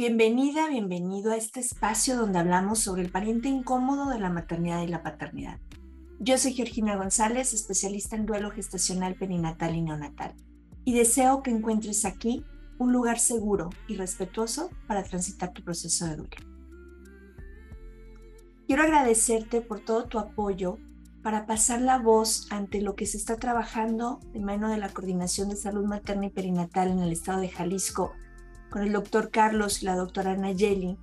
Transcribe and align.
Bienvenida, 0.00 0.66
bienvenido 0.66 1.30
a 1.30 1.36
este 1.36 1.60
espacio 1.60 2.16
donde 2.16 2.38
hablamos 2.38 2.78
sobre 2.78 3.02
el 3.02 3.10
pariente 3.10 3.50
incómodo 3.50 4.08
de 4.08 4.18
la 4.18 4.30
maternidad 4.30 4.80
y 4.80 4.86
la 4.86 5.02
paternidad. 5.02 5.60
Yo 6.18 6.38
soy 6.38 6.54
Georgina 6.54 6.96
González, 6.96 7.52
especialista 7.52 8.16
en 8.16 8.24
duelo 8.24 8.50
gestacional 8.50 9.14
perinatal 9.16 9.76
y 9.76 9.82
neonatal, 9.82 10.34
y 10.86 10.94
deseo 10.94 11.42
que 11.42 11.50
encuentres 11.50 12.06
aquí 12.06 12.46
un 12.78 12.94
lugar 12.94 13.18
seguro 13.18 13.68
y 13.88 13.96
respetuoso 13.96 14.70
para 14.86 15.02
transitar 15.02 15.52
tu 15.52 15.62
proceso 15.62 16.06
de 16.06 16.16
duelo. 16.16 16.30
Quiero 18.66 18.82
agradecerte 18.82 19.60
por 19.60 19.80
todo 19.80 20.06
tu 20.06 20.18
apoyo 20.18 20.78
para 21.22 21.44
pasar 21.44 21.82
la 21.82 21.98
voz 21.98 22.50
ante 22.50 22.80
lo 22.80 22.94
que 22.94 23.04
se 23.04 23.18
está 23.18 23.36
trabajando 23.36 24.18
de 24.32 24.40
mano 24.40 24.70
de 24.70 24.78
la 24.78 24.88
Coordinación 24.88 25.50
de 25.50 25.56
Salud 25.56 25.84
Materna 25.84 26.24
y 26.24 26.30
Perinatal 26.30 26.88
en 26.88 27.00
el 27.00 27.12
estado 27.12 27.42
de 27.42 27.50
Jalisco 27.50 28.14
con 28.70 28.82
el 28.82 28.92
doctor 28.92 29.30
Carlos 29.30 29.82
y 29.82 29.86
la 29.86 29.96
doctora 29.96 30.36
Nayeli, 30.36 30.96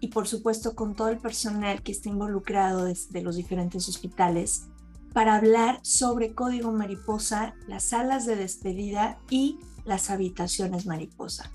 y 0.00 0.08
por 0.08 0.26
supuesto 0.26 0.74
con 0.74 0.94
todo 0.94 1.08
el 1.08 1.18
personal 1.18 1.82
que 1.82 1.92
está 1.92 2.08
involucrado 2.08 2.84
desde 2.84 3.20
los 3.20 3.36
diferentes 3.36 3.88
hospitales, 3.88 4.68
para 5.12 5.34
hablar 5.34 5.80
sobre 5.82 6.34
Código 6.34 6.72
Mariposa, 6.72 7.54
las 7.66 7.84
salas 7.84 8.26
de 8.26 8.36
despedida 8.36 9.18
y 9.28 9.58
las 9.84 10.10
habitaciones 10.10 10.86
mariposa. 10.86 11.50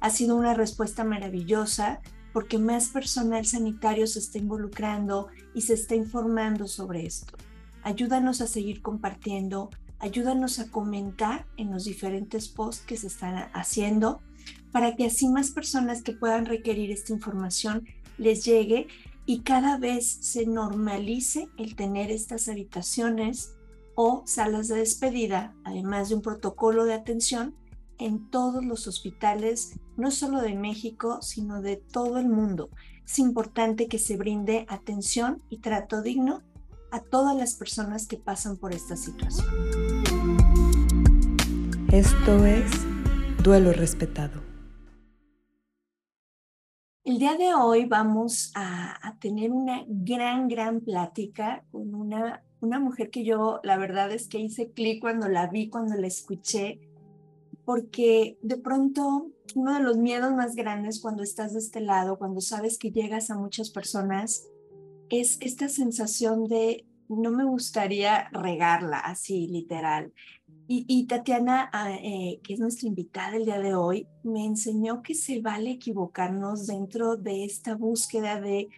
Ha 0.00 0.10
sido 0.10 0.36
una 0.36 0.54
respuesta 0.54 1.04
maravillosa 1.04 2.00
porque 2.32 2.58
más 2.58 2.88
personal 2.88 3.44
sanitario 3.44 4.06
se 4.06 4.18
está 4.18 4.38
involucrando 4.38 5.28
y 5.54 5.62
se 5.62 5.74
está 5.74 5.94
informando 5.94 6.66
sobre 6.66 7.06
esto. 7.06 7.36
Ayúdanos 7.82 8.40
a 8.40 8.46
seguir 8.46 8.82
compartiendo, 8.82 9.70
ayúdanos 9.98 10.58
a 10.58 10.70
comentar 10.70 11.46
en 11.56 11.70
los 11.70 11.84
diferentes 11.84 12.48
posts 12.48 12.84
que 12.84 12.96
se 12.96 13.06
están 13.06 13.48
haciendo 13.52 14.20
para 14.74 14.96
que 14.96 15.06
así 15.06 15.28
más 15.28 15.52
personas 15.52 16.02
que 16.02 16.14
puedan 16.14 16.46
requerir 16.46 16.90
esta 16.90 17.12
información 17.12 17.86
les 18.18 18.44
llegue 18.44 18.88
y 19.24 19.42
cada 19.42 19.78
vez 19.78 20.18
se 20.20 20.46
normalice 20.46 21.48
el 21.58 21.76
tener 21.76 22.10
estas 22.10 22.48
habitaciones 22.48 23.54
o 23.94 24.24
salas 24.26 24.66
de 24.66 24.78
despedida, 24.78 25.54
además 25.62 26.08
de 26.08 26.16
un 26.16 26.22
protocolo 26.22 26.86
de 26.86 26.94
atención 26.94 27.54
en 27.98 28.28
todos 28.30 28.64
los 28.64 28.88
hospitales, 28.88 29.78
no 29.96 30.10
solo 30.10 30.42
de 30.42 30.56
México, 30.56 31.22
sino 31.22 31.62
de 31.62 31.76
todo 31.76 32.18
el 32.18 32.28
mundo. 32.28 32.68
Es 33.06 33.20
importante 33.20 33.86
que 33.86 34.00
se 34.00 34.16
brinde 34.16 34.66
atención 34.68 35.40
y 35.50 35.58
trato 35.58 36.02
digno 36.02 36.42
a 36.90 36.98
todas 36.98 37.36
las 37.36 37.54
personas 37.54 38.08
que 38.08 38.16
pasan 38.16 38.56
por 38.56 38.74
esta 38.74 38.96
situación. 38.96 39.46
Esto 41.92 42.44
es 42.44 42.72
Duelo 43.40 43.72
Respetado. 43.72 44.43
El 47.14 47.20
día 47.20 47.36
de 47.36 47.54
hoy 47.54 47.84
vamos 47.84 48.50
a, 48.56 49.16
tener 49.20 49.52
una 49.52 49.84
gran, 49.86 50.48
gran 50.48 50.80
plática 50.80 51.64
con 51.70 51.94
una, 51.94 52.42
una 52.60 52.80
mujer 52.80 53.10
que 53.10 53.24
yo, 53.24 53.60
la 53.62 53.78
verdad 53.78 54.10
es 54.10 54.26
que 54.26 54.40
hice 54.40 54.72
clic 54.72 55.00
cuando 55.00 55.28
la 55.28 55.46
vi, 55.46 55.68
cuando 55.68 55.94
la 55.94 56.08
escuché, 56.08 56.80
porque 57.64 58.36
de 58.42 58.56
pronto 58.56 59.30
uno 59.54 59.74
de 59.74 59.80
los 59.84 59.96
miedos 59.96 60.32
más 60.32 60.56
grandes 60.56 61.00
cuando 61.00 61.22
estás 61.22 61.52
de 61.52 61.60
este 61.60 61.80
lado, 61.80 62.18
cuando 62.18 62.40
sabes 62.40 62.78
que 62.78 62.90
llegas 62.90 63.30
a 63.30 63.38
muchas 63.38 63.70
personas, 63.70 64.48
es 65.08 65.38
esta 65.40 65.68
sensación 65.68 66.48
de 66.48 66.84
no 67.08 67.30
me 67.30 67.44
gustaría 67.44 68.28
regarla 68.32 68.98
así, 68.98 69.46
literal. 69.46 70.12
Y, 70.66 71.06
Tatiana, 71.06 71.68
ah, 71.74 71.92
eh, 71.92 72.40
que 72.42 72.54
es 72.54 72.60
nuestra 72.60 72.88
invitada 72.88 73.36
el 73.36 73.44
día 73.44 73.58
de 73.58 73.74
hoy, 73.74 74.06
me 74.22 74.46
enseñó 74.46 75.02
que 75.02 75.14
se 75.14 75.42
vale 75.42 75.72
equivocarnos 75.72 76.66
dentro 76.66 77.16
de 77.16 77.44
esta 77.44 77.74
búsqueda 77.74 78.40
de 78.40 78.68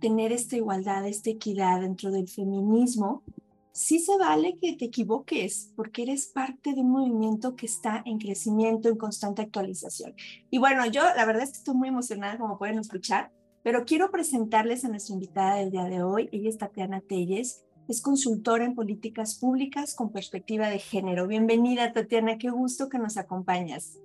tener 0.00 0.30
esta 0.30 0.56
igualdad, 0.56 1.06
esta 1.08 1.30
equidad 1.30 1.80
dentro 1.80 2.12
del 2.12 2.28
feminismo. 2.28 3.24
Sí 3.72 3.98
se 3.98 4.16
vale 4.16 4.56
que 4.60 4.76
te 4.76 4.84
equivoques 4.84 5.72
porque 5.74 6.04
eres 6.04 6.26
parte 6.26 6.72
de 6.72 6.82
un 6.82 6.90
movimiento 6.90 7.56
que 7.56 7.66
está 7.66 8.02
en 8.06 8.18
crecimiento, 8.18 8.88
en 8.88 8.96
constante 8.96 9.42
actualización. 9.42 10.14
Y 10.50 10.58
bueno, 10.58 10.86
yo 10.86 11.02
la 11.02 11.24
verdad 11.24 11.42
es 11.42 11.50
que 11.50 11.58
estoy 11.58 11.74
muy 11.74 11.88
emocionada, 11.88 12.38
como 12.38 12.58
pueden 12.58 12.78
escuchar, 12.78 13.32
pero 13.64 13.84
quiero 13.84 14.12
presentarles 14.12 14.84
a 14.84 14.88
nuestra 14.88 15.14
invitada 15.14 15.56
del 15.56 15.72
día 15.72 15.84
de 15.84 16.04
hoy. 16.04 16.28
Ella 16.30 16.50
es 16.50 16.58
Tatiana 16.58 17.00
Telles. 17.00 17.64
Es 17.86 18.00
consultora 18.00 18.64
en 18.64 18.74
políticas 18.74 19.38
públicas 19.38 19.94
con 19.94 20.10
perspectiva 20.10 20.68
de 20.68 20.78
género. 20.78 21.26
Bienvenida, 21.26 21.92
Tatiana, 21.92 22.38
qué 22.38 22.48
gusto 22.48 22.88
que 22.88 22.98
nos 22.98 23.18
acompañas. 23.18 24.00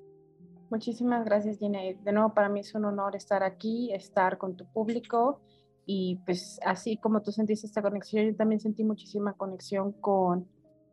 Muchísimas 0.70 1.24
gracias, 1.24 1.60
Gina. 1.60 1.80
De 1.82 2.12
nuevo, 2.12 2.34
para 2.34 2.50
mí 2.50 2.60
es 2.60 2.76
un 2.76 2.84
honor 2.84 3.16
estar 3.16 3.42
aquí, 3.42 3.94
estar 3.94 4.38
con 4.38 4.58
tu 4.58 4.66
público 4.66 5.40
y 5.86 6.18
pues 6.26 6.60
así 6.66 6.98
como 6.98 7.22
tú 7.22 7.32
sentiste 7.32 7.68
esta 7.68 7.82
conexión, 7.82 8.26
yo 8.26 8.36
también 8.36 8.60
sentí 8.60 8.84
muchísima 8.84 9.32
conexión 9.34 9.94
con 9.94 10.46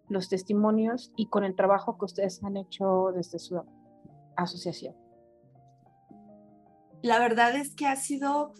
los 0.08 0.28
testimonios 0.28 1.12
y 1.16 1.26
con 1.26 1.42
el 1.42 1.56
trabajo 1.56 1.98
que 1.98 2.04
ustedes 2.04 2.42
han 2.44 2.56
hecho 2.56 3.10
desde 3.12 3.40
su 3.40 3.60
asociación. 4.36 4.94
La 7.02 7.18
verdad 7.18 7.56
es 7.56 7.74
que 7.74 7.86
ha 7.86 7.96
sido 7.96 8.52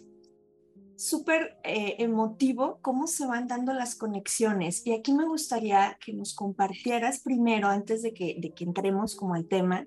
súper 0.97 1.59
eh, 1.63 1.95
emotivo 1.99 2.79
cómo 2.81 3.05
se 3.05 3.27
van 3.27 3.47
dando 3.47 3.71
las 3.71 3.95
conexiones. 3.95 4.85
Y 4.85 4.93
aquí 4.93 5.13
me 5.13 5.27
gustaría 5.27 5.97
que 6.03 6.11
nos 6.11 6.33
compartieras 6.33 7.21
primero, 7.21 7.67
antes 7.67 8.01
de 8.01 8.13
que, 8.13 8.35
de 8.39 8.51
que 8.51 8.63
entremos 8.63 9.15
como 9.15 9.35
al 9.35 9.47
tema, 9.47 9.85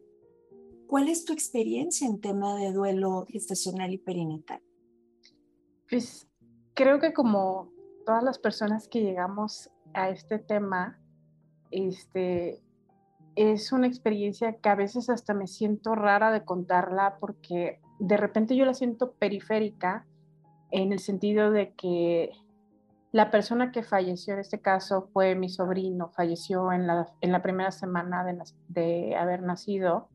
¿cuál 0.86 1.08
es 1.08 1.24
tu 1.24 1.32
experiencia 1.32 2.06
en 2.06 2.20
tema 2.20 2.54
de 2.54 2.72
duelo 2.72 3.26
gestacional 3.28 3.92
y 3.92 3.98
perinatal? 3.98 4.62
Pues 5.90 6.28
creo 6.74 7.00
que 7.00 7.12
como 7.12 7.72
todas 8.06 8.22
las 8.22 8.38
personas 8.38 8.86
que 8.86 9.02
llegamos 9.02 9.68
a 9.92 10.10
este 10.10 10.38
tema, 10.38 11.00
este, 11.72 12.62
es 13.34 13.72
una 13.72 13.88
experiencia 13.88 14.58
que 14.58 14.68
a 14.68 14.76
veces 14.76 15.10
hasta 15.10 15.34
me 15.34 15.48
siento 15.48 15.96
rara 15.96 16.30
de 16.30 16.44
contarla 16.44 17.16
porque 17.18 17.80
de 17.98 18.16
repente 18.16 18.54
yo 18.54 18.64
la 18.64 18.74
siento 18.74 19.12
periférica 19.14 20.06
en 20.70 20.92
el 20.92 20.98
sentido 20.98 21.50
de 21.50 21.72
que 21.74 22.32
la 23.12 23.30
persona 23.30 23.72
que 23.72 23.82
falleció 23.82 24.34
en 24.34 24.40
este 24.40 24.60
caso 24.60 25.08
fue 25.12 25.34
mi 25.34 25.48
sobrino, 25.48 26.10
falleció 26.10 26.72
en 26.72 26.86
la, 26.86 27.12
en 27.20 27.32
la 27.32 27.42
primera 27.42 27.70
semana 27.72 28.24
de, 28.24 28.38
de 28.68 29.16
haber 29.16 29.42
nacido, 29.42 30.08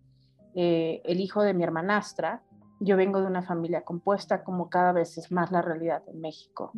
eh, 0.56 1.02
el 1.04 1.20
hijo 1.20 1.44
de 1.44 1.54
mi 1.54 1.64
hermanastra. 1.64 2.42
Yo 2.80 2.96
vengo 2.96 3.20
de 3.20 3.28
una 3.28 3.42
familia 3.42 3.82
compuesta, 3.82 4.44
como 4.44 4.70
cada 4.70 4.94
vez 4.94 5.18
es 5.18 5.32
más 5.32 5.52
la 5.52 5.62
realidad 5.62 6.04
en 6.08 6.22
México. 6.22 6.72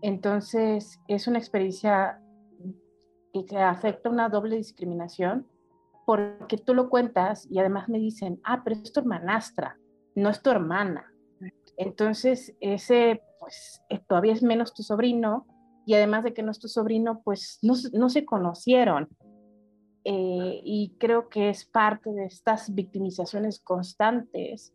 Entonces, 0.00 1.00
es 1.08 1.26
una 1.26 1.38
experiencia 1.38 2.20
que 3.46 3.58
afecta 3.58 4.08
una 4.08 4.28
doble 4.30 4.56
discriminación, 4.56 5.46
porque 6.06 6.56
tú 6.56 6.72
lo 6.72 6.88
cuentas 6.88 7.46
y 7.50 7.58
además 7.58 7.88
me 7.88 7.98
dicen, 7.98 8.40
ah, 8.44 8.62
pero 8.64 8.76
es 8.76 8.92
tu 8.92 9.00
hermanastra, 9.00 9.78
no 10.14 10.30
es 10.30 10.40
tu 10.42 10.50
hermana. 10.50 11.12
Entonces, 11.78 12.54
ese, 12.60 13.22
pues, 13.40 13.80
todavía 14.06 14.34
es 14.34 14.42
menos 14.42 14.74
tu 14.74 14.82
sobrino, 14.82 15.46
y 15.86 15.94
además 15.94 16.24
de 16.24 16.34
que 16.34 16.42
no 16.42 16.50
es 16.50 16.58
tu 16.58 16.68
sobrino, 16.68 17.22
pues 17.24 17.60
no, 17.62 17.72
no 17.94 18.10
se 18.10 18.26
conocieron. 18.26 19.08
Eh, 20.04 20.60
y 20.62 20.96
creo 20.98 21.30
que 21.30 21.48
es 21.48 21.64
parte 21.64 22.10
de 22.12 22.26
estas 22.26 22.74
victimizaciones 22.74 23.60
constantes 23.60 24.74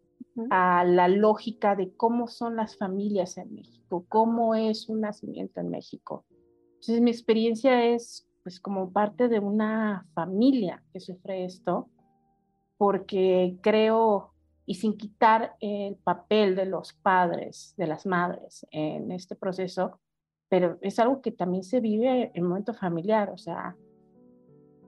a 0.50 0.84
la 0.84 1.08
lógica 1.08 1.75
de 1.75 1.96
cómo 1.96 2.28
son 2.28 2.56
las 2.56 2.78
familias 2.78 3.38
en 3.38 3.53
México, 3.53 4.06
cómo 4.09 4.56
es 4.56 4.90
un 4.90 5.02
nacimiento 5.02 5.59
en 5.59 5.70
México. 5.70 6.25
Entonces, 6.75 7.02
mi 7.02 7.12
experiencia 7.12 7.85
es 7.85 8.28
pues 8.41 8.59
como 8.59 8.91
parte 8.91 9.30
de 9.30 9.40
una 9.40 10.08
familia 10.16 10.84
que 10.91 11.00
sufre 11.00 11.46
esto, 11.46 11.90
porque 12.78 13.58
creo 13.62 14.33
y 14.66 14.75
sin 14.75 14.97
quitar 14.97 15.56
el 15.59 15.96
papel 15.97 16.55
de 16.55 16.66
los 16.66 16.93
padres, 16.93 17.73
de 17.78 17.88
las 17.88 18.05
madres 18.05 18.66
en 18.72 19.11
este 19.11 19.35
proceso, 19.35 19.99
pero 20.49 20.78
es 20.82 20.99
algo 20.99 21.22
que 21.22 21.32
también 21.32 21.64
se 21.64 21.79
vive 21.79 22.26
en 22.28 22.32
el 22.34 22.43
momento 22.43 22.73
familiar, 22.73 23.29
o 23.29 23.38
sea, 23.38 23.76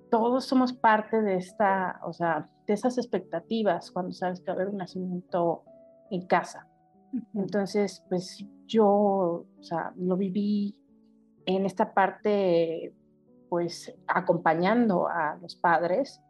todos 0.09 0.45
somos 0.45 0.73
parte 0.73 1.21
de 1.21 1.35
esta, 1.35 2.00
o 2.03 2.13
sea, 2.13 2.50
de 2.67 2.73
esas 2.73 2.97
expectativas 2.97 3.91
cuando 3.91 4.13
sabes 4.13 4.39
que 4.39 4.47
va 4.47 4.53
a 4.53 4.55
haber 4.55 4.69
un 4.69 4.77
nacimiento 4.77 5.63
en 6.09 6.25
casa. 6.27 6.67
Entonces, 7.33 8.03
pues 8.09 8.45
yo, 8.65 8.88
o 8.88 9.63
sea, 9.63 9.94
lo 9.97 10.17
viví 10.17 10.77
en 11.45 11.65
esta 11.65 11.94
parte, 11.94 12.94
pues 13.50 13.94
acompañando 14.07 15.07
a 15.07 15.38
los 15.41 15.55
padres 15.55 16.21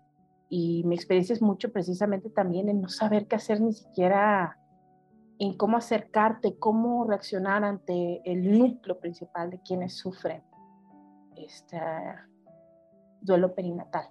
y 0.58 0.86
mi 0.86 0.96
experiencia 0.96 1.34
es 1.34 1.42
mucho 1.42 1.70
precisamente 1.74 2.30
también 2.30 2.70
en 2.70 2.80
no 2.80 2.88
saber 2.88 3.28
qué 3.28 3.36
hacer 3.36 3.60
ni 3.60 3.74
siquiera 3.74 4.58
en 5.38 5.58
cómo 5.58 5.76
acercarte, 5.76 6.58
cómo 6.58 7.04
reaccionar 7.04 7.66
ante 7.66 8.22
el 8.24 8.58
núcleo 8.58 8.98
principal 8.98 9.50
de 9.50 9.60
quienes 9.60 9.98
sufren 9.98 10.44
este 11.36 11.78
duelo 13.20 13.54
perinatal. 13.54 14.08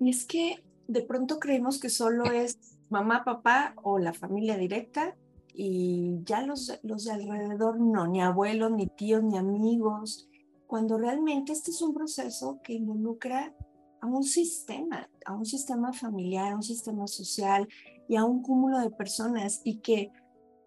Y 0.00 0.10
es 0.10 0.26
que 0.26 0.62
de 0.86 1.00
pronto 1.00 1.38
creemos 1.38 1.80
que 1.80 1.88
solo 1.88 2.26
es 2.26 2.78
mamá, 2.90 3.24
papá 3.24 3.72
o 3.82 3.98
la 3.98 4.12
familia 4.12 4.58
directa 4.58 5.16
y 5.54 6.20
ya 6.24 6.42
los, 6.42 6.78
los 6.82 7.06
de 7.06 7.12
alrededor 7.12 7.80
no, 7.80 8.06
ni 8.06 8.20
abuelos, 8.20 8.70
ni 8.72 8.86
tíos, 8.86 9.22
ni 9.22 9.38
amigos, 9.38 10.28
cuando 10.66 10.98
realmente 10.98 11.52
este 11.52 11.70
es 11.70 11.80
un 11.80 11.94
proceso 11.94 12.60
que 12.62 12.74
involucra 12.74 13.54
a 14.00 14.06
un 14.06 14.22
sistema, 14.22 15.08
a 15.24 15.34
un 15.34 15.44
sistema 15.44 15.92
familiar, 15.92 16.52
a 16.52 16.56
un 16.56 16.62
sistema 16.62 17.06
social 17.06 17.68
y 18.08 18.16
a 18.16 18.24
un 18.24 18.42
cúmulo 18.42 18.78
de 18.78 18.90
personas 18.90 19.60
y 19.64 19.78
que 19.78 20.10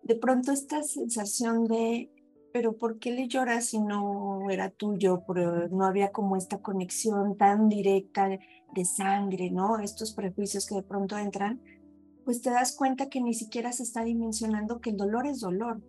de 0.03 0.15
pronto 0.15 0.51
esta 0.51 0.83
sensación 0.83 1.65
de, 1.65 2.11
pero 2.53 2.77
¿por 2.77 2.99
qué 2.99 3.11
le 3.11 3.27
lloras 3.27 3.65
si 3.65 3.79
no 3.79 4.49
era 4.49 4.69
tuyo? 4.69 5.23
Pero 5.27 5.67
no 5.69 5.85
había 5.85 6.11
como 6.11 6.35
esta 6.35 6.59
conexión 6.59 7.37
tan 7.37 7.69
directa 7.69 8.27
de 8.27 8.85
sangre, 8.85 9.51
¿no? 9.51 9.79
Estos 9.79 10.13
prejuicios 10.13 10.65
que 10.65 10.75
de 10.75 10.83
pronto 10.83 11.17
entran, 11.17 11.61
pues 12.25 12.41
te 12.41 12.49
das 12.49 12.75
cuenta 12.75 13.09
que 13.09 13.21
ni 13.21 13.33
siquiera 13.33 13.71
se 13.71 13.83
está 13.83 14.03
dimensionando 14.03 14.81
que 14.81 14.91
el 14.91 14.97
dolor 14.97 15.27
es 15.27 15.39
dolor 15.39 15.81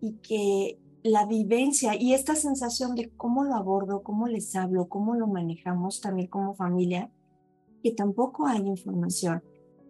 y 0.00 0.14
que 0.18 0.78
la 1.04 1.26
vivencia 1.26 1.94
y 2.00 2.14
esta 2.14 2.34
sensación 2.34 2.94
de 2.94 3.10
cómo 3.10 3.44
lo 3.44 3.54
abordo, 3.54 4.02
cómo 4.02 4.26
les 4.26 4.56
hablo, 4.56 4.88
cómo 4.88 5.14
lo 5.14 5.26
manejamos 5.26 6.00
también 6.00 6.28
como 6.28 6.54
familia, 6.54 7.10
que 7.82 7.92
tampoco 7.92 8.46
hay 8.46 8.66
información. 8.66 9.44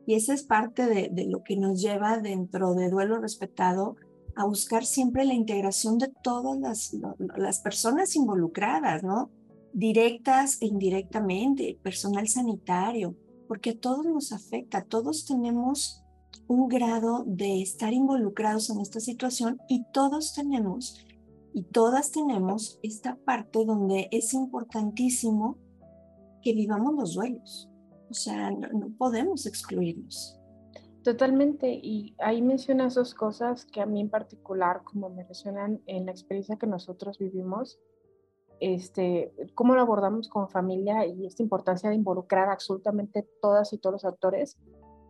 Y 0.06 0.14
esa 0.14 0.34
es 0.34 0.42
parte 0.42 0.86
de, 0.86 1.26
lo 1.26 1.44
que 1.44 1.56
nos 1.56 1.80
lleva 1.80 2.18
dentro 2.18 2.74
de 2.74 2.90
duelo 2.90 3.20
respetado 3.20 3.96
a 4.34 4.44
buscar 4.44 4.84
siempre 4.84 5.24
la 5.24 5.34
integración 5.34 5.98
de 5.98 6.12
todas 6.20 6.58
las, 6.58 6.96
las 7.36 7.60
personas 7.60 8.16
involucradas, 8.16 9.04
¿no? 9.04 9.30
Directas 9.72 10.60
e 10.60 10.66
indirectamente, 10.66 11.78
personal 11.80 12.26
sanitario, 12.26 13.14
porque 13.46 13.70
a 13.70 13.78
todos 13.78 14.04
nos 14.04 14.32
afecta, 14.32 14.82
todos 14.82 15.26
tenemos 15.26 16.03
un 16.46 16.68
grado 16.68 17.24
de 17.26 17.62
estar 17.62 17.92
involucrados 17.92 18.70
en 18.70 18.80
esta 18.80 19.00
situación 19.00 19.60
y 19.68 19.84
todos 19.92 20.34
tenemos 20.34 21.04
y 21.54 21.62
todas 21.62 22.10
tenemos 22.10 22.80
esta 22.82 23.16
parte 23.24 23.64
donde 23.64 24.08
es 24.10 24.34
importantísimo 24.34 25.56
que 26.42 26.52
vivamos 26.52 26.94
los 26.94 27.14
duelos. 27.14 27.70
O 28.10 28.14
sea, 28.14 28.50
no, 28.50 28.90
podemos 28.98 29.46
excluirnos. 29.46 30.38
Totalmente, 31.04 31.68
y 31.70 32.14
ahí 32.18 32.42
mencionas 32.42 32.94
dos 32.94 33.14
cosas 33.14 33.66
que 33.66 33.80
a 33.80 33.86
mí 33.86 34.00
en 34.00 34.10
particular, 34.10 34.82
como 34.82 35.10
me 35.10 35.22
resuenan 35.22 35.80
en 35.86 36.06
la 36.06 36.12
experiencia 36.12 36.56
que 36.56 36.66
nosotros 36.66 37.18
vivimos, 37.18 37.78
este, 38.58 39.32
cómo 39.54 39.74
lo 39.74 39.82
abordamos 39.82 40.28
como 40.28 40.48
familia 40.48 41.06
y 41.06 41.26
esta 41.26 41.42
importancia 41.42 41.90
de 41.90 41.96
involucrar 41.96 42.48
absolutamente 42.48 43.28
todas 43.40 43.72
y 43.72 43.78
todos 43.78 43.92
los 43.92 44.04
actores, 44.04 44.56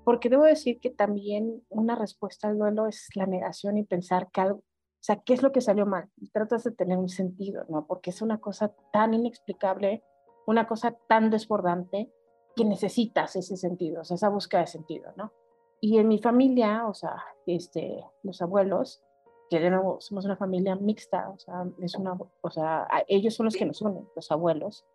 porque 0.04 0.28
debo 0.28 0.44
decir 0.44 0.80
que 0.80 0.90
también 0.90 1.62
una 1.68 1.94
respuesta 1.96 2.48
al 2.48 2.58
duelo 2.58 2.86
es 2.86 3.08
la 3.14 3.26
negación 3.26 3.78
y 3.78 3.84
pensar 3.84 4.30
que 4.30 4.40
algo, 4.40 4.58
o 4.58 5.06
sea, 5.06 5.16
¿qué 5.22 5.34
es 5.34 5.42
lo 5.42 5.52
que 5.52 5.60
salió 5.60 5.86
mal? 5.86 6.08
Y 6.16 6.30
tratas 6.30 6.64
de 6.64 6.70
tener 6.70 6.98
un 6.98 7.08
sentido, 7.08 7.64
¿no? 7.68 7.86
Porque 7.86 8.10
es 8.10 8.22
una 8.22 8.40
cosa 8.40 8.74
tan 8.92 9.14
inexplicable, 9.14 10.02
una 10.46 10.66
cosa 10.66 10.96
tan 11.08 11.30
desbordante 11.30 12.10
que 12.56 12.64
necesitas 12.64 13.36
ese 13.36 13.56
sentido, 13.56 14.02
o 14.02 14.04
sea, 14.04 14.14
esa 14.14 14.28
búsqueda 14.28 14.60
de 14.62 14.66
sentido, 14.68 15.12
¿no? 15.16 15.32
Y 15.80 15.98
en 15.98 16.08
mi 16.08 16.18
familia, 16.18 16.86
o 16.86 16.94
sea, 16.94 17.22
este, 17.46 18.02
los 18.22 18.40
abuelos, 18.40 19.02
que 19.50 19.60
de 19.60 19.70
nuevo 19.70 20.00
somos 20.00 20.24
una 20.24 20.36
familia 20.36 20.76
mixta, 20.76 21.28
o 21.30 21.38
sea, 21.38 21.66
es 21.80 21.94
una, 21.96 22.16
o 22.40 22.50
sea, 22.50 22.86
ellos 23.08 23.34
son 23.34 23.44
los 23.44 23.56
que 23.56 23.66
nos 23.66 23.82
unen, 23.82 24.08
los 24.16 24.30
abuelos, 24.30 24.86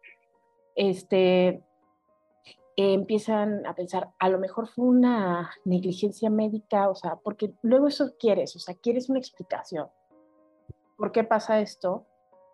este, 0.75 1.63
empiezan 2.81 3.65
a 3.65 3.75
pensar, 3.75 4.09
a 4.19 4.29
lo 4.29 4.39
mejor 4.39 4.67
fue 4.67 4.85
una 4.85 5.51
negligencia 5.65 6.29
médica, 6.29 6.89
o 6.89 6.95
sea, 6.95 7.17
porque 7.17 7.53
luego 7.61 7.87
eso 7.87 8.13
quieres, 8.19 8.55
o 8.55 8.59
sea, 8.59 8.75
quieres 8.75 9.09
una 9.09 9.19
explicación. 9.19 9.87
¿Por 10.97 11.11
qué 11.11 11.23
pasa 11.23 11.59
esto? 11.59 12.05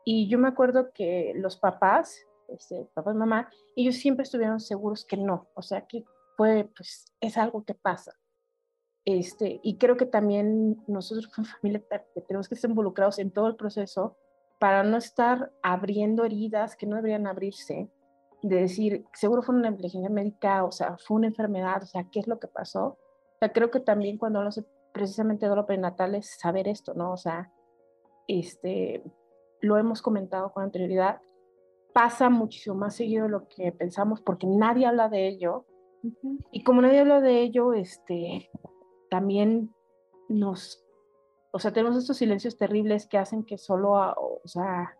Y 0.03 0.27
yo 0.27 0.37
me 0.37 0.47
acuerdo 0.47 0.91
que 0.93 1.33
los 1.35 1.57
papás, 1.57 2.17
este, 2.47 2.87
papá 2.93 3.11
y 3.11 3.15
mamá, 3.15 3.49
ellos 3.75 3.95
siempre 3.95 4.23
estuvieron 4.23 4.59
seguros 4.59 5.05
que 5.05 5.17
no, 5.17 5.47
o 5.55 5.61
sea, 5.61 5.85
que 5.85 6.03
fue, 6.37 6.69
pues, 6.75 7.13
es 7.19 7.37
algo 7.37 7.63
que 7.63 7.73
pasa. 7.73 8.13
Este, 9.05 9.59
y 9.61 9.77
creo 9.77 9.97
que 9.97 10.07
también 10.07 10.83
nosotros 10.87 11.27
como 11.27 11.47
familia 11.47 11.83
tenemos 12.27 12.49
que 12.49 12.55
estar 12.55 12.69
involucrados 12.69 13.19
en 13.19 13.31
todo 13.31 13.47
el 13.47 13.55
proceso 13.55 14.17
para 14.59 14.83
no 14.83 14.97
estar 14.97 15.51
abriendo 15.61 16.25
heridas 16.25 16.75
que 16.75 16.87
no 16.87 16.95
deberían 16.95 17.27
abrirse, 17.27 17.89
de 18.41 18.55
decir, 18.57 19.05
seguro 19.13 19.41
fue 19.41 19.55
una 19.55 19.71
negligencia 19.71 20.09
médica, 20.09 20.63
o 20.63 20.71
sea, 20.71 20.97
fue 20.97 21.17
una 21.17 21.27
enfermedad, 21.27 21.83
o 21.83 21.85
sea, 21.85 22.07
¿qué 22.11 22.19
es 22.19 22.27
lo 22.27 22.39
que 22.39 22.47
pasó? 22.47 22.85
O 22.85 23.37
sea, 23.39 23.51
creo 23.51 23.71
que 23.71 23.79
también 23.79 24.17
cuando 24.17 24.39
hablamos 24.39 24.63
precisamente 24.93 25.49
de 25.49 25.55
lo 25.55 25.65
prenatal 25.65 26.15
es 26.15 26.37
saber 26.39 26.67
esto, 26.67 26.93
¿no? 26.93 27.11
O 27.11 27.17
sea, 27.17 27.51
este, 28.27 29.03
lo 29.61 29.77
hemos 29.77 30.01
comentado 30.01 30.51
con 30.51 30.63
anterioridad, 30.63 31.21
pasa 31.93 32.29
muchísimo 32.29 32.75
más 32.75 32.95
seguido 32.95 33.23
de 33.23 33.29
lo 33.29 33.47
que 33.47 33.71
pensamos 33.71 34.21
porque 34.21 34.47
nadie 34.47 34.85
habla 34.85 35.09
de 35.09 35.27
ello. 35.27 35.65
Y 36.51 36.63
como 36.63 36.81
nadie 36.81 36.99
habla 36.99 37.19
de 37.19 37.41
ello, 37.41 37.73
este, 37.73 38.49
también 39.09 39.73
nos, 40.29 40.85
o 41.51 41.59
sea, 41.59 41.73
tenemos 41.73 41.97
estos 41.97 42.17
silencios 42.17 42.57
terribles 42.57 43.07
que 43.07 43.17
hacen 43.17 43.43
que 43.43 43.57
solo, 43.57 43.93
o 43.93 44.47
sea, 44.47 44.97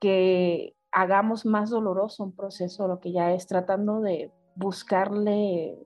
que 0.00 0.74
hagamos 0.92 1.46
más 1.46 1.70
doloroso 1.70 2.22
un 2.22 2.32
proceso, 2.32 2.86
lo 2.86 3.00
que 3.00 3.12
ya 3.12 3.32
es 3.32 3.46
tratando 3.46 4.00
de 4.00 4.30
buscarle 4.54 5.78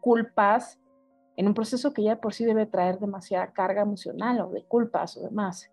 culpas 0.00 0.78
en 1.36 1.46
un 1.46 1.54
proceso 1.54 1.94
que 1.94 2.02
ya 2.02 2.20
por 2.20 2.34
sí 2.34 2.44
debe 2.44 2.66
traer 2.66 2.98
demasiada 2.98 3.52
carga 3.52 3.82
emocional 3.82 4.40
o 4.42 4.50
de 4.50 4.62
culpas 4.64 5.16
o 5.16 5.22
demás. 5.22 5.70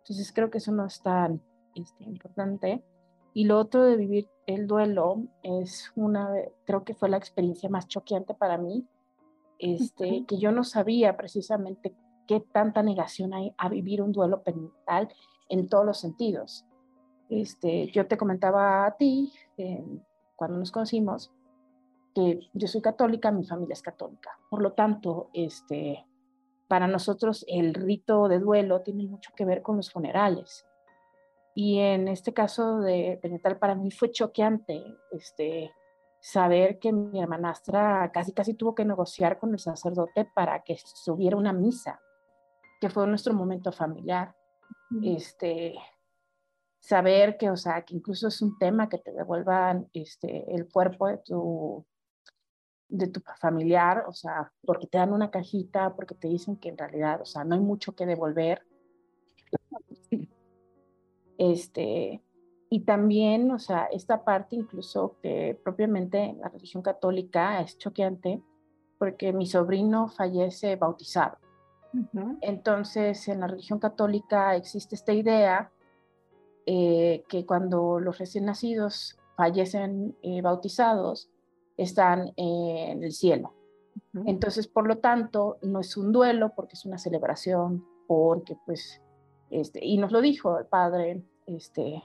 Entonces 0.00 0.32
creo 0.32 0.50
que 0.50 0.58
eso 0.58 0.72
no 0.72 0.84
es 0.84 1.00
tan 1.02 1.40
este, 1.74 2.04
importante. 2.04 2.84
Y 3.32 3.44
lo 3.44 3.58
otro 3.58 3.84
de 3.84 3.96
vivir 3.96 4.28
el 4.46 4.66
duelo 4.66 5.22
es 5.42 5.92
una, 5.96 6.30
creo 6.64 6.84
que 6.84 6.94
fue 6.94 7.08
la 7.08 7.16
experiencia 7.16 7.70
más 7.70 7.88
choqueante 7.88 8.34
para 8.34 8.58
mí, 8.58 8.86
este, 9.58 10.24
que 10.26 10.38
yo 10.38 10.52
no 10.52 10.64
sabía 10.64 11.16
precisamente 11.16 11.94
qué 12.26 12.40
tanta 12.40 12.82
negación 12.82 13.32
hay 13.32 13.54
a 13.56 13.68
vivir 13.68 14.02
un 14.02 14.12
duelo 14.12 14.42
perinatal 14.42 15.08
en 15.48 15.68
todos 15.68 15.86
los 15.86 15.98
sentidos. 15.98 16.66
Este, 17.28 17.90
yo 17.90 18.06
te 18.06 18.16
comentaba 18.16 18.86
a 18.86 18.96
ti, 18.96 19.32
eh, 19.56 19.84
cuando 20.36 20.58
nos 20.58 20.70
conocimos, 20.70 21.32
que 22.14 22.40
yo 22.52 22.68
soy 22.68 22.80
católica, 22.80 23.30
mi 23.30 23.44
familia 23.44 23.74
es 23.74 23.82
católica. 23.82 24.38
Por 24.50 24.62
lo 24.62 24.72
tanto, 24.72 25.28
este, 25.32 26.06
para 26.68 26.86
nosotros 26.86 27.44
el 27.48 27.74
rito 27.74 28.28
de 28.28 28.38
duelo 28.38 28.82
tiene 28.82 29.04
mucho 29.04 29.32
que 29.36 29.44
ver 29.44 29.62
con 29.62 29.76
los 29.76 29.90
funerales. 29.90 30.66
Y 31.54 31.78
en 31.80 32.08
este 32.08 32.32
caso 32.32 32.78
de 32.78 33.18
perinatal 33.20 33.58
para 33.58 33.74
mí 33.74 33.90
fue 33.90 34.12
choqueante 34.12 34.84
este, 35.10 35.72
saber 36.20 36.78
que 36.78 36.92
mi 36.92 37.20
hermanastra 37.20 38.10
casi 38.12 38.32
casi 38.32 38.54
tuvo 38.54 38.74
que 38.74 38.84
negociar 38.84 39.38
con 39.38 39.52
el 39.52 39.58
sacerdote 39.58 40.28
para 40.34 40.62
que 40.62 40.76
subiera 40.78 41.36
una 41.36 41.52
misa, 41.52 42.00
que 42.80 42.90
fue 42.90 43.06
nuestro 43.06 43.34
momento 43.34 43.72
familiar. 43.72 44.34
Este, 45.02 45.74
saber 46.80 47.36
que, 47.36 47.50
o 47.50 47.56
sea, 47.56 47.82
que 47.82 47.94
incluso 47.94 48.28
es 48.28 48.40
un 48.42 48.58
tema 48.58 48.88
que 48.88 48.98
te 48.98 49.12
devuelvan 49.12 49.88
este, 49.92 50.54
el 50.54 50.70
cuerpo 50.70 51.08
de 51.08 51.18
tu, 51.18 51.86
de 52.88 53.08
tu 53.08 53.20
familiar, 53.38 54.04
o 54.06 54.12
sea, 54.12 54.52
porque 54.62 54.86
te 54.86 54.98
dan 54.98 55.12
una 55.12 55.30
cajita, 55.30 55.94
porque 55.94 56.14
te 56.14 56.28
dicen 56.28 56.56
que 56.56 56.70
en 56.70 56.78
realidad, 56.78 57.20
o 57.20 57.26
sea, 57.26 57.44
no 57.44 57.54
hay 57.54 57.60
mucho 57.60 57.94
que 57.94 58.06
devolver. 58.06 58.62
Este, 61.40 62.20
y 62.68 62.80
también, 62.80 63.52
o 63.52 63.60
sea, 63.60 63.84
esta 63.92 64.24
parte 64.24 64.56
incluso 64.56 65.18
que 65.22 65.56
propiamente 65.62 66.18
en 66.18 66.40
la 66.40 66.48
religión 66.48 66.82
católica 66.82 67.60
es 67.60 67.78
choqueante, 67.78 68.42
porque 68.98 69.32
mi 69.32 69.46
sobrino 69.46 70.08
fallece 70.08 70.74
bautizado. 70.74 71.38
Entonces, 72.40 73.28
en 73.28 73.38
la 73.38 73.46
religión 73.46 73.78
católica 73.78 74.56
existe 74.56 74.96
esta 74.96 75.12
idea 75.12 75.70
eh, 76.70 77.24
que 77.28 77.46
cuando 77.46 77.98
los 77.98 78.18
recién 78.18 78.44
nacidos 78.44 79.16
fallecen 79.38 80.14
eh, 80.20 80.42
bautizados, 80.42 81.30
están 81.78 82.34
en 82.36 83.02
el 83.02 83.12
cielo. 83.12 83.54
Entonces, 84.26 84.66
por 84.66 84.86
lo 84.86 84.98
tanto, 84.98 85.56
no 85.62 85.80
es 85.80 85.96
un 85.96 86.12
duelo 86.12 86.52
porque 86.54 86.74
es 86.74 86.84
una 86.84 86.98
celebración, 86.98 87.86
porque 88.06 88.54
pues 88.66 89.00
este, 89.48 89.82
y 89.82 89.96
nos 89.96 90.12
lo 90.12 90.20
dijo 90.20 90.58
el 90.58 90.66
padre, 90.66 91.22
este, 91.46 92.04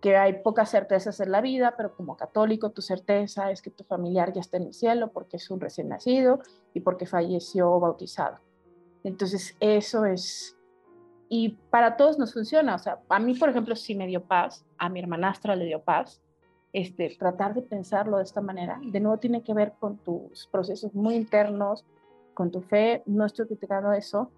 que 0.00 0.16
hay 0.16 0.42
pocas 0.42 0.70
certezas 0.70 1.20
en 1.20 1.30
la 1.30 1.42
vida, 1.42 1.74
pero 1.76 1.94
como 1.94 2.16
católico 2.16 2.70
tu 2.70 2.80
certeza 2.80 3.50
es 3.50 3.60
que 3.60 3.70
tu 3.70 3.84
familiar 3.84 4.32
ya 4.32 4.40
está 4.40 4.56
en 4.56 4.68
el 4.68 4.74
cielo 4.74 5.12
porque 5.12 5.36
es 5.36 5.50
un 5.50 5.60
recién 5.60 5.88
nacido 5.88 6.40
y 6.72 6.80
porque 6.80 7.04
falleció 7.04 7.78
bautizado. 7.78 8.38
Entonces 9.04 9.54
eso 9.60 10.06
es, 10.06 10.56
y 11.34 11.56
para 11.70 11.96
todos 11.96 12.18
nos 12.18 12.34
funciona, 12.34 12.74
o 12.74 12.78
sea, 12.78 13.00
a 13.08 13.18
mí 13.18 13.32
por 13.32 13.48
ejemplo 13.48 13.74
sí 13.74 13.94
me 13.94 14.06
dio 14.06 14.22
paz, 14.22 14.66
a 14.76 14.90
mi 14.90 15.00
hermanastra 15.00 15.56
le 15.56 15.64
dio 15.64 15.80
paz, 15.80 16.20
este, 16.74 17.16
tratar 17.18 17.54
de 17.54 17.62
pensarlo 17.62 18.18
de 18.18 18.24
esta 18.24 18.42
manera, 18.42 18.78
de 18.84 19.00
nuevo 19.00 19.16
tiene 19.16 19.42
que 19.42 19.54
ver 19.54 19.72
con 19.80 19.96
tus 19.96 20.46
procesos 20.48 20.94
muy 20.94 21.14
internos, 21.14 21.86
con 22.34 22.50
tu 22.50 22.60
fe, 22.60 23.02
no 23.06 23.24
estoy 23.24 23.46
criticando 23.46 23.94
eso, 23.94 24.30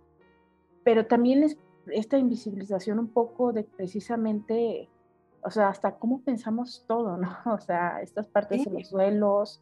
pero 0.85 1.05
también 1.05 1.43
es 1.43 1.59
esta 1.89 2.17
invisibilización 2.17 3.01
un 3.01 3.09
poco 3.09 3.53
de 3.53 3.65
precisamente, 3.65 4.89
o 5.43 5.51
sea, 5.51 5.71
hasta 5.71 5.97
cómo 5.97 6.21
pensamos 6.21 6.85
todo, 6.87 7.17
¿no? 7.17 7.37
O 7.47 7.59
sea, 7.59 8.03
estas 8.03 8.29
partes 8.29 8.67
de 8.67 8.71
los 8.71 8.91
duelos, 8.93 9.61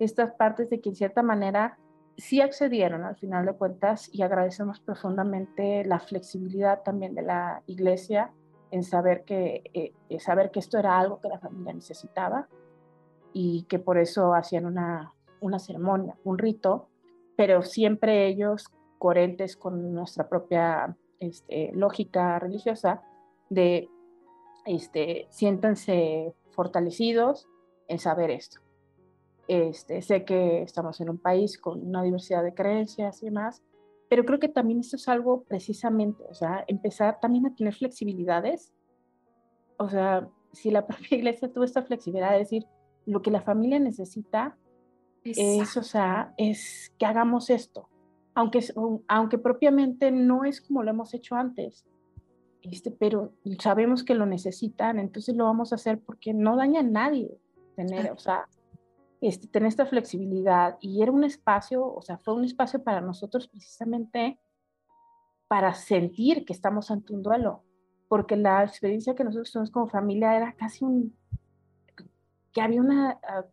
estas 0.00 0.32
partes 0.32 0.68
de 0.68 0.80
que 0.80 0.88
en 0.88 0.96
cierta 0.96 1.22
manera 1.22 1.78
sí 2.16 2.40
accedieron 2.40 3.04
al 3.04 3.16
final 3.16 3.46
de 3.46 3.54
cuentas 3.54 4.10
y 4.12 4.22
agradecemos 4.22 4.80
profundamente 4.80 5.84
la 5.84 6.00
flexibilidad 6.00 6.82
también 6.82 7.14
de 7.14 7.22
la 7.22 7.62
iglesia 7.66 8.30
en 8.70 8.82
saber 8.82 9.24
que, 9.24 9.62
eh, 9.74 9.92
saber 10.18 10.50
que 10.50 10.60
esto 10.60 10.78
era 10.78 10.98
algo 10.98 11.20
que 11.20 11.28
la 11.28 11.38
familia 11.38 11.74
necesitaba 11.74 12.48
y 13.32 13.64
que 13.64 13.78
por 13.78 13.98
eso 13.98 14.34
hacían 14.34 14.66
una, 14.66 15.12
una 15.40 15.58
ceremonia, 15.58 16.16
un 16.24 16.38
rito, 16.38 16.88
pero 17.36 17.62
siempre 17.62 18.26
ellos 18.26 18.66
coherentes 18.98 19.56
con 19.56 19.92
nuestra 19.94 20.28
propia 20.28 20.96
este, 21.18 21.70
lógica 21.74 22.38
religiosa 22.38 23.02
de 23.50 23.88
este, 24.64 25.26
siéntanse 25.30 26.34
fortalecidos 26.50 27.48
en 27.88 27.98
saber 27.98 28.30
esto. 28.30 28.60
Este, 29.52 30.00
sé 30.00 30.24
que 30.24 30.62
estamos 30.62 30.98
en 31.02 31.10
un 31.10 31.18
país 31.18 31.58
con 31.58 31.86
una 31.86 32.02
diversidad 32.02 32.42
de 32.42 32.54
creencias 32.54 33.22
y 33.22 33.26
demás, 33.26 33.62
pero 34.08 34.24
creo 34.24 34.38
que 34.38 34.48
también 34.48 34.80
esto 34.80 34.96
es 34.96 35.06
algo 35.08 35.42
precisamente, 35.42 36.24
o 36.30 36.32
sea, 36.32 36.64
empezar 36.68 37.20
también 37.20 37.44
a 37.44 37.54
tener 37.54 37.74
flexibilidades. 37.74 38.72
O 39.76 39.90
sea, 39.90 40.26
si 40.52 40.70
la 40.70 40.86
propia 40.86 41.18
iglesia 41.18 41.52
tuvo 41.52 41.64
esta 41.64 41.82
flexibilidad 41.82 42.32
de 42.32 42.38
decir, 42.38 42.64
lo 43.04 43.20
que 43.20 43.30
la 43.30 43.42
familia 43.42 43.78
necesita 43.78 44.56
es, 45.22 45.76
o 45.76 45.82
sea, 45.82 46.32
es 46.38 46.90
que 46.98 47.04
hagamos 47.04 47.50
esto, 47.50 47.90
aunque, 48.32 48.60
aunque 49.06 49.36
propiamente 49.36 50.10
no 50.12 50.46
es 50.46 50.62
como 50.62 50.82
lo 50.82 50.88
hemos 50.88 51.12
hecho 51.12 51.34
antes, 51.34 51.84
este, 52.62 52.90
pero 52.90 53.34
sabemos 53.58 54.02
que 54.02 54.14
lo 54.14 54.24
necesitan, 54.24 54.98
entonces 54.98 55.36
lo 55.36 55.44
vamos 55.44 55.72
a 55.72 55.74
hacer 55.74 56.00
porque 56.00 56.32
no 56.32 56.56
daña 56.56 56.80
a 56.80 56.84
nadie 56.84 57.36
tener, 57.76 58.12
o 58.12 58.18
sea, 58.18 58.48
este, 59.22 59.46
tener 59.46 59.68
esta 59.68 59.86
flexibilidad 59.86 60.76
y 60.80 61.00
era 61.00 61.12
un 61.12 61.22
espacio, 61.22 61.86
o 61.86 62.02
sea, 62.02 62.18
fue 62.18 62.34
un 62.34 62.44
espacio 62.44 62.82
para 62.82 63.00
nosotros 63.00 63.46
precisamente 63.46 64.40
para 65.46 65.74
sentir 65.74 66.44
que 66.44 66.52
estamos 66.52 66.90
ante 66.90 67.14
un 67.14 67.22
duelo, 67.22 67.62
porque 68.08 68.34
la 68.34 68.64
experiencia 68.64 69.14
que 69.14 69.22
nosotros 69.22 69.52
tuvimos 69.52 69.70
como 69.70 69.86
familia 69.86 70.36
era 70.36 70.52
casi 70.54 70.84
un, 70.84 71.16
que 72.52 72.60
había 72.60 72.80
una, 72.80 73.20
ah, 73.22 73.44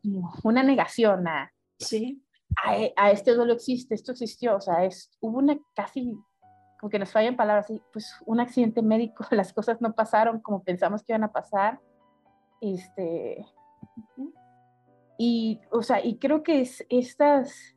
una 0.43 0.63
negación 0.63 1.27
a, 1.27 1.53
sí. 1.77 2.19
a, 2.95 3.11
este 3.11 3.35
duelo 3.35 3.53
existe, 3.53 3.93
esto 3.93 4.13
existió, 4.13 4.55
o 4.55 4.61
sea, 4.61 4.85
es, 4.85 5.11
hubo 5.19 5.37
una 5.37 5.55
casi, 5.75 6.17
como 6.79 6.89
que 6.89 6.97
nos 6.97 7.11
fallan 7.11 7.35
palabras, 7.35 7.71
pues 7.93 8.11
un 8.25 8.39
accidente 8.39 8.81
médico, 8.81 9.23
las 9.29 9.53
cosas 9.53 9.79
no 9.81 9.93
pasaron 9.93 10.39
como 10.39 10.63
pensamos 10.63 11.03
que 11.03 11.11
iban 11.11 11.25
a 11.25 11.31
pasar, 11.31 11.79
este, 12.59 13.45
y, 15.21 15.59
o 15.69 15.81
sea, 15.83 16.03
y 16.03 16.17
creo 16.17 16.43
que 16.43 16.61
es 16.61 16.85
estas 16.87 17.75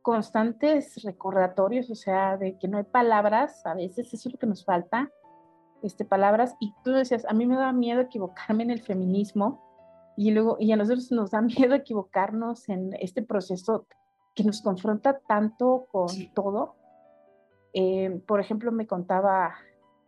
constantes 0.00 1.02
recordatorios, 1.04 1.90
o 1.90 1.94
sea, 1.94 2.38
de 2.38 2.56
que 2.56 2.68
no 2.68 2.78
hay 2.78 2.84
palabras, 2.84 3.66
a 3.66 3.74
veces 3.74 4.14
eso 4.14 4.30
es 4.30 4.32
lo 4.32 4.38
que 4.38 4.46
nos 4.46 4.64
falta, 4.64 5.10
este, 5.82 6.06
palabras, 6.06 6.56
y 6.58 6.72
tú 6.82 6.92
decías, 6.92 7.26
a 7.26 7.34
mí 7.34 7.46
me 7.46 7.56
da 7.56 7.70
miedo 7.74 8.00
equivocarme 8.00 8.62
en 8.62 8.70
el 8.70 8.80
feminismo, 8.80 9.62
y 10.16 10.30
luego, 10.30 10.56
y 10.58 10.72
a 10.72 10.76
nosotros 10.76 11.12
nos 11.12 11.32
da 11.32 11.42
miedo 11.42 11.74
equivocarnos 11.74 12.66
en 12.70 12.94
este 12.98 13.20
proceso 13.20 13.86
que 14.34 14.42
nos 14.42 14.62
confronta 14.62 15.20
tanto 15.28 15.86
con 15.92 16.08
todo. 16.34 16.76
Eh, 17.74 18.22
por 18.26 18.40
ejemplo, 18.40 18.72
me 18.72 18.86
contaba, 18.86 19.52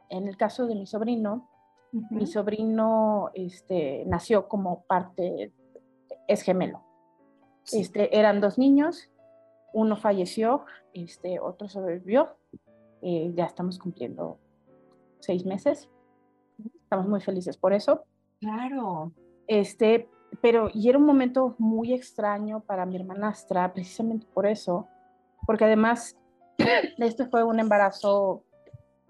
en 0.08 0.26
el 0.26 0.38
caso 0.38 0.66
de 0.66 0.74
mi 0.74 0.86
sobrino, 0.86 1.50
mi 2.08 2.26
sobrino 2.26 3.30
este, 3.34 4.04
nació 4.06 4.48
como 4.48 4.84
parte 4.84 5.52
es 6.32 6.42
gemelo. 6.42 6.82
Este, 7.70 8.18
eran 8.18 8.40
dos 8.40 8.58
niños, 8.58 9.08
uno 9.72 9.96
falleció, 9.96 10.64
este, 10.92 11.38
otro 11.40 11.68
sobrevivió. 11.68 12.36
Eh, 13.02 13.32
ya 13.34 13.44
estamos 13.44 13.78
cumpliendo 13.78 14.38
seis 15.20 15.44
meses. 15.44 15.88
Estamos 16.82 17.08
muy 17.08 17.20
felices 17.20 17.56
por 17.56 17.72
eso. 17.72 18.04
Claro. 18.40 19.12
Este, 19.46 20.08
pero 20.40 20.70
y 20.72 20.88
era 20.88 20.98
un 20.98 21.04
momento 21.04 21.54
muy 21.58 21.92
extraño 21.92 22.60
para 22.60 22.86
mi 22.86 22.96
hermanastra, 22.96 23.72
precisamente 23.72 24.26
por 24.32 24.46
eso, 24.46 24.88
porque 25.46 25.64
además 25.64 26.16
este 26.98 27.26
fue 27.26 27.44
un 27.44 27.60
embarazo 27.60 28.44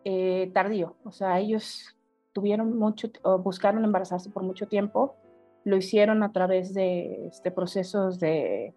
eh, 0.04 0.50
tardío, 0.52 0.96
o 1.04 1.12
sea, 1.12 1.38
ellos 1.38 1.96
tuvieron 2.32 2.76
mucho, 2.76 3.08
buscaron 3.40 3.84
embarazarse 3.84 4.30
por 4.30 4.42
mucho 4.42 4.66
tiempo 4.66 5.16
lo 5.64 5.76
hicieron 5.76 6.22
a 6.22 6.32
través 6.32 6.74
de 6.74 7.26
este, 7.26 7.50
procesos 7.50 8.18
de 8.18 8.74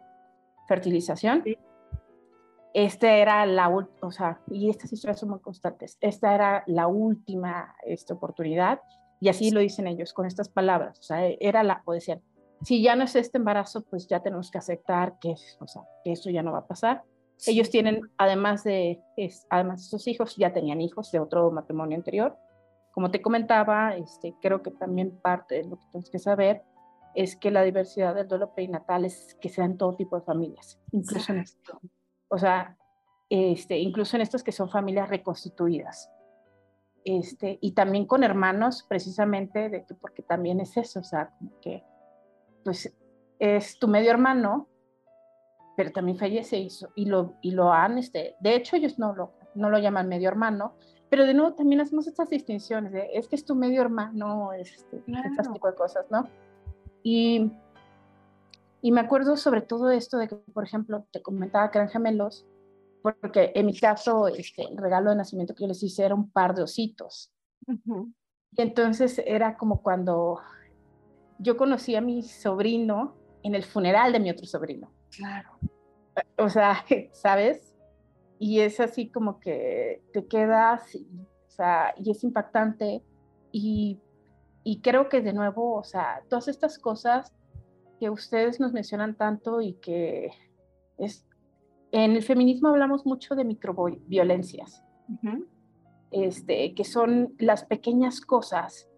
fertilización. 0.68 1.44
Este 2.74 3.22
era 3.22 3.46
la, 3.46 3.70
o 3.70 4.12
sea, 4.12 4.42
y 4.50 4.70
estas 4.70 4.92
historias 4.92 5.20
son 5.20 5.30
muy 5.30 5.40
constantes, 5.40 5.98
esta 6.02 6.36
era 6.36 6.64
la 6.68 6.88
última 6.88 7.74
esta 7.86 8.14
oportunidad, 8.14 8.82
y 9.22 9.30
así 9.30 9.50
lo 9.52 9.62
dicen 9.62 9.88
ellos 9.88 10.12
con 10.12 10.26
estas 10.26 10.50
palabras, 10.50 11.00
o 11.00 11.04
sea, 11.04 11.26
era 11.26 11.64
la, 11.64 11.82
o 11.86 11.94
decían, 11.94 12.22
si 12.64 12.82
ya 12.82 12.96
no 12.96 13.04
es 13.04 13.16
este 13.16 13.38
embarazo, 13.38 13.84
pues 13.84 14.08
ya 14.08 14.22
tenemos 14.22 14.52
que 14.52 14.58
aceptar 14.58 15.20
que, 15.20 15.36
o 15.60 15.68
sea, 15.68 15.84
que 16.04 16.12
eso 16.12 16.30
ya 16.30 16.44
no 16.44 16.52
va 16.52 16.60
a 16.60 16.68
pasar. 16.68 17.04
Ellos 17.48 17.70
tienen, 17.70 18.02
además 18.18 18.64
de, 18.64 19.02
es, 19.18 19.46
además 19.50 19.82
de 19.82 19.90
sus 19.90 20.08
hijos, 20.08 20.36
ya 20.38 20.54
tenían 20.54 20.82
hijos 20.82 21.12
de 21.12 21.20
otro 21.20 21.52
matrimonio 21.52 21.98
anterior. 21.98 22.38
Como 22.92 23.12
te 23.12 23.22
comentaba, 23.22 23.96
este, 23.96 24.36
creo 24.42 24.62
que 24.62 24.72
también 24.72 25.20
parte 25.22 25.56
de 25.56 25.64
lo 25.66 25.78
que 25.78 25.86
tienes 25.92 26.10
que 26.10 26.20
saber 26.20 26.64
es 27.16 27.36
que 27.36 27.52
la 27.52 27.64
diversidad 27.64 28.14
del 28.14 28.28
duelo 28.28 28.54
perinatal 28.54 29.06
es 29.06 29.36
que 29.42 29.50
sean 29.50 29.78
todo 29.78 29.96
tipo 29.96 30.18
de 30.18 30.26
familias, 30.26 30.80
incluso 30.92 31.32
en 31.32 31.40
esto. 31.40 31.80
O 32.28 32.38
sea, 32.38 32.78
este, 33.30 33.78
incluso 33.80 34.16
en 34.16 34.22
estas 34.22 34.44
que 34.44 34.52
son 34.52 34.70
familias 34.70 35.10
reconstituidas. 35.10 36.12
Este, 37.04 37.58
y 37.62 37.72
también 37.72 38.06
con 38.06 38.24
hermanos, 38.24 38.86
precisamente, 38.88 39.70
de 39.70 39.86
que, 39.86 39.94
porque 39.94 40.24
también 40.24 40.60
es 40.60 40.76
eso, 40.76 41.00
o 41.00 41.04
sea, 41.04 41.30
como 41.38 41.60
que, 41.62 41.84
pues, 42.64 42.94
es 43.40 43.80
tu 43.80 43.88
medio 43.88 44.12
hermano, 44.12 44.68
pero 45.78 45.92
también 45.92 46.18
fallece 46.18 46.58
y, 46.58 46.70
y, 46.96 47.06
lo, 47.06 47.36
y 47.42 47.52
lo 47.52 47.72
han, 47.72 47.98
este, 47.98 48.36
de 48.40 48.56
hecho 48.56 48.76
ellos 48.76 48.98
no 48.98 49.14
lo, 49.14 49.34
no 49.54 49.70
lo 49.70 49.78
llaman 49.78 50.08
medio 50.08 50.30
hermano, 50.30 50.76
pero 51.10 51.26
de 51.26 51.34
nuevo 51.34 51.54
también 51.54 51.82
hacemos 51.82 52.08
estas 52.08 52.30
distinciones 52.30 52.92
de, 52.92 53.10
es 53.14 53.28
que 53.28 53.36
es 53.36 53.46
tu 53.46 53.56
medio 53.56 53.82
hermano, 53.82 54.54
este, 54.54 55.04
este 55.08 55.50
tipo 55.54 55.68
de 55.68 55.76
cosas, 55.76 56.06
¿no? 56.10 56.28
Y, 57.06 57.52
y 58.82 58.92
me 58.92 59.02
acuerdo 59.02 59.38
sobre 59.38 59.62
todo 59.62 59.92
esto 59.92 60.18
de 60.18 60.28
que, 60.28 60.38
por 60.38 60.64
ejemplo, 60.64 61.06
te 61.12 61.22
comentaba 61.22 61.70
que 61.70 61.78
eran 61.78 61.90
gemelos, 61.92 62.48
porque 63.04 63.52
en 63.54 63.68
mi 63.68 63.78
caso, 63.78 64.28
este, 64.28 64.64
el 64.64 64.76
regalo 64.76 65.12
de 65.12 65.18
nacimiento 65.18 65.54
que 65.54 65.62
yo 65.62 65.68
les 65.68 65.84
hice 65.84 66.04
era 66.04 66.16
un 66.16 66.32
par 66.32 66.56
de 66.56 66.64
ositos. 66.64 67.32
Y 67.68 68.62
entonces 68.62 69.22
era 69.24 69.56
como 69.56 69.84
cuando 69.84 70.40
yo 71.38 71.58
conocí 71.58 71.96
a 71.96 72.02
mi 72.02 72.24
sobrino 72.24 73.14
en 73.44 73.54
el 73.54 73.64
funeral 73.64 74.12
de 74.12 74.20
mi 74.20 74.32
otro 74.32 74.48
sobrino. 74.48 74.92
Claro. 75.16 75.60
O 76.40 76.50
sea, 76.50 76.84
¿sabes? 77.12 77.72
Y 78.40 78.62
es 78.62 78.80
así 78.80 79.12
como 79.12 79.40
que 79.40 80.02
te 80.12 80.26
quedas, 80.26 80.96
y, 80.96 81.08
o 81.48 81.52
sea, 81.52 81.94
y 82.04 82.10
es 82.10 82.24
impactante. 82.24 83.04
Y 83.52 84.00
y 84.68 84.82
creo 84.82 85.10
que 85.10 85.22
de 85.22 85.32
nuevo, 85.32 85.76
o 85.76 85.84
sea, 85.84 86.24
todas 86.28 86.48
estas 86.48 86.80
cosas 86.80 87.32
que 88.00 88.10
ustedes 88.10 88.60
nos 88.60 88.74
mencionan 88.74 89.16
tanto 89.16 89.62
y 89.62 89.74
que 89.74 90.32
es, 90.98 91.24
en 91.92 92.12
el 92.14 92.24
feminismo 92.24 92.70
hablamos 92.70 93.06
mucho 93.06 93.36
de 93.36 93.46
microviolencias, 93.46 94.84
este, 96.10 96.74
que 96.74 96.84
son 96.84 97.36
las 97.38 97.64
pequeñas 97.64 98.22
cosas 98.22 98.90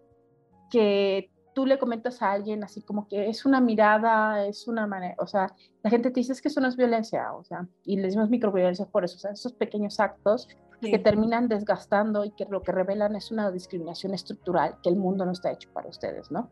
que 0.70 1.30
tú 1.54 1.66
le 1.66 1.78
comentas 1.78 2.22
a 2.22 2.32
alguien 2.32 2.64
así 2.64 2.80
como 2.80 3.06
que 3.06 3.28
es 3.28 3.44
una 3.44 3.60
mirada, 3.60 4.46
es 4.46 4.68
una 4.68 4.86
manera, 4.86 5.16
o 5.18 5.26
sea, 5.26 5.54
la 5.82 5.90
gente 5.90 6.10
te 6.10 6.20
dice 6.20 6.32
es 6.32 6.40
que 6.40 6.48
eso 6.48 6.62
no 6.62 6.68
es 6.68 6.76
violencia, 6.76 7.34
o 7.34 7.44
sea, 7.44 7.68
y 7.84 7.96
le 7.96 8.04
decimos 8.04 8.30
microviolencia 8.30 8.86
por 8.86 9.04
eso, 9.04 9.16
o 9.16 9.18
sea, 9.18 9.32
esos 9.32 9.52
pequeños 9.52 10.00
actos 10.00 10.48
que 10.80 10.98
terminan 10.98 11.48
desgastando 11.48 12.24
y 12.24 12.30
que 12.30 12.44
lo 12.44 12.62
que 12.62 12.72
revelan 12.72 13.16
es 13.16 13.30
una 13.30 13.50
discriminación 13.50 14.14
estructural 14.14 14.76
que 14.82 14.88
el 14.88 14.96
mundo 14.96 15.24
no 15.24 15.32
está 15.32 15.50
hecho 15.50 15.70
para 15.72 15.88
ustedes, 15.88 16.30
¿no? 16.30 16.50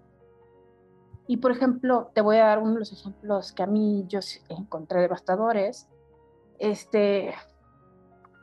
Y 1.29 1.39
por 1.39 1.51
ejemplo, 1.51 2.11
te 2.15 2.21
voy 2.21 2.37
a 2.37 2.47
dar 2.47 2.59
uno 2.59 2.75
de 2.75 2.79
los 2.81 2.93
ejemplos 2.93 3.53
que 3.53 3.63
a 3.63 3.67
mí 3.67 4.05
yo 4.09 4.21
encontré 4.49 5.01
devastadores. 5.01 5.89
Este, 6.59 7.35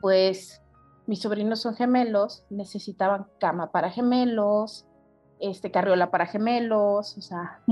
pues 0.00 0.62
mis 1.06 1.20
sobrinos 1.20 1.60
son 1.60 1.74
gemelos, 1.74 2.44
necesitaban 2.50 3.26
cama 3.38 3.72
para 3.72 3.90
gemelos, 3.90 4.86
este, 5.40 5.70
carriola 5.70 6.10
para 6.10 6.26
gemelos, 6.26 7.16
o 7.16 7.20
sea, 7.20 7.62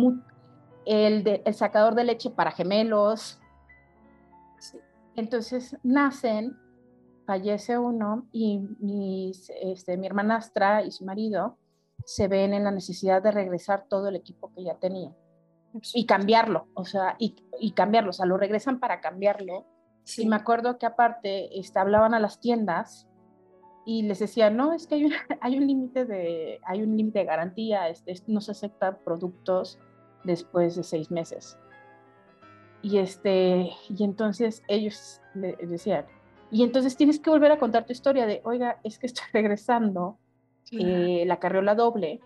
el, 0.85 1.25
de, 1.25 1.43
el 1.45 1.55
sacador 1.55 1.95
de 1.95 2.05
leche 2.05 2.31
para 2.31 2.53
gemelos. 2.53 3.39
Entonces 5.15 5.77
nacen, 5.83 6.57
fallece 7.33 7.79
uno 7.79 8.27
y 8.31 8.59
mis, 8.79 9.51
este, 9.63 9.97
mi 9.97 10.07
hermanastra 10.07 10.83
y 10.83 10.91
su 10.91 11.07
marido 11.07 11.57
se 12.05 12.29
ven 12.29 12.53
en 12.53 12.65
la 12.65 12.71
necesidad 12.71 13.23
de 13.23 13.31
regresar 13.31 13.87
todo 13.89 14.09
el 14.09 14.17
equipo 14.17 14.53
que 14.53 14.65
ya 14.65 14.75
tenía 14.75 15.15
y 15.95 16.05
cambiarlo, 16.05 16.67
o 16.75 16.85
sea, 16.85 17.17
y, 17.19 17.35
y 17.59 17.73
cambiarlo, 17.73 18.11
o 18.11 18.13
sea, 18.13 18.27
lo 18.27 18.37
regresan 18.37 18.79
para 18.81 19.01
cambiarlo. 19.01 19.65
Y 20.19 20.29
me 20.29 20.37
acuerdo 20.37 20.77
que 20.77 20.85
aparte 20.85 21.59
este, 21.59 21.79
hablaban 21.79 22.13
a 22.13 22.21
las 22.21 22.39
tiendas 22.39 23.09
y 23.87 24.03
les 24.03 24.19
decía, 24.19 24.51
no, 24.51 24.75
es 24.75 24.87
que 24.87 24.97
hay 24.97 25.07
un, 25.07 25.13
hay 25.41 25.57
un 25.57 25.67
límite 25.67 26.05
de, 26.05 26.61
hay 26.67 26.83
un 26.83 26.95
límite 26.99 27.21
de 27.21 27.25
garantía, 27.25 27.89
este, 27.89 28.15
no 28.27 28.43
se 28.43 28.51
aceptan 28.51 28.99
productos 29.07 29.79
después 30.25 30.77
de 30.77 30.83
seis 30.83 31.11
meses. 31.11 31.57
Y, 32.83 32.99
este, 32.99 33.71
y 33.89 34.05
entonces 34.05 34.63
ellos 34.69 35.23
le 35.33 35.57
decían, 35.57 36.05
y 36.53 36.63
entonces 36.63 36.99
tienes 36.99 37.19
que 37.19 37.31
volver 37.31 37.51
a 37.51 37.59
contar 37.59 37.87
tu 37.87 37.93
historia 37.93 38.27
de, 38.27 38.43
oiga, 38.45 38.79
es 38.85 38.99
que 38.99 39.07
estoy 39.07 39.25
regresando 39.33 40.19
eh, 40.71 41.25
la 41.27 41.39
carriola 41.39 41.75
doble, 41.75 42.21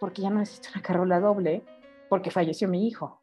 porque 0.00 0.22
ya 0.22 0.30
no 0.30 0.38
necesito 0.38 0.70
una 0.74 0.82
carriola 0.82 1.20
doble, 1.20 1.62
porque 2.08 2.30
falleció 2.30 2.68
mi 2.68 2.88
hijo. 2.88 3.20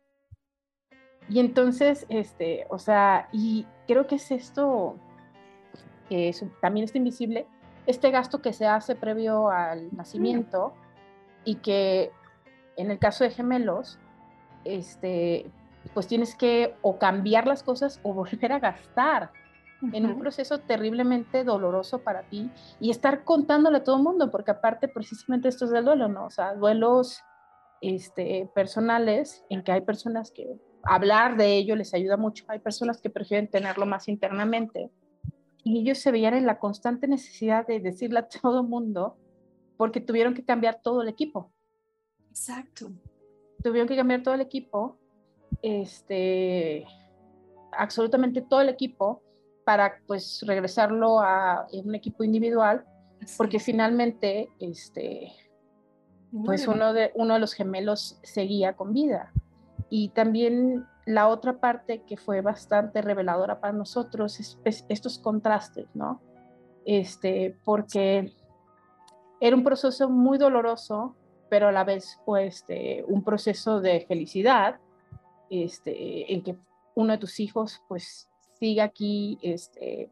Y 1.27 1.39
entonces, 1.39 2.05
este, 2.09 2.67
o 2.69 2.77
sea, 2.77 3.29
y 3.33 3.65
creo 3.87 4.05
que 4.05 4.15
es 4.15 4.29
esto, 4.29 4.95
que 6.07 6.31
también 6.61 6.83
está 6.83 6.99
invisible, 6.99 7.47
este 7.87 8.11
gasto 8.11 8.39
que 8.39 8.53
se 8.53 8.67
hace 8.67 8.95
previo 8.95 9.49
al 9.49 9.93
nacimiento 9.95 10.73
y 11.45 11.55
que 11.55 12.11
en 12.75 12.91
el 12.91 12.99
caso 12.99 13.23
de 13.23 13.31
gemelos, 13.31 13.97
este, 14.65 15.49
pues 15.95 16.05
tienes 16.05 16.35
que 16.35 16.75
o 16.83 16.99
cambiar 16.99 17.47
las 17.47 17.63
cosas 17.63 17.99
o 18.03 18.13
volver 18.13 18.51
a 18.51 18.59
gastar 18.59 19.31
en 19.81 20.05
un 20.05 20.19
proceso 20.19 20.59
terriblemente 20.59 21.43
doloroso 21.43 21.99
para 21.99 22.23
ti 22.23 22.49
y 22.79 22.89
estar 22.89 23.23
contándole 23.23 23.77
a 23.77 23.83
todo 23.83 23.97
el 23.97 24.03
mundo, 24.03 24.31
porque 24.31 24.51
aparte 24.51 24.87
precisamente 24.87 25.47
esto 25.47 25.65
es 25.65 25.71
del 25.71 25.85
duelo, 25.85 26.07
¿no? 26.07 26.25
O 26.25 26.29
sea, 26.29 26.55
duelos 26.55 27.21
este, 27.81 28.49
personales 28.55 29.43
en 29.49 29.63
que 29.63 29.71
hay 29.71 29.81
personas 29.81 30.31
que 30.31 30.59
hablar 30.83 31.37
de 31.37 31.57
ello 31.57 31.75
les 31.75 31.93
ayuda 31.93 32.17
mucho, 32.17 32.45
hay 32.47 32.59
personas 32.59 33.01
que 33.01 33.09
prefieren 33.09 33.49
tenerlo 33.49 33.85
más 33.85 34.07
internamente 34.07 34.89
y 35.63 35.79
ellos 35.79 35.99
se 35.99 36.11
veían 36.11 36.33
en 36.33 36.45
la 36.45 36.59
constante 36.59 37.07
necesidad 37.07 37.67
de 37.67 37.79
decirle 37.79 38.19
a 38.19 38.27
todo 38.27 38.61
el 38.61 38.67
mundo 38.67 39.17
porque 39.75 40.01
tuvieron 40.01 40.33
que 40.33 40.43
cambiar 40.43 40.81
todo 40.81 41.01
el 41.03 41.07
equipo. 41.07 41.51
Exacto. 42.29 42.91
Tuvieron 43.63 43.87
que 43.87 43.95
cambiar 43.95 44.23
todo 44.23 44.33
el 44.33 44.41
equipo, 44.41 44.97
este, 45.61 46.85
absolutamente 47.71 48.41
todo 48.41 48.61
el 48.61 48.69
equipo 48.69 49.21
para 49.67 49.97
pues 50.07 50.45
regresarlo 50.47 51.19
a 51.19 51.67
un 51.73 51.93
equipo 51.93 52.23
individual, 52.23 52.85
porque 53.35 53.59
finalmente, 53.59 54.47
este, 54.61 55.33
pues 56.45 56.69
uno 56.69 56.93
de, 56.93 57.11
uno 57.15 57.33
de 57.33 57.41
los 57.41 57.51
gemelos 57.51 58.17
seguía 58.23 58.77
con 58.77 58.93
vida. 58.93 59.33
Y 59.89 60.07
también 60.11 60.85
la 61.05 61.27
otra 61.27 61.59
parte 61.59 62.01
que 62.03 62.15
fue 62.15 62.39
bastante 62.39 63.01
reveladora 63.01 63.59
para 63.59 63.73
nosotros 63.73 64.39
es, 64.39 64.57
estos 64.87 65.19
contrastes, 65.19 65.93
¿no? 65.93 66.21
Este, 66.85 67.57
porque 67.65 68.31
era 69.41 69.53
un 69.53 69.65
proceso 69.65 70.09
muy 70.09 70.37
doloroso, 70.37 71.17
pero 71.49 71.67
a 71.67 71.73
la 71.73 71.83
vez 71.83 72.21
pues, 72.25 72.55
este, 72.55 73.03
un 73.05 73.21
proceso 73.21 73.81
de 73.81 74.05
felicidad, 74.07 74.79
este, 75.49 76.33
en 76.33 76.41
que 76.41 76.55
uno 76.95 77.11
de 77.11 77.17
tus 77.17 77.41
hijos 77.41 77.81
pues 77.89 78.29
siga 78.59 78.85
aquí, 78.85 79.37
este, 79.41 80.11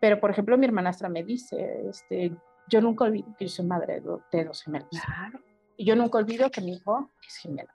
pero 0.00 0.20
por 0.20 0.30
ejemplo 0.30 0.58
mi 0.58 0.66
hermanastra 0.66 1.08
me 1.08 1.24
dice, 1.24 1.88
este, 1.88 2.36
yo 2.68 2.80
nunca 2.80 3.04
olvido 3.04 3.34
que 3.38 3.46
yo 3.46 3.50
soy 3.50 3.66
madre 3.66 4.00
de, 4.00 4.44
dos 4.44 4.62
gemelos. 4.62 4.88
Claro. 4.90 5.40
Y 5.76 5.84
yo 5.84 5.96
nunca 5.96 6.18
olvido 6.18 6.50
que 6.50 6.60
mi 6.60 6.74
hijo 6.74 7.10
es 7.26 7.36
gemelo. 7.36 7.68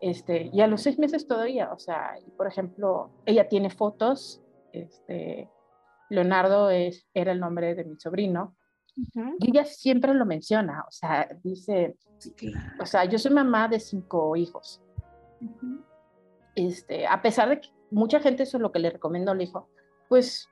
Este, 0.00 0.50
y 0.52 0.60
a 0.60 0.66
los 0.66 0.82
seis 0.82 0.98
meses 0.98 1.26
todavía, 1.26 1.72
o 1.72 1.78
sea, 1.78 2.14
por 2.36 2.46
ejemplo, 2.46 3.10
ella 3.26 3.48
tiene 3.48 3.70
fotos, 3.70 4.40
este, 4.72 5.50
Leonardo 6.08 6.70
es, 6.70 7.08
era 7.14 7.32
el 7.32 7.40
nombre 7.40 7.74
de 7.74 7.84
mi 7.84 7.96
sobrino, 7.98 8.54
y 9.38 9.50
ella 9.50 9.64
siempre 9.64 10.12
lo 10.12 10.26
menciona, 10.26 10.84
o 10.86 10.90
sea, 10.90 11.28
dice, 11.42 11.96
o 12.80 12.86
sea, 12.86 13.04
yo 13.04 13.16
soy 13.18 13.32
mamá 13.32 13.68
de 13.68 13.78
cinco 13.78 14.34
hijos. 14.34 14.82
este, 16.56 17.06
a 17.06 17.22
pesar 17.22 17.48
de 17.48 17.60
que 17.60 17.68
mucha 17.90 18.20
gente 18.20 18.42
eso 18.42 18.56
es 18.56 18.62
lo 18.62 18.72
que 18.72 18.78
le 18.78 18.90
recomiendo 18.90 19.32
al 19.32 19.42
hijo, 19.42 19.68
pues 20.08 20.48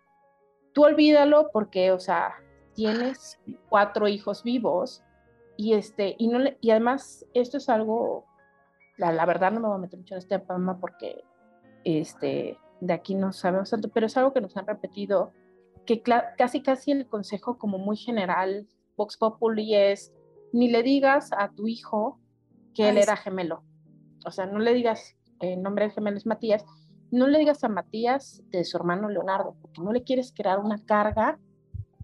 tú 0.72 0.84
olvídalo 0.84 1.50
porque, 1.52 1.92
o 1.92 1.98
sea, 1.98 2.34
tienes 2.74 3.40
cuatro 3.68 4.08
hijos 4.08 4.42
vivos 4.42 5.02
y, 5.56 5.74
este, 5.74 6.14
y, 6.18 6.28
no 6.28 6.40
y 6.60 6.70
además 6.70 7.24
esto 7.32 7.56
es 7.56 7.68
algo 7.68 8.26
la, 8.96 9.26
verdad 9.26 9.52
no 9.52 9.60
me 9.60 9.68
voy 9.68 9.76
a 9.76 9.80
meter 9.80 9.98
mucho 9.98 10.14
en 10.14 10.18
este 10.18 10.38
tema 10.38 10.78
porque 10.80 11.24
este, 11.84 12.58
de 12.80 12.92
aquí 12.92 13.14
no 13.14 13.32
sabemos 13.32 13.70
tanto, 13.70 13.88
pero 13.90 14.06
es 14.06 14.16
algo 14.16 14.32
que 14.32 14.40
nos 14.40 14.56
han 14.56 14.66
repetido, 14.66 15.32
que 15.84 16.02
casi 16.02 16.62
casi 16.62 16.92
el 16.92 17.06
consejo 17.06 17.58
como 17.58 17.78
muy 17.78 17.96
general, 17.96 18.66
Vox 18.96 19.16
Populi 19.16 19.74
es, 19.74 20.12
ni 20.52 20.68
le 20.68 20.82
digas 20.82 21.30
a 21.36 21.50
tu 21.50 21.68
hijo 21.68 22.18
que 22.74 22.88
él 22.88 22.98
era 22.98 23.16
gemelo. 23.16 23.62
O 24.24 24.30
sea, 24.30 24.46
no 24.46 24.58
le 24.58 24.74
digas, 24.74 25.16
el 25.40 25.62
nombre 25.62 25.84
del 25.84 25.92
gemelo 25.92 26.16
es 26.16 26.26
Matías, 26.26 26.64
no 27.16 27.26
le 27.26 27.38
digas 27.38 27.64
a 27.64 27.68
Matías 27.68 28.42
de 28.50 28.64
su 28.64 28.76
hermano 28.76 29.08
Leonardo, 29.08 29.56
porque 29.60 29.80
no 29.80 29.92
le 29.92 30.04
quieres 30.04 30.32
crear 30.32 30.58
una 30.58 30.78
carga 30.84 31.38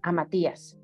a 0.01 0.11
Matías. 0.11 0.77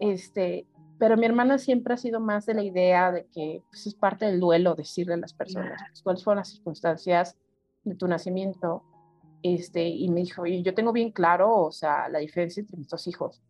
Este, 0.00 0.66
pero 0.98 1.16
mi 1.16 1.26
hermana 1.26 1.58
siempre 1.58 1.94
ha 1.94 1.96
sido 1.96 2.20
más 2.20 2.46
de 2.46 2.54
la 2.54 2.62
idea 2.62 3.10
de 3.10 3.26
que 3.26 3.62
pues, 3.70 3.86
es 3.86 3.94
parte 3.94 4.26
del 4.26 4.40
duelo 4.40 4.74
decirle 4.74 5.14
a 5.14 5.18
las 5.18 5.32
personas 5.34 5.80
pues, 5.90 6.02
cuáles 6.02 6.24
fueron 6.24 6.38
las 6.38 6.50
circunstancias 6.50 7.36
de 7.84 7.94
tu 7.94 8.06
nacimiento. 8.06 8.82
Este, 9.42 9.86
y 9.86 10.08
me 10.08 10.20
dijo, 10.20 10.46
y 10.46 10.62
yo 10.62 10.74
tengo 10.74 10.92
bien 10.92 11.10
claro, 11.10 11.54
o 11.54 11.72
sea, 11.72 12.08
la 12.08 12.20
diferencia 12.20 12.60
entre 12.60 12.78
mis 12.78 12.88
dos 12.88 13.06
hijos. 13.06 13.42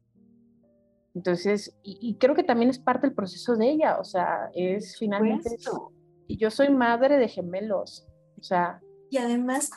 Entonces, 1.15 1.77
y, 1.85 2.17
creo 2.17 2.35
que 2.35 2.43
también 2.43 2.71
es 2.71 2.81
parte 2.81 3.07
del 3.07 3.15
proceso 3.15 3.55
de 3.55 3.71
ella, 3.71 3.99
o 4.01 4.05
sea, 4.05 4.51
es 4.53 4.97
finalmente 4.99 5.55
eso. 5.55 5.93
Y 6.27 6.37
yo 6.39 6.51
soy 6.51 6.71
madre 6.71 7.19
de 7.19 7.29
gemelos, 7.29 8.09
o 8.39 8.43
sea. 8.43 8.81
Y 9.11 9.19
además, 9.19 9.71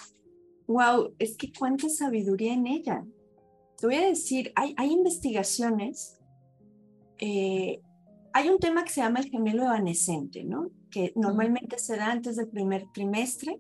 wow, 0.68 1.14
es 1.20 1.38
que 1.38 1.52
cuánta 1.58 1.90
sabiduría 1.90 2.54
en 2.54 2.68
ella. 2.68 3.06
Te 3.78 3.86
voy 3.86 3.96
a 3.96 4.08
decir, 4.08 4.52
hay, 4.56 4.74
hay 4.78 4.92
investigaciones 4.92 6.18
eh, 7.20 7.82
hay 8.34 8.50
un 8.50 8.60
tema 8.60 8.84
que 8.84 8.92
se 8.92 9.02
llama 9.02 9.20
el 9.20 9.30
gemelo 9.30 9.64
evanescente, 9.64 10.44
¿no? 10.44 10.70
Que 10.92 11.12
normalmente 11.16 11.80
se 11.80 11.98
da 11.98 12.12
antes 12.12 12.36
del 12.36 12.48
primer 12.48 12.86
trimestre 12.94 13.60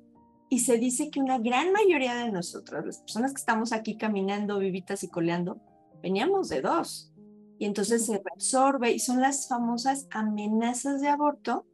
y 0.49 0.59
se 0.59 0.77
dice 0.77 1.09
que 1.09 1.19
una 1.19 1.39
gran 1.39 1.71
mayoría 1.71 2.15
de 2.15 2.31
nosotros, 2.31 2.85
las 2.85 2.99
personas 2.99 3.33
que 3.33 3.39
estamos 3.39 3.73
aquí 3.73 3.97
caminando, 3.97 4.59
vivitas 4.59 5.03
y 5.03 5.09
coleando, 5.09 5.59
veníamos 6.01 6.49
de 6.49 6.61
dos. 6.61 7.11
Y 7.59 7.65
entonces 7.65 8.05
se 8.05 8.21
absorbe 8.33 8.91
y 8.91 8.99
son 8.99 9.19
las 9.19 9.47
famosas 9.47 10.07
amenazas 10.11 11.01
de 11.01 11.07
aborto 11.07 11.65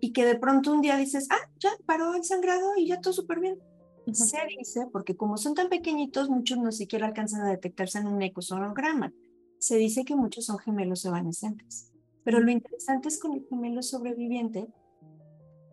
y 0.00 0.12
que 0.12 0.24
de 0.24 0.38
pronto 0.38 0.72
un 0.72 0.82
día 0.82 0.96
dices, 0.96 1.28
ah, 1.30 1.50
ya 1.58 1.70
paró 1.86 2.14
el 2.14 2.24
sangrado 2.24 2.76
y 2.76 2.86
ya 2.86 3.00
todo 3.00 3.12
súper 3.12 3.40
bien. 3.40 3.58
Se 4.12 4.38
dice, 4.58 4.86
porque 4.92 5.16
como 5.16 5.36
son 5.36 5.54
tan 5.54 5.68
pequeñitos, 5.68 6.28
muchos 6.28 6.58
no 6.58 6.70
siquiera 6.70 7.06
alcanzan 7.06 7.40
a 7.40 7.50
detectarse 7.50 7.98
en 7.98 8.06
un 8.06 8.22
ecosonograma 8.22 9.12
se 9.58 9.76
dice 9.76 10.04
que 10.04 10.16
muchos 10.16 10.46
son 10.46 10.58
gemelos 10.58 11.04
evanescentes. 11.04 11.92
Pero 12.24 12.40
lo 12.40 12.50
interesante 12.50 13.08
es 13.08 13.18
con 13.18 13.32
el 13.34 13.46
gemelo 13.48 13.82
sobreviviente, 13.82 14.68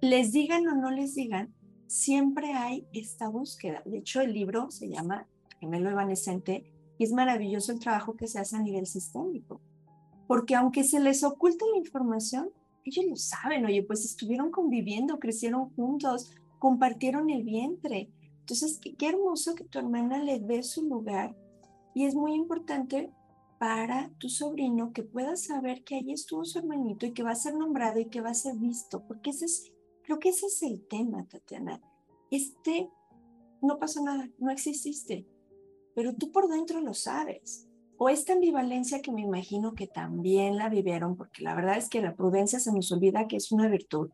les 0.01 0.31
digan 0.31 0.67
o 0.67 0.75
no 0.75 0.91
les 0.91 1.15
digan, 1.15 1.53
siempre 1.87 2.53
hay 2.53 2.87
esta 2.93 3.29
búsqueda. 3.29 3.81
De 3.85 3.99
hecho, 3.99 4.21
el 4.21 4.33
libro 4.33 4.69
se 4.69 4.89
llama 4.89 5.27
Gemelo 5.59 5.89
evanescente 5.89 6.71
y 6.97 7.03
es 7.03 7.11
maravilloso 7.11 7.71
el 7.71 7.79
trabajo 7.79 8.15
que 8.15 8.27
se 8.27 8.39
hace 8.39 8.55
a 8.55 8.61
nivel 8.61 8.85
sistémico. 8.85 9.61
Porque 10.27 10.55
aunque 10.55 10.83
se 10.83 10.99
les 10.99 11.23
oculta 11.23 11.65
la 11.71 11.77
información, 11.77 12.49
ellos 12.85 13.05
lo 13.05 13.15
saben, 13.15 13.65
oye, 13.65 13.83
pues 13.83 14.05
estuvieron 14.05 14.51
conviviendo, 14.51 15.19
crecieron 15.19 15.69
juntos, 15.75 16.31
compartieron 16.59 17.29
el 17.29 17.43
vientre. 17.43 18.09
Entonces, 18.39 18.79
qué, 18.81 18.95
qué 18.95 19.09
hermoso 19.09 19.55
que 19.55 19.63
tu 19.63 19.79
hermana 19.79 20.23
le 20.23 20.39
dé 20.39 20.63
su 20.63 20.83
lugar. 20.83 21.35
Y 21.93 22.05
es 22.05 22.15
muy 22.15 22.33
importante 22.33 23.11
para 23.63 24.09
tu 24.17 24.27
sobrino 24.27 24.91
que 24.91 25.03
pueda 25.03 25.37
saber 25.37 25.85
que 25.85 25.95
ahí 25.95 26.11
estuvo 26.11 26.43
su 26.43 26.59
hermanito 26.59 27.05
y 27.05 27.13
que 27.13 27.23
va 27.23 27.31
a 27.31 27.35
ser 27.35 27.55
nombrado 27.55 27.97
y 27.97 28.09
que 28.09 28.19
va 28.19 28.31
a 28.31 28.33
ser 28.33 28.57
visto, 28.57 29.05
porque 29.07 29.29
ese 29.29 29.45
es, 29.45 29.71
creo 30.03 30.19
que 30.19 30.29
ese 30.29 30.47
es 30.47 30.61
el 30.63 30.85
tema, 30.87 31.25
Tatiana. 31.29 31.81
Este, 32.29 32.89
no 33.61 33.79
pasó 33.79 34.03
nada, 34.03 34.29
no 34.37 34.51
exististe, 34.51 35.25
pero 35.95 36.13
tú 36.13 36.29
por 36.31 36.49
dentro 36.49 36.81
lo 36.81 36.93
sabes. 36.93 37.69
O 38.05 38.09
esta 38.09 38.33
ambivalencia 38.33 39.01
que 39.01 39.13
me 39.13 39.21
imagino 39.21 39.75
que 39.75 39.87
también 39.87 40.57
la 40.57 40.67
vivieron, 40.67 41.15
porque 41.15 41.41
la 41.41 41.55
verdad 41.55 41.77
es 41.77 41.87
que 41.87 42.01
la 42.01 42.17
prudencia 42.17 42.59
se 42.59 42.73
nos 42.73 42.91
olvida 42.91 43.29
que 43.29 43.37
es 43.37 43.49
una 43.53 43.69
virtud. 43.69 44.09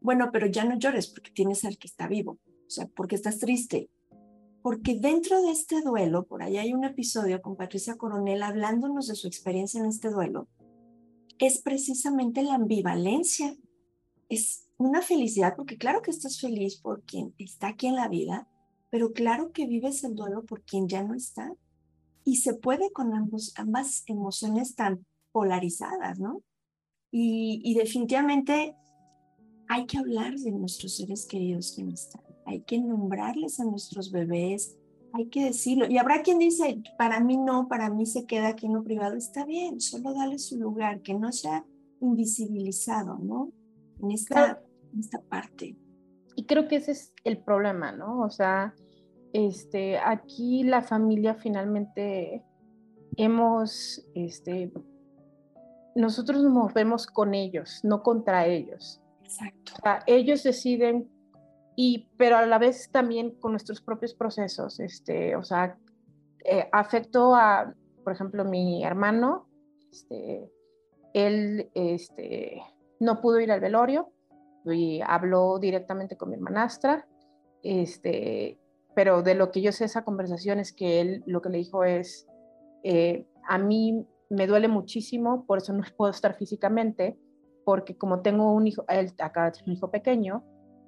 Bueno, 0.00 0.30
pero 0.32 0.48
ya 0.48 0.64
no 0.64 0.76
llores 0.76 1.06
porque 1.06 1.30
tienes 1.30 1.64
al 1.64 1.78
que 1.78 1.86
está 1.86 2.08
vivo, 2.08 2.40
o 2.66 2.70
sea, 2.70 2.88
porque 2.88 3.14
estás 3.14 3.38
triste, 3.38 3.90
porque 4.60 4.98
dentro 4.98 5.40
de 5.40 5.52
este 5.52 5.82
duelo, 5.82 6.26
por 6.26 6.42
ahí 6.42 6.56
hay 6.58 6.74
un 6.74 6.82
episodio 6.82 7.40
con 7.42 7.54
Patricia 7.54 7.94
Coronel 7.94 8.42
hablándonos 8.42 9.06
de 9.06 9.14
su 9.14 9.28
experiencia 9.28 9.78
en 9.78 9.86
este 9.86 10.10
duelo, 10.10 10.48
es 11.38 11.62
precisamente 11.62 12.42
la 12.42 12.54
ambivalencia. 12.54 13.54
Es 14.28 14.68
una 14.78 15.00
felicidad, 15.00 15.54
porque 15.54 15.78
claro 15.78 16.02
que 16.02 16.10
estás 16.10 16.40
feliz 16.40 16.80
por 16.80 17.04
quien 17.04 17.36
está 17.38 17.68
aquí 17.68 17.86
en 17.86 17.94
la 17.94 18.08
vida, 18.08 18.48
pero 18.90 19.12
claro 19.12 19.52
que 19.52 19.64
vives 19.64 20.02
el 20.02 20.16
duelo 20.16 20.44
por 20.44 20.64
quien 20.64 20.88
ya 20.88 21.04
no 21.04 21.14
está. 21.14 21.54
Y 22.24 22.36
se 22.36 22.54
puede 22.54 22.90
con 22.92 23.14
ambos, 23.14 23.52
ambas 23.56 24.02
emociones 24.06 24.74
tan 24.74 25.04
polarizadas, 25.32 26.18
¿no? 26.18 26.42
Y, 27.10 27.60
y 27.64 27.74
definitivamente 27.74 28.76
hay 29.68 29.86
que 29.86 29.98
hablar 29.98 30.34
de 30.34 30.52
nuestros 30.52 30.96
seres 30.96 31.26
queridos 31.26 31.74
que 31.76 31.84
no 31.84 31.92
están. 31.92 32.22
Hay 32.46 32.60
que 32.62 32.78
nombrarles 32.78 33.60
a 33.60 33.64
nuestros 33.64 34.10
bebés, 34.10 34.76
hay 35.14 35.26
que 35.26 35.44
decirlo. 35.44 35.86
Y 35.88 35.98
habrá 35.98 36.22
quien 36.22 36.38
dice, 36.38 36.82
para 36.98 37.20
mí 37.20 37.36
no, 37.36 37.68
para 37.68 37.88
mí 37.88 38.04
se 38.04 38.26
queda 38.26 38.48
aquí 38.48 38.66
en 38.66 38.74
lo 38.74 38.82
privado. 38.82 39.16
Está 39.16 39.44
bien, 39.44 39.80
solo 39.80 40.12
dale 40.12 40.38
su 40.38 40.58
lugar, 40.58 41.02
que 41.02 41.14
no 41.14 41.32
sea 41.32 41.64
invisibilizado, 42.00 43.18
¿no? 43.18 43.52
En 44.02 44.10
esta, 44.10 44.60
en 44.92 45.00
esta 45.00 45.22
parte. 45.22 45.76
Y 46.36 46.44
creo 46.46 46.66
que 46.66 46.76
ese 46.76 46.92
es 46.92 47.12
el 47.22 47.38
problema, 47.38 47.92
¿no? 47.92 48.22
O 48.22 48.30
sea, 48.30 48.74
este, 49.34 49.98
aquí 49.98 50.62
la 50.62 50.80
familia 50.80 51.34
finalmente 51.34 52.44
hemos, 53.16 54.06
este, 54.14 54.72
nosotros 55.96 56.40
nos 56.40 56.52
movemos 56.52 57.08
con 57.08 57.34
ellos, 57.34 57.80
no 57.82 58.04
contra 58.04 58.46
ellos. 58.46 59.02
Exacto. 59.24 59.72
O 59.76 59.82
sea, 59.82 60.04
ellos 60.06 60.44
deciden 60.44 61.10
y 61.74 62.08
pero 62.16 62.36
a 62.36 62.46
la 62.46 62.58
vez 62.58 62.88
también 62.92 63.32
con 63.32 63.50
nuestros 63.50 63.80
propios 63.80 64.14
procesos, 64.14 64.78
este, 64.78 65.34
o 65.34 65.42
sea, 65.42 65.76
eh, 66.44 66.68
afectó 66.70 67.34
a, 67.34 67.74
por 68.04 68.12
ejemplo, 68.12 68.44
mi 68.44 68.84
hermano, 68.84 69.48
este, 69.90 70.48
él, 71.12 71.72
este, 71.74 72.62
no 73.00 73.20
pudo 73.20 73.40
ir 73.40 73.50
al 73.50 73.58
velorio 73.58 74.12
y 74.64 75.00
habló 75.04 75.58
directamente 75.58 76.16
con 76.16 76.30
mi 76.30 76.36
hermanastra, 76.36 77.08
este, 77.64 78.60
pero 78.94 79.22
de 79.22 79.34
lo 79.34 79.50
que 79.50 79.60
yo 79.62 79.72
sé 79.72 79.84
esa 79.84 80.04
conversación 80.04 80.58
es 80.58 80.72
que 80.72 81.00
él 81.00 81.22
lo 81.26 81.42
que 81.42 81.50
le 81.50 81.58
dijo 81.58 81.84
es, 81.84 82.26
eh, 82.82 83.26
a 83.46 83.58
mí 83.58 84.06
me 84.30 84.46
duele 84.46 84.68
muchísimo, 84.68 85.44
por 85.46 85.58
eso 85.58 85.72
no 85.72 85.82
puedo 85.96 86.10
estar 86.10 86.34
físicamente, 86.34 87.18
porque 87.64 87.96
como 87.96 88.20
tengo 88.20 88.52
un 88.52 88.66
hijo, 88.66 88.84
él 88.88 89.12
acaba 89.18 89.46
de 89.46 89.52
tener 89.52 89.68
un 89.68 89.76
hijo 89.76 89.90
pequeño, 89.90 90.44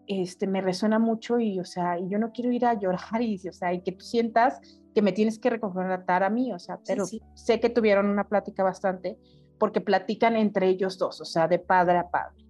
este, 0.06 0.46
me 0.46 0.60
resuena 0.60 0.98
mucho 0.98 1.40
y, 1.40 1.58
o 1.58 1.64
sea, 1.64 1.98
y 1.98 2.08
yo 2.08 2.18
no 2.18 2.30
quiero 2.30 2.52
ir 2.52 2.64
a 2.64 2.74
llorar 2.74 3.20
y, 3.20 3.36
o 3.48 3.52
sea, 3.52 3.72
y 3.72 3.82
que 3.82 3.92
tú 3.92 4.04
sientas 4.04 4.60
que 4.94 5.02
me 5.02 5.12
tienes 5.12 5.38
que 5.38 5.50
reconfortar 5.50 6.22
a 6.22 6.30
mí, 6.30 6.52
o 6.52 6.58
sea, 6.58 6.78
pero 6.86 7.04
sé 7.34 7.60
que 7.60 7.70
tuvieron 7.70 8.06
una 8.06 8.28
plática 8.28 8.62
bastante 8.62 9.18
porque 9.58 9.80
platican 9.80 10.36
entre 10.36 10.68
ellos 10.68 10.98
dos, 10.98 11.20
o 11.20 11.24
sea, 11.24 11.48
de 11.48 11.58
padre 11.58 11.98
a 11.98 12.08
padre. 12.08 12.44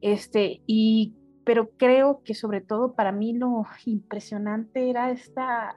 Este, 0.00 0.62
y, 0.66 1.14
pero 1.50 1.68
creo 1.76 2.22
que 2.22 2.36
sobre 2.36 2.60
todo 2.60 2.94
para 2.94 3.10
mí 3.10 3.32
lo 3.32 3.64
impresionante 3.84 4.88
era 4.88 5.10
esta 5.10 5.76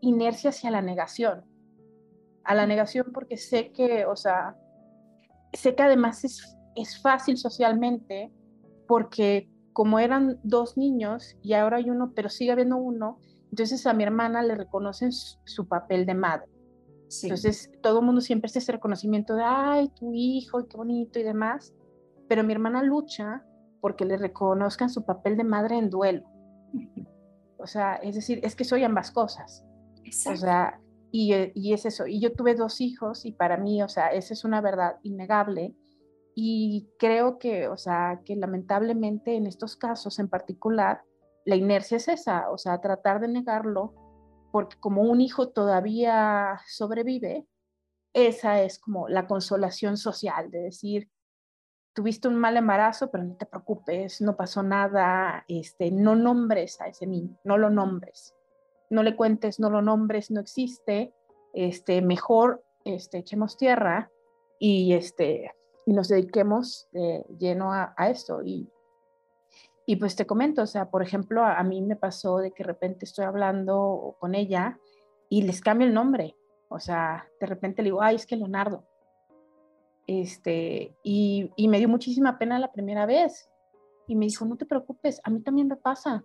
inercia 0.00 0.50
hacia 0.50 0.72
la 0.72 0.82
negación, 0.82 1.44
a 2.42 2.56
la 2.56 2.66
negación 2.66 3.12
porque 3.14 3.36
sé 3.36 3.70
que, 3.70 4.04
o 4.04 4.16
sea, 4.16 4.56
sé 5.52 5.76
que 5.76 5.82
además 5.84 6.24
es, 6.24 6.58
es 6.74 7.00
fácil 7.00 7.36
socialmente 7.36 8.32
porque 8.88 9.48
como 9.72 10.00
eran 10.00 10.40
dos 10.42 10.76
niños 10.76 11.36
y 11.40 11.52
ahora 11.52 11.76
hay 11.76 11.88
uno, 11.88 12.10
pero 12.12 12.28
sigue 12.28 12.50
habiendo 12.50 12.78
uno, 12.78 13.20
entonces 13.52 13.86
a 13.86 13.94
mi 13.94 14.02
hermana 14.02 14.42
le 14.42 14.56
reconocen 14.56 15.12
su, 15.12 15.68
papel 15.68 16.04
de 16.04 16.14
madre. 16.14 16.48
Entonces 17.22 17.70
todo 17.80 18.00
el 18.00 18.06
mundo 18.06 18.20
siempre 18.20 18.46
hace 18.46 18.58
ese 18.58 18.72
reconocimiento 18.72 19.36
de, 19.36 19.44
ay, 19.44 19.88
tu 19.90 20.10
hijo, 20.14 20.66
qué 20.66 20.76
bonito 20.76 21.20
y 21.20 21.22
demás, 21.22 21.72
pero 22.26 22.42
mi 22.42 22.52
hermana 22.52 22.82
lucha 22.82 23.44
porque 23.80 24.04
le 24.04 24.16
reconozcan 24.16 24.90
su 24.90 25.04
papel 25.04 25.36
de 25.36 25.44
madre 25.44 25.78
en 25.78 25.90
duelo. 25.90 26.24
O 27.58 27.66
sea, 27.66 27.96
es 27.96 28.14
decir, 28.14 28.40
es 28.42 28.54
que 28.54 28.64
soy 28.64 28.84
ambas 28.84 29.10
cosas. 29.10 29.64
Exacto. 30.04 30.38
O 30.38 30.40
sea, 30.40 30.80
y, 31.10 31.34
y 31.54 31.72
es 31.72 31.86
eso. 31.86 32.06
Y 32.06 32.20
yo 32.20 32.32
tuve 32.32 32.54
dos 32.54 32.80
hijos 32.80 33.24
y 33.24 33.32
para 33.32 33.56
mí, 33.56 33.82
o 33.82 33.88
sea, 33.88 34.08
esa 34.08 34.32
es 34.34 34.44
una 34.44 34.60
verdad 34.60 34.96
innegable 35.02 35.74
y 36.40 36.88
creo 37.00 37.40
que, 37.40 37.66
o 37.66 37.76
sea, 37.76 38.20
que 38.24 38.36
lamentablemente 38.36 39.34
en 39.34 39.48
estos 39.48 39.76
casos 39.76 40.20
en 40.20 40.28
particular, 40.28 41.02
la 41.44 41.56
inercia 41.56 41.96
es 41.96 42.06
esa, 42.06 42.48
o 42.52 42.58
sea, 42.58 42.80
tratar 42.80 43.20
de 43.20 43.26
negarlo, 43.26 43.92
porque 44.52 44.76
como 44.78 45.02
un 45.02 45.20
hijo 45.20 45.48
todavía 45.48 46.60
sobrevive, 46.68 47.48
esa 48.12 48.62
es 48.62 48.78
como 48.78 49.08
la 49.08 49.26
consolación 49.26 49.96
social, 49.96 50.52
de 50.52 50.60
decir, 50.60 51.10
tuviste 51.98 52.28
un 52.28 52.36
mal 52.36 52.56
embarazo, 52.56 53.10
pero 53.10 53.24
no 53.24 53.34
te 53.34 53.44
preocupes, 53.44 54.20
no 54.20 54.36
pasó 54.36 54.62
nada, 54.62 55.44
este, 55.48 55.90
no 55.90 56.14
nombres 56.14 56.80
a 56.80 56.86
ese 56.86 57.08
niño, 57.08 57.36
no 57.42 57.58
lo 57.58 57.70
nombres, 57.70 58.36
no 58.88 59.02
le 59.02 59.16
cuentes, 59.16 59.58
no 59.58 59.68
lo 59.68 59.82
nombres, 59.82 60.30
no 60.30 60.38
existe, 60.38 61.12
este, 61.52 62.00
mejor 62.00 62.62
este, 62.84 63.18
echemos 63.18 63.56
tierra 63.56 64.12
y 64.60 64.92
este, 64.92 65.50
y 65.86 65.92
nos 65.92 66.06
dediquemos 66.06 66.88
lleno 67.36 67.72
a, 67.72 67.92
esto. 68.08 68.44
Y, 68.44 68.70
y 69.84 69.96
pues 69.96 70.14
te 70.14 70.24
comento, 70.24 70.62
o 70.62 70.66
sea, 70.68 70.88
por 70.88 71.02
ejemplo, 71.02 71.42
a, 71.42 71.60
mí 71.64 71.82
me 71.82 71.96
pasó 71.96 72.38
de 72.38 72.52
que 72.52 72.62
de 72.62 72.68
repente 72.68 73.06
estoy 73.06 73.24
hablando 73.24 74.14
con 74.20 74.36
ella 74.36 74.78
y 75.28 75.42
les 75.42 75.60
cambio 75.60 75.88
el 75.88 75.94
nombre. 75.94 76.36
O 76.68 76.78
sea, 76.78 77.26
de 77.40 77.46
repente 77.48 77.82
le 77.82 77.88
digo, 77.88 78.02
ay, 78.02 78.14
es 78.14 78.24
que 78.24 78.36
Leonardo. 78.36 78.84
Este, 80.08 80.96
y, 81.04 81.50
y 81.54 81.68
me 81.68 81.78
dio 81.78 81.88
muchísima 81.88 82.38
pena 82.38 82.58
la 82.58 82.72
primera 82.72 83.06
vez. 83.06 83.48
Y 84.08 84.16
me 84.16 84.24
dijo, 84.24 84.46
no 84.46 84.56
te 84.56 84.64
preocupes, 84.64 85.20
a 85.22 85.30
mí 85.30 85.40
también 85.40 85.68
me 85.68 85.76
pasa. 85.76 86.24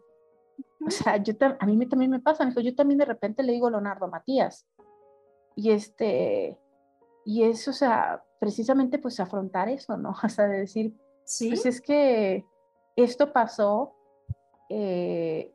O 0.85 0.89
sea, 0.89 1.17
yo 1.17 1.33
a 1.59 1.65
mí 1.65 1.85
también 1.85 2.09
me 2.09 2.21
pasa. 2.21 2.45
Me 2.45 2.51
dijo, 2.51 2.61
yo 2.61 2.73
también 2.75 2.97
de 2.97 3.05
repente 3.05 3.43
le 3.43 3.51
digo 3.51 3.69
Leonardo 3.69 4.07
Matías. 4.07 4.65
Y 5.55 5.71
este, 5.71 6.57
y 7.25 7.43
eso, 7.43 7.71
o 7.71 7.73
sea, 7.73 8.23
precisamente 8.39 8.99
pues 8.99 9.19
afrontar 9.19 9.67
eso, 9.69 9.97
¿no? 9.97 10.13
O 10.23 10.29
sea, 10.29 10.47
de 10.47 10.59
decir, 10.59 10.95
¿Sí? 11.25 11.49
pues 11.49 11.65
es 11.65 11.81
que 11.81 12.45
esto 12.95 13.33
pasó, 13.33 13.93
eh, 14.69 15.51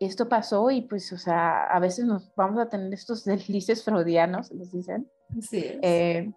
esto 0.00 0.28
pasó 0.28 0.70
y 0.70 0.82
pues, 0.82 1.12
o 1.12 1.18
sea, 1.18 1.64
a 1.64 1.78
veces 1.78 2.06
nos 2.06 2.34
vamos 2.34 2.60
a 2.60 2.68
tener 2.68 2.92
estos 2.92 3.24
deslices 3.24 3.84
freudianos, 3.84 4.50
les 4.50 4.72
dicen. 4.72 5.08
Sí. 5.40 5.78
Eh, 5.82 6.32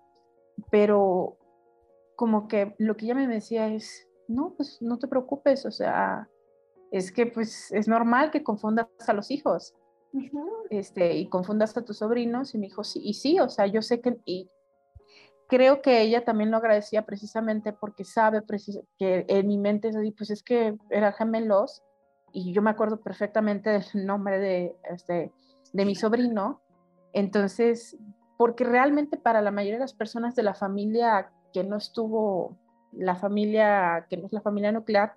pero 0.71 1.37
como 2.15 2.47
que 2.47 2.75
lo 2.77 2.95
que 2.95 3.05
ella 3.05 3.15
me 3.15 3.27
decía 3.27 3.67
es, 3.67 4.07
no, 4.27 4.53
pues 4.55 4.81
no 4.81 4.99
te 4.99 5.07
preocupes, 5.07 5.65
o 5.65 5.71
sea, 5.71 6.29
es 6.91 7.11
que 7.11 7.25
pues 7.25 7.71
es 7.71 7.87
normal 7.87 8.31
que 8.31 8.43
confundas 8.43 8.87
a 9.07 9.13
los 9.13 9.31
hijos. 9.31 9.73
este, 10.69 11.13
y 11.17 11.27
confundas 11.27 11.75
a 11.75 11.83
tus 11.83 11.97
sobrinos 11.97 12.53
y 12.53 12.59
me 12.59 12.67
dijo, 12.67 12.83
sí, 12.83 13.01
y 13.03 13.15
sí, 13.15 13.39
o 13.39 13.49
sea, 13.49 13.65
yo 13.65 13.81
sé 13.81 13.99
que, 13.99 14.17
y 14.25 14.47
creo 15.47 15.81
que 15.81 16.01
ella 16.01 16.23
también 16.23 16.51
lo 16.51 16.57
agradecía 16.57 17.03
precisamente 17.05 17.73
porque 17.73 18.05
sabe 18.05 18.41
que 18.99 19.25
en 19.27 19.47
mi 19.47 19.57
mente 19.57 19.89
es 19.89 19.95
así, 19.95 20.11
pues 20.11 20.29
es 20.29 20.43
que 20.43 20.77
eran 20.89 21.13
gemelos 21.13 21.81
y 22.31 22.53
yo 22.53 22.61
me 22.61 22.69
acuerdo 22.69 23.01
perfectamente 23.01 23.71
del 23.71 24.05
nombre 24.05 24.39
de, 24.39 24.75
este, 24.91 25.31
de 25.73 25.85
mi 25.85 25.95
sobrino, 25.95 26.61
entonces, 27.13 27.97
porque 28.37 28.63
realmente 28.63 29.17
para 29.17 29.41
la 29.41 29.51
mayoría 29.51 29.77
de 29.77 29.83
las 29.83 29.93
personas 29.93 30.35
de 30.35 30.43
la 30.43 30.53
familia 30.53 31.31
que 31.53 31.63
no 31.63 31.77
estuvo, 31.77 32.57
la 32.91 33.15
familia 33.15 34.07
que 34.09 34.17
no 34.17 34.25
es 34.25 34.33
la 34.33 34.41
familia 34.41 34.71
nuclear, 34.71 35.15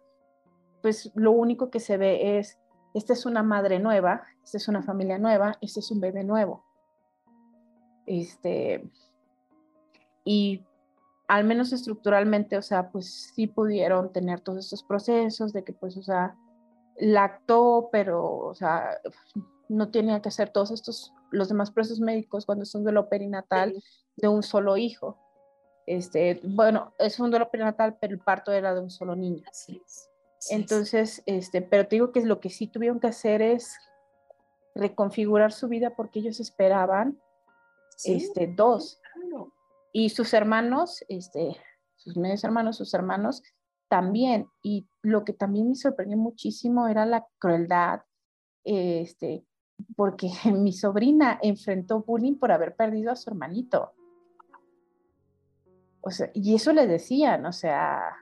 pues 0.83 1.11
lo 1.15 1.33
único 1.33 1.71
que 1.71 1.81
se 1.81 1.97
ve 1.97 2.39
es 2.39 2.59
esta 2.95 3.13
es 3.13 3.27
una 3.27 3.43
madre 3.43 3.79
nueva, 3.79 4.23
esta 4.43 4.57
es 4.57 4.69
una 4.69 4.83
familia 4.83 5.19
nueva, 5.19 5.59
este 5.61 5.81
es 5.81 5.91
un 5.91 6.01
bebé 6.01 6.25
nuevo. 6.25 6.65
Este, 8.07 8.89
y 10.25 10.65
al 11.29 11.45
menos 11.45 11.73
estructuralmente, 11.73 12.57
o 12.57 12.63
sea, 12.63 12.91
pues 12.91 13.33
sí 13.35 13.47
pudieron 13.47 14.13
tener 14.13 14.41
todos 14.41 14.65
estos 14.65 14.83
procesos 14.83 15.53
de 15.53 15.65
que, 15.65 15.73
pues, 15.73 15.97
o 15.97 16.03
sea, 16.03 16.37
lactó, 16.99 17.89
pero, 17.93 18.39
o 18.39 18.55
sea, 18.55 19.01
no 19.69 19.91
tenía 19.91 20.21
que 20.23 20.29
hacer 20.29 20.51
todos 20.51 20.71
estos, 20.71 21.13
los 21.31 21.49
demás 21.49 21.71
procesos 21.71 22.01
médicos 22.01 22.47
cuando 22.47 22.65
son 22.65 22.83
duelo 22.83 23.09
perinatal 23.09 23.75
de 24.17 24.29
un 24.29 24.43
solo 24.43 24.77
hijo. 24.77 25.19
Este, 25.87 26.41
bueno, 26.43 26.93
es 26.99 27.21
un 27.21 27.31
duelo 27.31 27.51
perinatal, 27.51 27.97
pero 28.01 28.15
el 28.15 28.21
parto 28.21 28.53
era 28.53 28.75
de 28.75 28.81
un 28.81 28.91
solo 28.91 29.15
niño. 29.15 29.45
Así 29.49 29.81
es. 29.85 30.11
Entonces, 30.51 31.23
este, 31.27 31.63
pero 31.63 31.87
te 31.87 31.97
digo 31.97 32.13
que 32.13 32.21
lo 32.25 32.41
que 32.41 32.51
sí 32.51 32.67
tuvieron 32.67 33.01
que 33.01 33.09
hacer 33.09 33.43
es 33.43 33.77
reconfigurar 34.75 35.53
su 35.53 35.69
vida 35.69 35.95
porque 35.97 36.21
ellos 36.21 36.41
esperaban 36.41 37.21
este, 38.05 38.47
dos. 38.47 39.01
Y 39.93 40.11
sus 40.11 40.35
hermanos, 40.35 41.05
este, 41.09 41.57
sus 41.97 42.17
medios 42.17 42.45
hermanos, 42.45 42.77
sus 42.77 42.93
hermanos 42.93 43.43
también. 43.89 44.47
Y 44.63 44.89
lo 45.03 45.25
que 45.25 45.33
también 45.33 45.69
me 45.69 45.75
sorprendió 45.75 46.17
muchísimo 46.17 46.89
era 46.89 47.07
la 47.07 47.27
crueldad, 47.39 48.03
este, 48.65 49.45
porque 49.97 50.31
mi 50.53 50.73
sobrina 50.73 51.39
enfrentó 51.43 52.03
bullying 52.03 52.37
por 52.37 52.53
haber 52.53 52.75
perdido 52.77 53.13
a 53.13 53.17
su 53.17 53.31
hermanito. 53.31 53.93
O 56.01 56.11
sea, 56.11 56.31
y 56.35 56.55
eso 56.55 56.73
le 56.73 56.87
decían, 56.87 57.47
o 57.47 57.53
sea, 57.53 58.17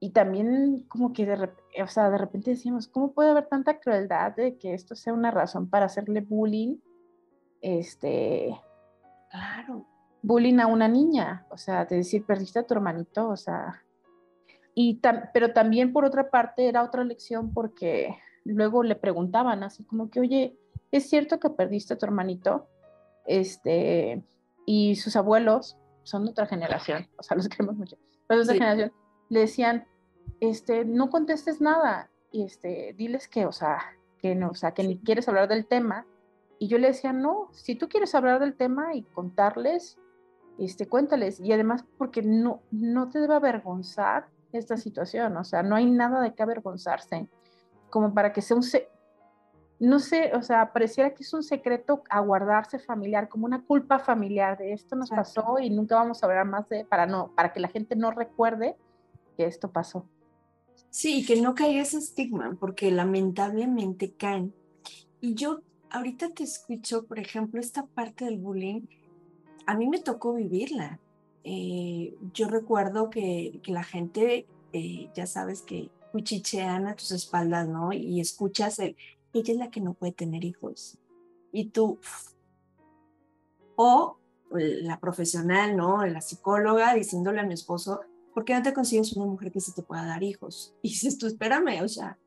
y 0.00 0.10
también 0.10 0.84
como 0.88 1.12
que 1.12 1.24
de, 1.26 1.50
o 1.82 1.86
sea, 1.86 2.10
de 2.10 2.18
repente 2.18 2.50
decíamos, 2.50 2.86
¿cómo 2.86 3.12
puede 3.12 3.30
haber 3.30 3.46
tanta 3.46 3.80
crueldad 3.80 4.36
de 4.36 4.58
que 4.58 4.74
esto 4.74 4.94
sea 4.94 5.14
una 5.14 5.30
razón 5.30 5.70
para 5.70 5.86
hacerle 5.86 6.20
bullying? 6.20 6.76
Este, 7.62 8.60
claro. 9.30 9.86
Bullying 10.20 10.58
a 10.58 10.66
una 10.66 10.86
niña, 10.86 11.46
o 11.50 11.56
sea, 11.56 11.84
de 11.84 11.96
decir, 11.96 12.26
perdiste 12.26 12.58
a 12.58 12.66
tu 12.66 12.74
hermanito, 12.74 13.28
o 13.28 13.36
sea, 13.36 13.82
y 14.80 15.00
pero 15.34 15.52
también 15.52 15.92
por 15.92 16.04
otra 16.04 16.30
parte 16.30 16.68
era 16.68 16.84
otra 16.84 17.02
lección 17.02 17.52
porque 17.52 18.16
luego 18.44 18.84
le 18.84 18.94
preguntaban 18.94 19.64
así 19.64 19.82
como 19.82 20.08
que, 20.08 20.20
oye, 20.20 20.56
¿es 20.92 21.10
cierto 21.10 21.40
que 21.40 21.50
perdiste 21.50 21.94
a 21.94 21.98
tu 21.98 22.06
hermanito? 22.06 22.68
Este, 23.26 24.22
y 24.66 24.94
sus 24.94 25.16
abuelos 25.16 25.76
son 26.04 26.26
de 26.26 26.30
otra 26.30 26.46
generación, 26.46 27.08
o 27.16 27.24
sea, 27.24 27.36
los 27.36 27.48
queremos 27.48 27.74
mucho, 27.74 27.96
pero 28.28 28.38
de 28.38 28.44
otra 28.44 28.54
generación, 28.54 28.92
le 29.30 29.40
decían, 29.40 29.84
este, 30.38 30.84
no 30.84 31.10
contestes 31.10 31.60
nada, 31.60 32.08
y 32.30 32.44
este, 32.44 32.94
diles 32.96 33.26
que, 33.26 33.46
o 33.46 33.52
sea, 33.52 33.80
que 34.20 34.36
no, 34.36 34.50
o 34.50 34.54
sea, 34.54 34.74
que 34.74 34.84
ni 34.84 35.00
quieres 35.00 35.28
hablar 35.28 35.48
del 35.48 35.66
tema. 35.66 36.06
Y 36.60 36.68
yo 36.68 36.78
le 36.78 36.86
decía, 36.86 37.12
no, 37.12 37.48
si 37.52 37.74
tú 37.74 37.88
quieres 37.88 38.14
hablar 38.14 38.38
del 38.38 38.54
tema 38.54 38.94
y 38.94 39.02
contarles, 39.02 39.98
este, 40.58 40.86
cuéntales. 40.86 41.40
Y 41.40 41.52
además, 41.52 41.84
porque 41.96 42.22
no, 42.22 42.60
no 42.70 43.08
te 43.08 43.20
debe 43.20 43.34
avergonzar 43.34 44.28
esta 44.52 44.76
situación, 44.76 45.36
o 45.36 45.44
sea, 45.44 45.62
no 45.62 45.76
hay 45.76 45.86
nada 45.86 46.20
de 46.20 46.34
qué 46.34 46.42
avergonzarse, 46.42 47.28
como 47.90 48.14
para 48.14 48.32
que 48.32 48.42
sea 48.42 48.56
un, 48.56 48.64
no 49.80 49.98
sé, 50.00 50.32
o 50.34 50.42
sea, 50.42 50.72
pareciera 50.72 51.14
que 51.14 51.22
es 51.22 51.32
un 51.32 51.42
secreto 51.42 52.02
a 52.10 52.20
guardarse 52.20 52.78
familiar, 52.78 53.28
como 53.28 53.46
una 53.46 53.62
culpa 53.62 53.98
familiar 53.98 54.58
de 54.58 54.72
esto 54.72 54.96
nos 54.96 55.10
pasó 55.10 55.58
y 55.60 55.70
nunca 55.70 55.94
vamos 55.94 56.22
a 56.22 56.26
hablar 56.26 56.46
más 56.46 56.68
de, 56.68 56.84
para 56.84 57.06
no, 57.06 57.32
para 57.34 57.52
que 57.52 57.60
la 57.60 57.68
gente 57.68 57.94
no 57.94 58.10
recuerde 58.10 58.76
que 59.36 59.46
esto 59.46 59.70
pasó. 59.70 60.04
Sí, 60.90 61.24
que 61.24 61.40
no 61.40 61.54
caiga 61.54 61.82
ese 61.82 61.98
estigma, 61.98 62.56
porque 62.58 62.90
lamentablemente 62.90 64.12
caen. 64.12 64.54
Y 65.20 65.34
yo 65.34 65.60
ahorita 65.90 66.30
te 66.30 66.44
escucho, 66.44 67.06
por 67.06 67.18
ejemplo, 67.18 67.60
esta 67.60 67.86
parte 67.86 68.24
del 68.24 68.38
bullying, 68.38 68.82
a 69.66 69.76
mí 69.76 69.88
me 69.88 70.00
tocó 70.00 70.34
vivirla. 70.34 70.98
Eh, 71.50 72.14
yo 72.34 72.46
recuerdo 72.46 73.08
que, 73.08 73.62
la 73.68 73.82
gente, 73.82 74.46
eh, 74.74 75.08
ya 75.14 75.26
sabes 75.26 75.62
que 75.62 75.90
cuchichean 76.12 76.86
a 76.86 76.94
tus 76.94 77.10
espaldas, 77.10 77.66
¿no? 77.66 77.90
Y 77.94 78.20
escuchas 78.20 78.78
el, 78.78 78.96
ella 79.32 79.52
es 79.54 79.58
la 79.58 79.70
que 79.70 79.80
no 79.80 79.94
puede 79.94 80.12
tener 80.12 80.44
hijos. 80.44 80.98
Y 81.50 81.70
tú, 81.70 81.98
o 83.76 84.18
la 84.50 85.00
profesional, 85.00 85.74
¿no? 85.74 86.04
La 86.04 86.20
psicóloga 86.20 86.92
diciéndole 86.92 87.40
a 87.40 87.46
mi 87.46 87.54
esposo, 87.54 88.00
¿por 88.34 88.44
qué 88.44 88.52
no 88.52 88.62
te 88.62 88.74
consigues 88.74 89.14
una 89.14 89.24
mujer 89.24 89.50
que 89.50 89.60
se 89.60 89.72
te 89.72 89.82
pueda 89.82 90.04
dar 90.04 90.22
hijos? 90.22 90.74
Y 90.82 90.90
dices 90.90 91.16
tú, 91.16 91.28
espérame, 91.28 91.82
o 91.82 91.88
sea. 91.88 92.18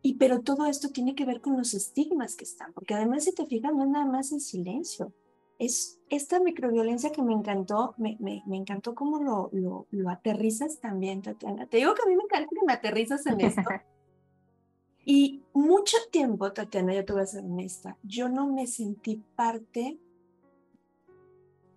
Y 0.00 0.14
pero 0.14 0.40
todo 0.40 0.64
esto 0.64 0.88
tiene 0.88 1.14
que 1.14 1.26
ver 1.26 1.42
con 1.42 1.58
los 1.58 1.74
estigmas 1.74 2.34
que 2.34 2.44
están, 2.44 2.72
porque 2.72 2.94
además 2.94 3.24
si 3.24 3.34
te 3.34 3.44
fijas 3.44 3.74
no 3.74 3.82
es 3.82 3.90
nada 3.90 4.06
más 4.06 4.32
en 4.32 4.40
silencio, 4.40 5.12
es 5.58 5.98
esta 6.08 6.40
microviolencia 6.40 7.10
que 7.10 7.22
me 7.22 7.32
encantó, 7.32 7.94
me, 7.98 8.16
me, 8.20 8.42
me 8.46 8.56
encantó 8.56 8.94
cómo 8.94 9.20
lo, 9.20 9.50
lo, 9.52 9.86
lo, 9.90 10.08
aterrizas 10.08 10.78
también, 10.80 11.20
Tatiana. 11.20 11.66
Te 11.66 11.78
digo 11.78 11.94
que 11.94 12.02
a 12.02 12.06
mí 12.06 12.16
me 12.16 12.22
encanta 12.22 12.48
que 12.48 12.66
me 12.66 12.72
aterrizas 12.72 13.26
en 13.26 13.40
esto. 13.40 13.62
y 15.04 15.42
mucho 15.52 15.96
tiempo, 16.10 16.52
Tatiana, 16.52 16.94
yo 16.94 17.04
te 17.04 17.12
voy 17.12 17.22
a 17.22 17.26
ser 17.26 17.44
honesta, 17.44 17.98
yo 18.02 18.28
no 18.28 18.46
me 18.46 18.66
sentí 18.66 19.22
parte, 19.34 19.98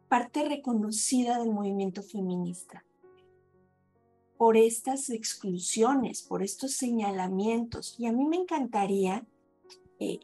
parte 0.08 0.48
reconocida 0.48 1.40
del 1.40 1.52
movimiento 1.52 2.04
feminista 2.04 2.86
por 4.38 4.58
estas 4.58 5.12
exclusiones, 5.12 6.24
por 6.24 6.42
estos 6.42 6.74
señalamientos. 6.74 7.96
Y 8.00 8.08
a 8.08 8.12
mí 8.12 8.26
me 8.26 8.38
encantaría 8.38 9.24
eh, 10.00 10.18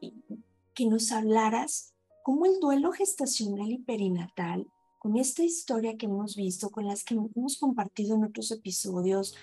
que 0.73 0.87
nos 0.87 1.11
hablaras 1.11 1.93
cómo 2.27 2.45
el 2.45 2.59
duelo 2.59 2.91
gestacional 2.91 3.71
y 3.71 3.77
perinatal, 3.77 4.69
con 4.99 5.15
esta 5.15 5.43
historia 5.43 5.95
que 5.95 6.07
hemos 6.07 6.35
visto, 6.35 6.69
con 6.71 6.85
las 6.85 7.05
que 7.05 7.15
hemos 7.15 7.57
compartido 7.57 8.17
en 8.17 8.25
otros 8.25 8.51
episodios, 8.51 9.33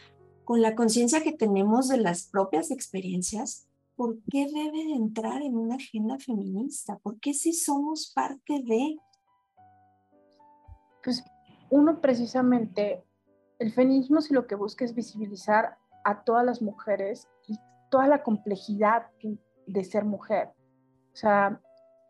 con 0.44 0.60
la 0.60 0.74
conciencia 0.74 1.22
que 1.22 1.32
tenemos 1.32 1.88
de 1.88 1.96
las 1.96 2.24
propias 2.24 2.70
experiencias, 2.70 3.66
¿por 3.96 4.18
qué 4.30 4.48
debe 4.52 4.84
de 4.84 4.92
entrar 4.96 5.40
en 5.40 5.56
una 5.56 5.76
agenda 5.76 6.18
feminista? 6.18 6.98
¿Por 6.98 7.18
qué 7.20 7.32
si 7.32 7.54
somos 7.54 8.12
parte 8.14 8.62
de? 8.62 8.98
Pues 11.02 11.24
uno 11.70 12.02
precisamente, 12.02 13.02
el 13.60 13.72
feminismo 13.72 14.20
si 14.20 14.34
lo 14.34 14.46
que 14.46 14.56
busca 14.56 14.84
es 14.84 14.94
visibilizar 14.94 15.78
a 16.04 16.22
todas 16.22 16.44
las 16.44 16.60
mujeres 16.60 17.28
y 17.48 17.56
toda 17.90 18.08
la 18.08 18.22
complejidad 18.22 19.06
de 19.66 19.84
ser 19.84 20.04
mujer. 20.04 20.52
O 21.14 21.16
sea, 21.16 21.62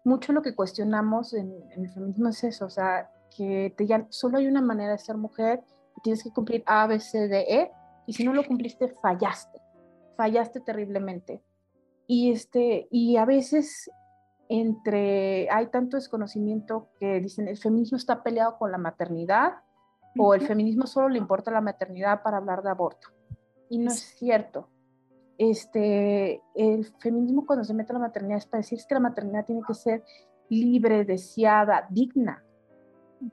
mucho 0.05 0.33
lo 0.33 0.43
que 0.43 0.55
cuestionamos 0.55 1.35
en, 1.35 1.53
el 1.77 1.89
feminismo 1.91 2.29
es 2.29 2.45
eso, 2.45 2.67
o 2.67 2.71
sea, 2.71 3.11
que 3.37 3.75
te 3.77 3.87
ya, 3.87 4.07
solo 4.11 4.39
hay 4.39 4.47
una 4.47 4.61
manera 4.61 4.93
de 4.93 4.99
ser 4.99 5.17
mujer 5.17 5.63
y 5.97 6.03
tienes 6.03 6.23
que 6.23 6.31
cumplir 6.31 6.63
A, 6.67 6.87
B, 6.87 7.01
C, 7.01 7.27
D, 7.27 7.41
E, 7.49 7.71
y 8.07 8.13
si 8.13 8.25
no 8.25 8.35
lo 8.35 8.45
cumpliste, 8.45 8.95
fallaste, 9.03 9.61
fallaste 10.17 10.61
terriblemente. 10.61 11.43
Y, 12.07 12.31
este, 12.33 12.87
y 12.91 13.17
a 13.17 13.25
veces 13.25 13.91
entre, 14.49 15.49
hay 15.51 15.69
tanto 15.69 15.97
desconocimiento 15.97 16.91
que 17.01 17.21
dicen 17.21 17.49
el 17.49 17.57
feminismo 17.57 17.97
está 17.97 18.23
peleado 18.23 18.59
con 18.59 18.71
la 18.71 18.79
maternidad 18.79 19.55
o 20.19 20.35
el 20.35 20.43
feminismo 20.43 20.87
solo 20.87 21.09
le 21.09 21.19
importa 21.19 21.51
la 21.51 21.63
maternidad 21.63 22.23
para 22.23 22.37
hablar 22.37 22.63
de 22.63 22.71
aborto. 22.71 23.09
Y 23.71 23.79
no 23.79 23.91
es 23.91 24.01
cierto 24.01 24.69
este, 25.39 26.43
el 26.55 26.85
feminismo 26.99 27.47
cuando 27.47 27.65
se 27.65 27.75
mete 27.75 27.93
a 27.93 27.95
la 27.95 28.07
maternidad 28.07 28.39
es 28.39 28.47
para 28.47 28.61
decir 28.61 28.79
que 28.89 28.95
la 28.95 29.01
maternidad 29.01 29.45
tiene 29.45 29.63
que 29.67 29.75
ser 29.75 30.05
libre, 30.49 31.05
deseada, 31.05 31.87
digna. 31.91 32.45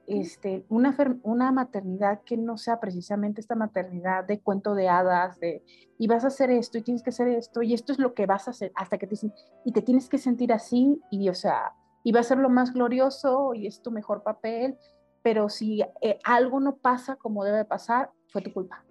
Este, 0.07 0.65
una, 0.69 0.95
una 1.23 1.51
maternidad 1.51 2.21
que 2.23 2.37
no 2.37 2.57
sea 2.57 2.79
precisamente 2.79 3.41
esta 3.41 3.55
maternidad 3.55 4.23
de 4.23 4.39
cuento 4.39 4.73
de 4.73 4.87
hadas, 4.87 5.39
de 5.39 5.63
y 5.97 6.07
vas 6.07 6.23
a 6.23 6.27
hacer 6.27 6.49
esto 6.49 6.77
y 6.77 6.81
tienes 6.81 7.03
que 7.03 7.09
hacer 7.09 7.27
esto 7.27 7.61
y 7.61 7.73
esto 7.73 7.91
es 7.91 7.99
lo 7.99 8.13
que 8.13 8.25
vas 8.25 8.47
a 8.47 8.51
hacer 8.51 8.71
hasta 8.75 8.97
que 8.97 9.05
te 9.05 9.11
dicen 9.11 9.33
y 9.65 9.73
te 9.73 9.81
tienes 9.81 10.07
que 10.07 10.17
sentir 10.17 10.53
así 10.53 11.01
y 11.09 11.27
o 11.27 11.33
sea, 11.33 11.73
y 12.03 12.11
va 12.11 12.21
a 12.21 12.23
ser 12.23 12.37
lo 12.37 12.49
más 12.49 12.73
glorioso 12.73 13.53
y 13.53 13.67
es 13.67 13.81
tu 13.81 13.91
mejor 13.91 14.23
papel, 14.23 14.77
pero 15.23 15.49
si 15.49 15.81
eh, 16.01 16.19
algo 16.23 16.59
no 16.59 16.77
pasa 16.77 17.15
como 17.15 17.43
debe 17.43 17.65
pasar, 17.65 18.11
fue 18.29 18.41
tu 18.41 18.53
culpa, 18.53 18.85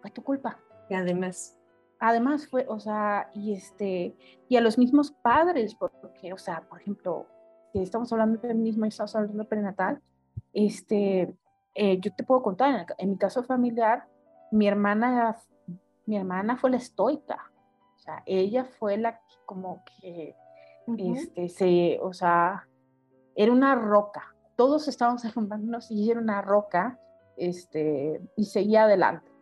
fue 0.00 0.10
tu 0.10 0.22
culpa. 0.22 0.58
Y 0.88 0.94
además, 0.94 1.55
además 1.98 2.46
fue, 2.48 2.66
o 2.68 2.78
sea, 2.78 3.30
y 3.34 3.54
este, 3.54 4.14
y 4.48 4.56
a 4.56 4.60
los 4.60 4.78
mismos 4.78 5.10
padres, 5.10 5.74
porque, 5.74 6.32
o 6.32 6.38
sea, 6.38 6.62
por 6.68 6.80
ejemplo, 6.80 7.26
que 7.72 7.82
estamos 7.82 8.12
hablando 8.12 8.38
de 8.40 8.48
feminismo 8.48 8.84
y 8.84 8.88
estamos 8.88 9.14
hablando 9.14 9.42
de 9.42 9.48
prenatal, 9.48 10.00
este, 10.52 11.34
eh, 11.74 12.00
yo 12.00 12.14
te 12.14 12.24
puedo 12.24 12.42
contar, 12.42 12.86
en, 12.98 13.10
mi 13.10 13.16
caso 13.16 13.42
familiar, 13.42 14.06
mi 14.50 14.66
hermana, 14.68 15.36
mi 16.06 16.16
hermana 16.16 16.56
fue 16.56 16.70
la 16.70 16.76
estoica, 16.76 17.50
o 17.96 17.98
sea, 17.98 18.22
ella 18.26 18.64
fue 18.64 18.96
la 18.96 19.18
que 19.18 19.34
como 19.44 19.84
que, 19.84 20.34
este, 20.98 21.48
se, 21.48 21.98
o 22.00 22.12
sea, 22.12 22.68
era 23.34 23.52
una 23.52 23.74
roca, 23.74 24.34
todos 24.56 24.88
estábamos 24.88 25.24
arrumbándonos 25.24 25.90
y 25.90 26.02
ella 26.02 26.12
era 26.12 26.20
una 26.20 26.42
roca, 26.42 26.98
este, 27.36 28.20
y 28.36 28.44
seguía 28.44 28.84
adelante 28.84 29.35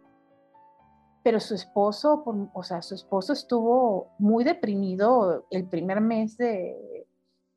pero 1.24 1.40
su 1.40 1.54
esposo, 1.54 2.22
o 2.52 2.62
sea, 2.62 2.82
su 2.82 2.94
esposo 2.94 3.32
estuvo 3.32 4.12
muy 4.18 4.44
deprimido 4.44 5.46
el 5.50 5.66
primer 5.66 6.02
mes 6.02 6.36
de, 6.36 7.06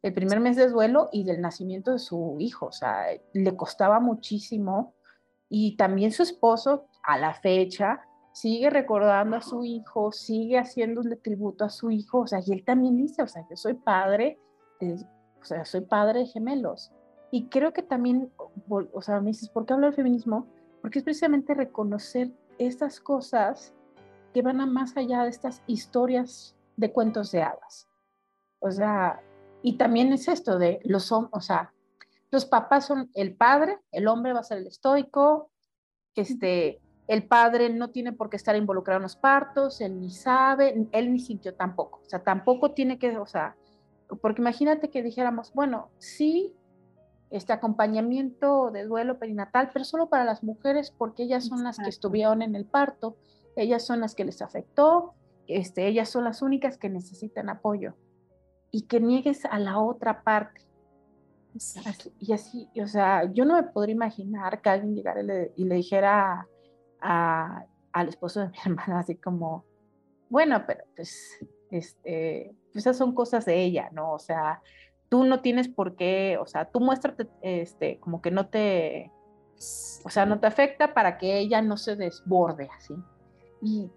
el 0.01 0.13
primer 0.13 0.39
mes 0.39 0.55
de 0.55 0.69
duelo 0.69 1.09
y 1.11 1.25
del 1.25 1.41
nacimiento 1.41 1.91
de 1.91 1.99
su 1.99 2.37
hijo, 2.39 2.67
o 2.67 2.71
sea, 2.71 3.07
le 3.33 3.57
costaba 3.57 3.99
muchísimo 3.99 4.93
y 5.49 5.75
también 5.75 6.13
su 6.13 6.23
esposo 6.23 6.87
a 7.03 7.17
la 7.17 7.33
fecha 7.33 7.99
sigue 8.31 8.69
recordando 8.69 9.35
a 9.35 9.41
su 9.41 9.65
hijo, 9.65 10.13
sigue 10.13 10.57
haciéndole 10.57 11.17
tributo 11.17 11.65
a 11.65 11.69
su 11.69 11.91
hijo, 11.91 12.19
o 12.19 12.27
sea, 12.27 12.39
y 12.45 12.53
él 12.53 12.63
también 12.63 12.95
dice, 12.95 13.21
o 13.21 13.27
sea, 13.27 13.45
yo 13.49 13.57
soy 13.57 13.73
padre, 13.73 14.39
o 14.79 15.43
sea, 15.43 15.65
soy 15.65 15.81
padre 15.81 16.19
de 16.19 16.27
gemelos. 16.27 16.93
Y 17.31 17.49
creo 17.49 17.73
que 17.73 17.83
también, 17.83 18.31
o 18.69 19.01
sea, 19.01 19.19
me 19.19 19.31
dices, 19.31 19.49
¿por 19.49 19.65
qué 19.65 19.73
hablar 19.73 19.89
del 19.89 19.97
feminismo? 19.97 20.47
Porque 20.81 20.99
es 20.99 21.03
precisamente 21.03 21.53
reconocer 21.53 22.31
estas 22.59 22.99
cosas 22.99 23.73
que 24.33 24.41
van 24.41 24.61
a 24.61 24.65
más 24.65 24.95
allá 24.97 25.23
de 25.23 25.29
estas 25.29 25.63
historias 25.67 26.55
de 26.75 26.91
cuentos 26.91 27.31
de 27.31 27.41
hadas. 27.41 27.87
O 28.59 28.71
sea, 28.71 29.21
y 29.61 29.77
también 29.77 30.13
es 30.13 30.27
esto 30.27 30.57
de 30.57 30.79
los 30.83 31.11
o 31.11 31.29
sea, 31.41 31.73
los 32.31 32.45
papás 32.45 32.85
son 32.85 33.09
el 33.13 33.35
padre, 33.35 33.79
el 33.91 34.07
hombre 34.07 34.33
va 34.33 34.41
a 34.41 34.43
ser 34.43 34.59
el 34.59 34.67
estoico, 34.67 35.49
este, 36.15 36.79
el 37.07 37.27
padre 37.27 37.69
no 37.69 37.89
tiene 37.89 38.11
por 38.11 38.29
qué 38.29 38.37
estar 38.37 38.55
involucrado 38.55 38.97
en 38.97 39.03
los 39.03 39.15
partos, 39.15 39.81
él 39.81 39.99
ni 39.99 40.11
sabe, 40.11 40.87
él 40.91 41.11
ni 41.11 41.19
sintió 41.19 41.53
tampoco, 41.55 42.01
o 42.05 42.09
sea, 42.09 42.23
tampoco 42.23 42.71
tiene 42.71 42.99
que, 42.99 43.17
o 43.17 43.25
sea, 43.25 43.55
porque 44.21 44.41
imagínate 44.41 44.89
que 44.89 45.03
dijéramos, 45.03 45.53
bueno, 45.53 45.89
sí, 45.97 46.53
este 47.29 47.53
acompañamiento 47.53 48.71
de 48.71 48.85
duelo 48.85 49.19
perinatal, 49.19 49.69
pero 49.73 49.85
solo 49.85 50.09
para 50.09 50.23
las 50.23 50.43
mujeres 50.43 50.91
porque 50.91 51.23
ellas 51.23 51.45
son 51.45 51.63
las 51.63 51.77
que 51.77 51.89
estuvieron 51.89 52.41
en 52.41 52.55
el 52.55 52.65
parto, 52.65 53.17
ellas 53.55 53.85
son 53.85 53.99
las 53.99 54.15
que 54.15 54.25
les 54.25 54.41
afectó, 54.41 55.13
este, 55.47 55.87
ellas 55.87 56.09
son 56.09 56.23
las 56.23 56.41
únicas 56.41 56.77
que 56.77 56.89
necesitan 56.89 57.49
apoyo 57.49 57.95
y 58.71 58.83
que 58.83 58.99
niegues 58.99 59.45
a 59.45 59.59
la 59.59 59.79
otra 59.79 60.23
parte. 60.23 60.61
y 62.19 62.33
así, 62.33 62.69
o 62.81 62.87
sea, 62.87 63.31
yo 63.33 63.45
no 63.45 63.55
me 63.55 63.63
podría 63.63 63.95
imaginar 63.95 64.61
que 64.61 64.69
alguien 64.69 64.95
llegara 64.95 65.21
y 65.55 65.65
le, 65.65 65.75
dijera 65.75 66.47
al 66.99 68.07
esposo 68.07 68.41
de 68.41 68.49
mi 68.49 68.57
hermana 68.65 68.99
así 68.99 69.15
como, 69.15 69.65
bueno, 70.29 70.63
pero 70.67 70.83
pues, 70.95 71.39
este, 71.71 72.55
pues 72.71 72.85
esas 72.85 72.97
son 72.97 73.13
cosas 73.13 73.45
de 73.45 73.63
ella, 73.63 73.89
¿no? 73.91 74.13
O 74.13 74.19
sea, 74.19 74.61
tú 75.09 75.23
no 75.23 75.41
tienes 75.41 75.67
por 75.67 75.95
qué, 75.95 76.37
o 76.39 76.45
sea, 76.45 76.65
tú 76.65 76.79
muéstrate, 76.79 77.27
este, 77.41 77.99
como 77.99 78.21
que 78.21 78.31
no 78.31 78.47
te, 78.47 79.11
o 80.03 80.09
sea, 80.09 80.25
no 80.25 80.39
te 80.39 80.47
afecta 80.47 80.93
para 80.93 81.17
que 81.17 81.37
ella 81.39 81.61
no 81.61 81.77
se 81.77 81.95
desborde 81.95 82.69
así. 82.77 82.95
Y, 83.61 83.89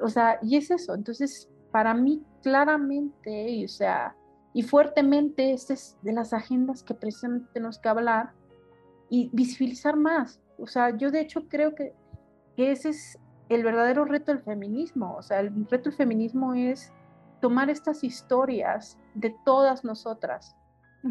o 0.00 0.08
sea, 0.08 0.38
y 0.42 0.56
es 0.56 0.70
eso. 0.70 0.94
Entonces, 0.94 1.48
para 1.70 1.94
mí, 1.94 2.22
claramente, 2.42 3.64
o 3.64 3.68
sea, 3.68 4.16
y 4.52 4.62
fuertemente, 4.62 5.52
esta 5.52 5.74
es 5.74 5.98
de 6.02 6.12
las 6.12 6.32
agendas 6.32 6.82
que 6.82 6.94
precisamente 6.94 7.48
tenemos 7.52 7.78
que 7.78 7.88
hablar 7.88 8.32
y 9.10 9.30
visibilizar 9.32 9.96
más. 9.96 10.40
O 10.58 10.66
sea, 10.66 10.96
yo 10.96 11.10
de 11.10 11.20
hecho 11.20 11.48
creo 11.48 11.74
que, 11.74 11.92
que 12.56 12.72
ese 12.72 12.90
es 12.90 13.18
el 13.48 13.62
verdadero 13.62 14.04
reto 14.04 14.32
del 14.32 14.42
feminismo. 14.42 15.14
O 15.16 15.22
sea, 15.22 15.40
el 15.40 15.66
reto 15.68 15.90
del 15.90 15.96
feminismo 15.98 16.54
es 16.54 16.92
tomar 17.40 17.68
estas 17.70 18.02
historias 18.02 18.98
de 19.16 19.34
todas 19.44 19.82
nosotras, 19.84 20.54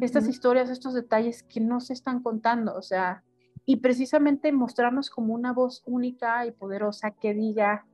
estas 0.02 0.28
historias, 0.28 0.70
estos 0.70 0.94
detalles 0.94 1.44
que 1.44 1.60
no 1.60 1.80
se 1.80 1.94
están 1.94 2.22
contando, 2.22 2.76
o 2.76 2.82
sea, 2.82 3.24
y 3.66 3.78
precisamente 3.78 4.52
mostrarnos 4.52 5.10
como 5.10 5.34
una 5.34 5.54
voz 5.54 5.82
única 5.86 6.46
y 6.46 6.52
poderosa 6.52 7.12
que 7.12 7.34
diga, 7.34 7.86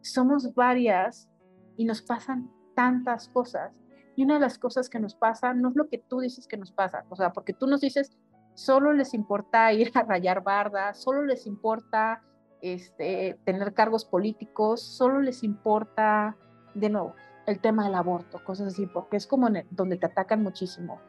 somos 0.00 0.54
varias 0.54 1.28
y 1.76 1.84
nos 1.84 2.00
pasan 2.00 2.50
tantas 2.74 3.28
cosas. 3.28 3.72
Y 4.16 4.24
una 4.24 4.34
de 4.34 4.40
las 4.40 4.58
cosas 4.58 4.88
que 4.88 5.00
nos 5.00 5.14
pasa 5.14 5.52
no 5.52 5.68
es 5.68 5.76
lo 5.76 5.88
que 5.88 5.98
tú 5.98 6.20
dices 6.20 6.46
que 6.46 6.56
nos 6.56 6.72
pasa, 6.72 7.04
o 7.10 7.16
sea, 7.16 7.32
porque 7.32 7.52
tú 7.52 7.66
nos 7.66 7.80
dices, 7.80 8.16
solo 8.54 8.92
les 8.92 9.12
importa 9.12 9.72
ir 9.74 9.90
a 9.94 10.02
rayar 10.02 10.42
bardas, 10.42 11.02
solo 11.02 11.24
les 11.24 11.46
importa 11.46 12.22
este, 12.62 13.38
tener 13.44 13.74
cargos 13.74 14.04
políticos, 14.04 14.80
solo 14.82 15.20
les 15.20 15.44
importa, 15.44 16.36
de 16.74 16.88
nuevo, 16.88 17.14
el 17.48 17.60
tema 17.60 17.84
del 17.84 17.94
aborto, 17.94 18.44
cosas 18.44 18.68
así, 18.68 18.86
porque 18.86 19.16
es 19.16 19.26
como 19.26 19.48
donde 19.70 19.96
te 19.96 20.06
atacan 20.06 20.42
muchísimo. 20.42 21.00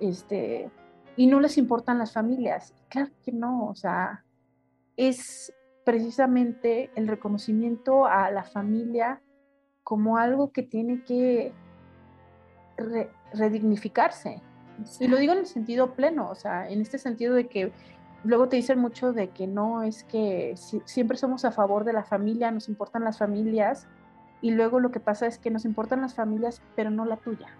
Este, 0.00 0.70
y 1.16 1.26
no 1.26 1.40
les 1.40 1.58
importan 1.58 1.98
las 1.98 2.12
familias. 2.12 2.74
Claro 2.88 3.10
que 3.22 3.32
no, 3.32 3.66
o 3.66 3.74
sea, 3.74 4.24
es 4.96 5.52
precisamente 5.84 6.90
el 6.94 7.06
reconocimiento 7.06 8.06
a 8.06 8.30
la 8.30 8.44
familia 8.44 9.20
como 9.82 10.16
algo 10.16 10.50
que 10.52 10.62
tiene 10.62 11.04
que 11.04 11.52
redignificarse. 13.32 14.42
Y 14.98 15.06
lo 15.06 15.18
digo 15.18 15.34
en 15.34 15.40
el 15.40 15.46
sentido 15.46 15.92
pleno, 15.92 16.30
o 16.30 16.34
sea, 16.34 16.68
en 16.68 16.80
este 16.80 16.96
sentido 16.96 17.34
de 17.34 17.46
que 17.46 17.72
luego 18.24 18.48
te 18.48 18.56
dicen 18.56 18.78
mucho 18.78 19.12
de 19.12 19.28
que 19.28 19.46
no 19.46 19.82
es 19.82 20.02
que 20.04 20.54
siempre 20.86 21.18
somos 21.18 21.44
a 21.44 21.52
favor 21.52 21.84
de 21.84 21.92
la 21.92 22.04
familia, 22.04 22.50
nos 22.50 22.70
importan 22.70 23.04
las 23.04 23.18
familias, 23.18 23.86
y 24.44 24.50
luego 24.50 24.78
lo 24.78 24.90
que 24.90 25.00
pasa 25.00 25.26
es 25.26 25.38
que 25.38 25.50
nos 25.50 25.64
importan 25.64 26.02
las 26.02 26.14
familias, 26.14 26.60
pero 26.76 26.90
no 26.90 27.06
la 27.06 27.16
tuya. 27.16 27.56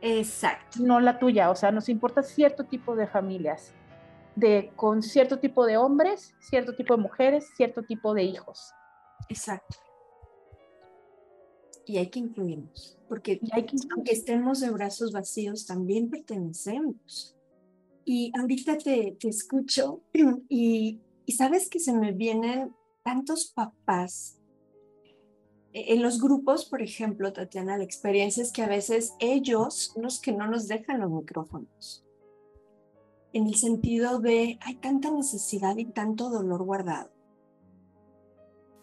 Exacto. 0.00 0.78
No 0.80 0.98
la 0.98 1.18
tuya, 1.18 1.50
o 1.50 1.54
sea, 1.54 1.72
nos 1.72 1.90
importa 1.90 2.22
cierto 2.22 2.64
tipo 2.64 2.96
de 2.96 3.06
familias, 3.06 3.74
de 4.34 4.72
con 4.76 5.02
cierto 5.02 5.40
tipo 5.40 5.66
de 5.66 5.76
hombres, 5.76 6.34
cierto 6.40 6.74
tipo 6.74 6.96
de 6.96 7.02
mujeres, 7.02 7.50
cierto 7.54 7.82
tipo 7.82 8.14
de 8.14 8.22
hijos. 8.22 8.72
Exacto. 9.28 9.76
Y 11.84 11.98
hay 11.98 12.08
que 12.08 12.20
incluirnos, 12.20 12.98
porque 13.06 13.38
hay 13.52 13.66
que, 13.66 13.76
aunque 13.94 14.12
estemos 14.12 14.60
de 14.60 14.70
brazos 14.70 15.12
vacíos, 15.12 15.66
también 15.66 16.08
pertenecemos. 16.08 17.36
Y 18.06 18.32
ahorita 18.40 18.78
te, 18.78 19.18
te 19.20 19.28
escucho 19.28 20.00
y, 20.48 20.98
y 21.26 21.32
sabes 21.32 21.68
que 21.68 21.78
se 21.78 21.92
me 21.92 22.12
vienen 22.12 22.74
tantos 23.02 23.52
papás 23.54 24.39
en 25.72 26.02
los 26.02 26.20
grupos, 26.20 26.64
por 26.64 26.82
ejemplo, 26.82 27.32
Tatiana, 27.32 27.78
la 27.78 27.84
experiencia 27.84 28.42
es 28.42 28.52
que 28.52 28.62
a 28.62 28.68
veces 28.68 29.14
ellos 29.20 29.92
los 29.96 30.20
que 30.20 30.32
no 30.32 30.48
nos 30.48 30.66
dejan 30.66 31.00
los 31.00 31.10
micrófonos. 31.10 32.04
En 33.32 33.46
el 33.46 33.54
sentido 33.54 34.18
de 34.18 34.58
hay 34.62 34.76
tanta 34.76 35.10
necesidad 35.10 35.76
y 35.76 35.84
tanto 35.84 36.30
dolor 36.30 36.64
guardado. 36.64 37.10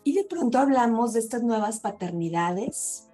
Y 0.06 0.13
de 0.13 0.23
pronto 0.23 0.60
hablamos 0.60 1.12
de 1.12 1.19
estas 1.19 1.43
nuevas 1.43 1.82
paternidades 1.82 3.10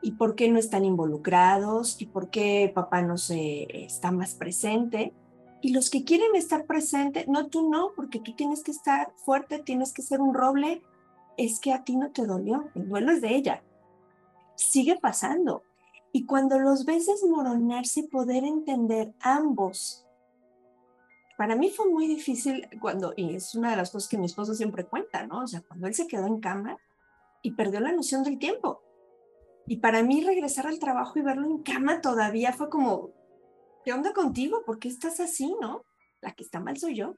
y 0.00 0.12
por 0.12 0.34
qué 0.34 0.50
no 0.50 0.58
están 0.58 0.86
involucrados 0.86 2.00
y 2.00 2.06
por 2.06 2.30
qué 2.30 2.72
papá 2.74 3.02
no 3.02 3.18
se 3.18 3.84
está 3.84 4.10
más 4.10 4.34
presente. 4.34 5.12
Y 5.60 5.74
los 5.74 5.90
que 5.90 6.04
quieren 6.04 6.34
estar 6.34 6.64
presentes, 6.64 7.28
no 7.28 7.48
tú 7.48 7.68
no, 7.68 7.90
porque 7.94 8.20
tú 8.20 8.34
tienes 8.34 8.62
que 8.62 8.70
estar 8.70 9.12
fuerte, 9.16 9.58
tienes 9.58 9.92
que 9.92 10.00
ser 10.00 10.22
un 10.22 10.32
roble 10.32 10.82
es 11.38 11.60
que 11.60 11.72
a 11.72 11.84
ti 11.84 11.96
no 11.96 12.10
te 12.10 12.26
dolió, 12.26 12.68
el 12.74 12.88
duelo 12.88 13.12
es 13.12 13.22
de 13.22 13.34
ella. 13.34 13.62
Sigue 14.56 14.98
pasando. 15.00 15.62
Y 16.12 16.26
cuando 16.26 16.58
los 16.58 16.84
ves 16.84 17.06
desmoronarse, 17.06 18.02
poder 18.02 18.44
entender 18.44 19.14
ambos. 19.20 20.04
Para 21.36 21.54
mí 21.54 21.70
fue 21.70 21.88
muy 21.88 22.08
difícil 22.08 22.68
cuando, 22.80 23.14
y 23.16 23.36
es 23.36 23.54
una 23.54 23.70
de 23.70 23.76
las 23.76 23.92
cosas 23.92 24.08
que 24.08 24.18
mi 24.18 24.26
esposo 24.26 24.52
siempre 24.54 24.84
cuenta, 24.84 25.24
¿no? 25.28 25.44
O 25.44 25.46
sea, 25.46 25.62
cuando 25.62 25.86
él 25.86 25.94
se 25.94 26.08
quedó 26.08 26.26
en 26.26 26.40
cama 26.40 26.76
y 27.40 27.52
perdió 27.52 27.78
la 27.78 27.92
noción 27.92 28.24
del 28.24 28.38
tiempo. 28.38 28.82
Y 29.68 29.76
para 29.76 30.02
mí 30.02 30.24
regresar 30.24 30.66
al 30.66 30.80
trabajo 30.80 31.20
y 31.20 31.22
verlo 31.22 31.46
en 31.46 31.62
cama 31.62 32.00
todavía 32.00 32.52
fue 32.52 32.68
como, 32.68 33.10
¿qué 33.84 33.92
onda 33.92 34.12
contigo? 34.12 34.64
¿Por 34.66 34.80
qué 34.80 34.88
estás 34.88 35.20
así, 35.20 35.54
no? 35.60 35.84
La 36.20 36.32
que 36.32 36.42
está 36.42 36.58
mal 36.58 36.76
soy 36.78 36.96
yo. 36.96 37.14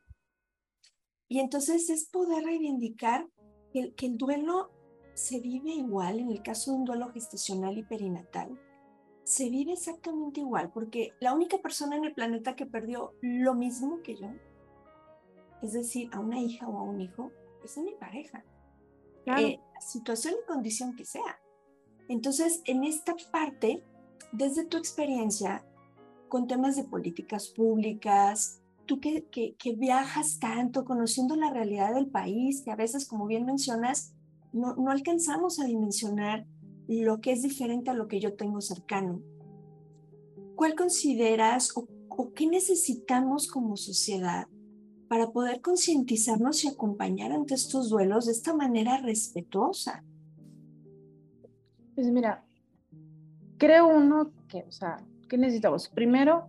Y 1.27 1.39
entonces 1.39 1.89
es 1.89 2.05
poder 2.11 2.45
reivindicar 2.45 3.27
que, 3.73 4.07
el 4.07 4.19
duelo 4.19 4.71
se 5.15 5.41
vive 5.41 5.71
igual, 5.71 6.19
en 6.19 6.31
el 6.31 6.43
caso 6.43 6.71
de 6.71 6.79
un 6.79 6.85
duelo 6.85 7.11
gestacional 7.13 7.77
y 7.79 7.83
perinatal, 7.83 8.59
se 9.25 9.49
vive 9.49 9.73
exactamente 9.73 10.41
igual, 10.41 10.71
porque 10.73 11.13
la 11.21 11.35
única 11.35 11.59
persona 11.59 11.97
en 11.97 12.05
el 12.05 12.15
planeta 12.15 12.57
que 12.57 12.67
perdió 12.67 13.15
lo 13.21 13.55
mismo 13.55 14.03
que 14.03 14.17
yo, 14.17 14.29
es 15.63 15.73
decir, 15.73 16.09
a 16.13 16.21
una 16.21 16.41
hija 16.41 16.69
o 16.69 16.79
a 16.79 16.83
un 16.83 17.01
hijo, 17.01 17.31
es 17.63 17.77
mi 17.79 17.95
pareja. 17.95 18.45
Eh, 19.27 19.61
situación 19.81 20.35
y 20.43 20.47
condición 20.47 20.97
que 20.97 21.05
sea. 21.05 21.41
Entonces, 22.09 22.63
en 22.65 22.83
esta 22.83 23.15
parte, 23.31 23.85
desde 24.33 24.65
tu 24.65 24.77
experiencia 24.77 25.65
con 26.29 26.47
temas 26.47 26.77
de 26.77 26.85
políticas 26.85 27.49
públicas, 27.49 28.61
tú 28.87 29.01
que, 29.01 29.25
que, 29.31 29.73
viajas 29.77 30.39
tanto, 30.39 30.85
conociendo 30.85 31.37
la 31.37 31.51
realidad 31.51 31.95
del 31.95 32.09
país, 32.09 32.63
que 32.63 32.71
a 32.71 32.77
veces, 32.77 33.07
como 33.07 33.27
bien 33.27 33.47
mencionas, 33.47 34.15
no, 34.53 34.75
no 34.77 34.91
alcanzamos 34.91 35.61
a 35.61 35.65
dimensionar 35.65 36.47
lo 36.89 37.21
que 37.21 37.33
es 37.33 37.43
diferente 37.43 37.91
a 37.91 37.95
lo 37.95 38.09
que 38.09 38.21
yo 38.21 38.35
tengo 38.35 38.61
cercano. 38.61 39.23
¿Cuál 40.57 40.75
consideras 40.75 41.77
o, 41.77 41.89
o 42.09 42.33
qué 42.33 42.47
necesitamos 42.47 43.47
como 43.47 43.77
sociedad 43.77 44.49
para 45.09 45.31
poder 45.31 45.61
concientizarnos 45.61 46.65
y 46.65 46.69
acompañar 46.69 47.33
ante 47.33 47.55
estos 47.55 47.91
duelos 47.91 48.27
de 48.27 48.33
esta 48.33 48.55
manera 48.55 48.99
respetuosa? 48.99 50.05
Pues 51.95 52.11
mira, 52.11 52.45
creo 53.57 53.89
uno 53.89 54.33
que, 54.49 54.65
o 54.65 54.73
sea, 54.73 54.97
¿qué 55.29 55.37
necesitamos? 55.37 55.89
Primero, 55.89 56.49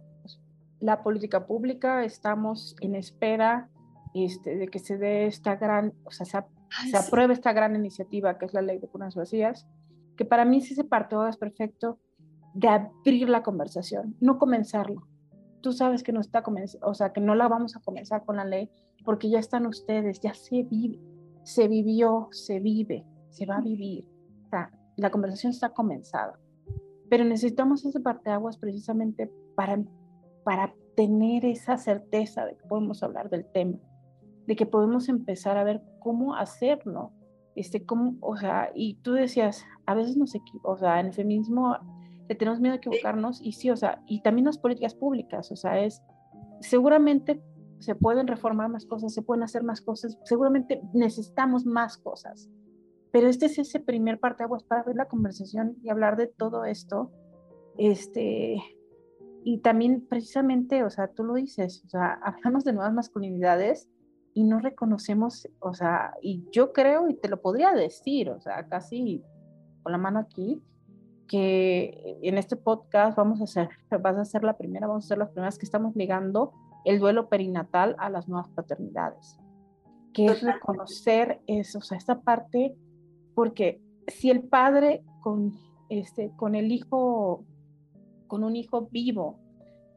la 0.81 1.03
política 1.03 1.45
pública, 1.45 2.03
estamos 2.03 2.75
en 2.81 2.95
espera 2.95 3.69
este, 4.13 4.57
de 4.57 4.67
que 4.67 4.79
se 4.79 4.97
dé 4.97 5.27
esta 5.27 5.55
gran, 5.55 5.93
o 6.03 6.11
sea, 6.11 6.25
se, 6.25 6.97
apruebe 6.97 7.33
esta 7.33 7.53
gran 7.53 7.75
iniciativa 7.75 8.37
que 8.37 8.45
es 8.45 8.53
la 8.53 8.61
ley 8.61 8.79
de 8.79 8.87
cunas 8.87 9.15
vacías, 9.15 9.67
que 10.17 10.25
para 10.25 10.43
mí 10.43 10.59
sí 10.61 10.75
se 10.75 10.83
parte 10.83 11.15
es 11.29 11.37
perfecto 11.37 11.99
de 12.53 12.67
abrir 12.67 13.29
la 13.29 13.43
conversación, 13.43 14.15
no 14.19 14.37
comenzarlo. 14.37 15.07
Tú 15.61 15.71
sabes 15.71 16.01
que 16.03 16.11
no 16.11 16.19
está 16.19 16.43
o 16.81 16.93
sea, 16.93 17.13
que 17.13 17.21
no 17.21 17.35
la 17.35 17.47
vamos 17.47 17.75
a 17.75 17.81
comenzar 17.81 18.25
con 18.25 18.37
la 18.37 18.45
ley 18.45 18.69
porque 19.05 19.29
ya 19.29 19.39
están 19.39 19.67
ustedes, 19.67 20.19
ya 20.19 20.33
se 20.33 20.63
vive, 20.63 20.99
se 21.43 21.67
vivió, 21.67 22.27
se 22.31 22.59
vive, 22.59 23.05
se 23.29 23.45
va 23.45 23.57
a 23.57 23.61
vivir. 23.61 24.05
O 24.45 24.49
sea, 24.49 24.71
la 24.97 25.11
conversación 25.11 25.51
está 25.51 25.69
comenzada. 25.69 26.39
Pero 27.09 27.23
necesitamos 27.23 27.85
ese 27.85 27.99
parteaguas 27.99 28.57
precisamente 28.57 29.31
para 29.55 29.73
para 30.43 30.73
tener 30.95 31.45
esa 31.45 31.77
certeza 31.77 32.45
de 32.45 32.55
que 32.55 32.67
podemos 32.67 33.03
hablar 33.03 33.29
del 33.29 33.45
tema, 33.45 33.77
de 34.47 34.55
que 34.55 34.65
podemos 34.65 35.09
empezar 35.09 35.57
a 35.57 35.63
ver 35.63 35.81
cómo 35.99 36.35
hacerlo, 36.35 37.11
este, 37.55 37.85
cómo, 37.85 38.15
o 38.21 38.37
sea, 38.37 38.71
y 38.73 38.95
tú 38.95 39.13
decías, 39.13 39.65
a 39.85 39.93
veces 39.93 40.17
nos 40.17 40.35
equivocamos, 40.35 40.79
o 40.79 40.79
sea, 40.79 40.99
en 40.99 41.07
el 41.07 41.13
feminismo 41.13 41.77
le 42.27 42.35
tenemos 42.35 42.59
miedo 42.59 42.73
a 42.73 42.77
equivocarnos 42.77 43.41
y 43.41 43.53
sí, 43.53 43.69
o 43.69 43.75
sea, 43.75 44.01
y 44.07 44.21
también 44.21 44.45
las 44.45 44.57
políticas 44.57 44.95
públicas, 44.95 45.51
o 45.51 45.55
sea, 45.55 45.79
es, 45.83 46.01
seguramente 46.61 47.41
se 47.79 47.95
pueden 47.95 48.27
reformar 48.27 48.69
más 48.69 48.85
cosas, 48.85 49.13
se 49.13 49.21
pueden 49.21 49.43
hacer 49.43 49.63
más 49.63 49.81
cosas, 49.81 50.17
seguramente 50.23 50.81
necesitamos 50.93 51.65
más 51.65 51.97
cosas, 51.97 52.49
pero 53.11 53.27
este 53.27 53.47
es 53.47 53.57
ese 53.57 53.79
primer 53.79 54.19
parte 54.19 54.43
aguas 54.43 54.63
para 54.63 54.83
ver 54.83 54.95
la 54.95 55.07
conversación 55.07 55.75
y 55.83 55.89
hablar 55.89 56.15
de 56.15 56.27
todo 56.27 56.63
esto, 56.63 57.11
este, 57.77 58.61
y 59.43 59.59
también 59.59 60.05
precisamente, 60.07 60.83
o 60.83 60.89
sea, 60.89 61.07
tú 61.07 61.23
lo 61.23 61.35
dices, 61.35 61.83
o 61.85 61.89
sea, 61.89 62.19
hablamos 62.23 62.63
de 62.63 62.73
nuevas 62.73 62.93
masculinidades 62.93 63.89
y 64.33 64.43
no 64.43 64.59
reconocemos, 64.59 65.47
o 65.59 65.73
sea, 65.73 66.13
y 66.21 66.45
yo 66.51 66.71
creo, 66.73 67.09
y 67.09 67.15
te 67.15 67.29
lo 67.29 67.41
podría 67.41 67.73
decir, 67.73 68.29
o 68.29 68.39
sea, 68.39 68.67
casi 68.67 69.23
con 69.83 69.91
la 69.91 69.97
mano 69.97 70.19
aquí, 70.19 70.61
que 71.27 72.19
en 72.21 72.37
este 72.37 72.55
podcast 72.55 73.17
vamos 73.17 73.41
a 73.41 73.45
hacer, 73.45 73.69
vas 74.01 74.17
a 74.17 74.25
ser 74.25 74.43
la 74.43 74.57
primera, 74.57 74.87
vamos 74.87 75.05
a 75.05 75.07
ser 75.09 75.17
las 75.17 75.29
primeras 75.29 75.57
que 75.57 75.65
estamos 75.65 75.95
ligando 75.95 76.53
el 76.85 76.99
duelo 76.99 77.29
perinatal 77.29 77.95
a 77.99 78.09
las 78.09 78.27
nuevas 78.27 78.49
paternidades, 78.49 79.39
que 80.13 80.25
es 80.25 80.41
reconocer 80.41 81.41
eso, 81.47 81.79
o 81.79 81.81
sea, 81.81 81.97
esta 81.97 82.21
parte, 82.21 82.75
porque 83.35 83.81
si 84.07 84.29
el 84.29 84.43
padre 84.43 85.03
con, 85.21 85.53
este, 85.89 86.31
con 86.35 86.55
el 86.55 86.71
hijo, 86.71 87.45
con 88.31 88.45
un 88.45 88.55
hijo 88.55 88.87
vivo, 88.89 89.41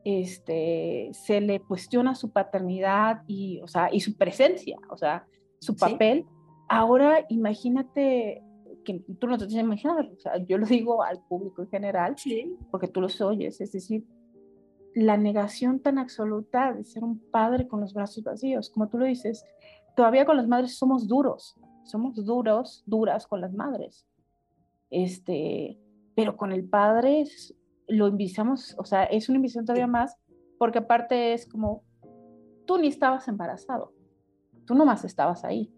este, 0.05 1.09
se 1.12 1.41
le 1.41 1.61
cuestiona 1.61 2.16
su 2.16 2.32
paternidad 2.32 3.22
y, 3.28 3.61
o 3.61 3.68
sea, 3.68 3.91
y 3.93 4.01
su 4.01 4.16
presencia, 4.16 4.76
o 4.91 4.97
sea, 4.97 5.24
su 5.61 5.76
papel. 5.76 6.26
Ahora 6.68 7.24
imagínate, 7.28 8.43
que 8.85 9.05
tú 9.20 9.28
no 9.28 9.39
te 9.39 9.47
tienes 9.47 9.62
que 9.62 9.66
imaginar, 9.66 10.11
o 10.12 10.18
sea, 10.18 10.37
yo 10.39 10.59
lo 10.59 10.66
digo 10.66 11.05
al 11.05 11.22
público 11.28 11.62
en 11.62 11.68
general, 11.68 12.16
porque 12.72 12.89
tú 12.89 13.01
los 13.01 13.20
oyes, 13.20 13.61
es 13.61 13.70
decir, 13.70 14.05
la 14.97 15.16
negación 15.16 15.78
tan 15.78 15.99
absoluta 15.99 16.72
de 16.72 16.82
ser 16.82 17.05
un 17.05 17.20
padre 17.30 17.68
con 17.68 17.80
los 17.80 17.95
brazos 17.95 18.24
vacíos, 18.24 18.68
como 18.68 18.89
tú 18.89 18.99
lo 18.99 19.05
dices, 19.05 19.45
todavía 19.95 20.24
con 20.24 20.37
las 20.37 20.49
madres 20.49 20.76
somos 20.76 21.07
duros, 21.07 21.55
somos 21.85 22.16
duros, 22.16 22.82
duras 22.85 23.28
con 23.28 23.41
las 23.41 23.55
madres. 23.55 24.09
Este, 24.91 25.78
pero 26.16 26.37
con 26.37 26.51
el 26.51 26.64
padre 26.64 27.24
lo 27.89 28.09
invitamos, 28.09 28.74
o 28.78 28.85
sea, 28.85 29.05
es 29.05 29.28
una 29.28 29.37
invitación 29.37 29.64
todavía 29.64 29.87
más, 29.87 30.16
porque 30.59 30.78
aparte 30.78 31.35
es 31.35 31.47
como, 31.47 31.82
tú 32.66 32.78
ni 32.78 32.89
estabas 32.89 33.28
embarazado, 33.28 33.93
tú 34.66 34.74
nomás 34.74 35.05
estabas 35.05 35.45
ahí. 35.45 35.72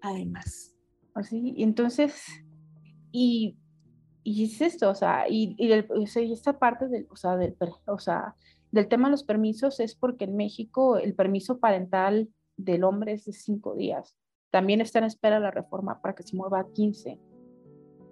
Además. 0.00 0.74
Así, 1.14 1.54
entonces, 1.58 2.24
y, 3.10 3.56
y 4.24 4.44
es 4.44 4.60
esto, 4.60 4.90
o 4.90 4.94
sea, 4.94 5.26
y, 5.28 5.54
y, 5.58 5.72
esta 6.32 6.58
parte 6.58 6.88
del, 6.88 7.06
o 7.10 7.16
sea, 7.16 7.36
del, 7.36 7.54
o 7.86 7.98
sea, 7.98 8.34
del 8.70 8.88
tema 8.88 9.08
de 9.08 9.12
los 9.12 9.24
permisos 9.24 9.78
es 9.80 9.94
porque 9.94 10.24
en 10.24 10.36
México 10.36 10.96
el 10.96 11.14
permiso 11.14 11.58
parental 11.58 12.30
del 12.56 12.84
hombre 12.84 13.12
es 13.12 13.26
de 13.26 13.32
cinco 13.32 13.74
días. 13.74 14.16
También 14.50 14.80
está 14.80 14.98
en 14.98 15.04
espera 15.04 15.38
la 15.38 15.50
reforma 15.50 16.00
para 16.00 16.14
que 16.14 16.22
se 16.22 16.36
mueva 16.36 16.60
a 16.60 16.72
15 16.72 17.18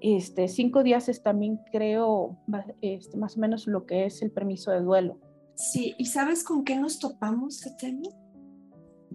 este, 0.01 0.49
cinco 0.49 0.83
días 0.83 1.09
es 1.09 1.23
también, 1.23 1.61
creo, 1.71 2.39
este, 2.81 3.17
más 3.17 3.37
o 3.37 3.41
menos 3.41 3.67
lo 3.67 3.87
que 3.87 4.07
es 4.07 4.23
el 4.23 4.31
permiso 4.31 4.71
de 4.71 4.81
duelo. 4.81 5.19
Sí, 5.55 5.95
¿y 5.99 6.07
sabes 6.07 6.43
con 6.43 6.65
qué 6.65 6.77
nos 6.77 6.99
topamos, 6.99 7.61
Katemi? 7.61 8.09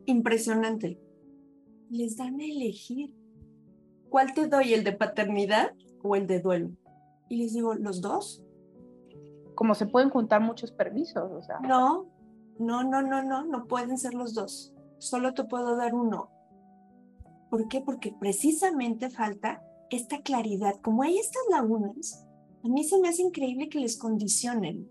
Impresionante. 0.05 0.99
Les 1.89 2.17
dan 2.17 2.39
a 2.39 2.45
elegir. 2.45 3.13
¿Cuál 4.09 4.33
te 4.33 4.47
doy, 4.47 4.73
el 4.73 4.83
de 4.83 4.93
paternidad 4.93 5.73
o 6.03 6.15
el 6.15 6.27
de 6.27 6.39
duelo? 6.39 6.69
Y 7.29 7.37
les 7.37 7.53
digo, 7.53 7.73
¿los 7.73 8.01
dos? 8.01 8.43
Como 9.55 9.73
se 9.73 9.87
pueden 9.87 10.09
juntar 10.09 10.41
muchos 10.41 10.71
permisos, 10.71 11.31
o 11.31 11.41
sea. 11.41 11.59
No, 11.61 12.07
no, 12.59 12.83
no, 12.83 13.01
no, 13.01 13.23
no, 13.23 13.43
no 13.43 13.65
pueden 13.65 13.97
ser 13.97 14.13
los 14.13 14.33
dos. 14.33 14.73
Solo 14.99 15.33
te 15.33 15.43
puedo 15.45 15.75
dar 15.75 15.95
uno. 15.95 16.29
¿Por 17.49 17.67
qué? 17.67 17.81
Porque 17.81 18.13
precisamente 18.19 19.09
falta 19.09 19.63
esta 19.89 20.21
claridad, 20.21 20.75
como 20.81 21.03
hay 21.03 21.17
estas 21.17 21.43
lagunas, 21.49 22.25
a 22.63 22.67
mí 22.67 22.83
se 22.83 22.99
me 22.99 23.09
hace 23.09 23.21
increíble 23.21 23.69
que 23.69 23.79
les 23.79 23.97
condicionen. 23.97 24.89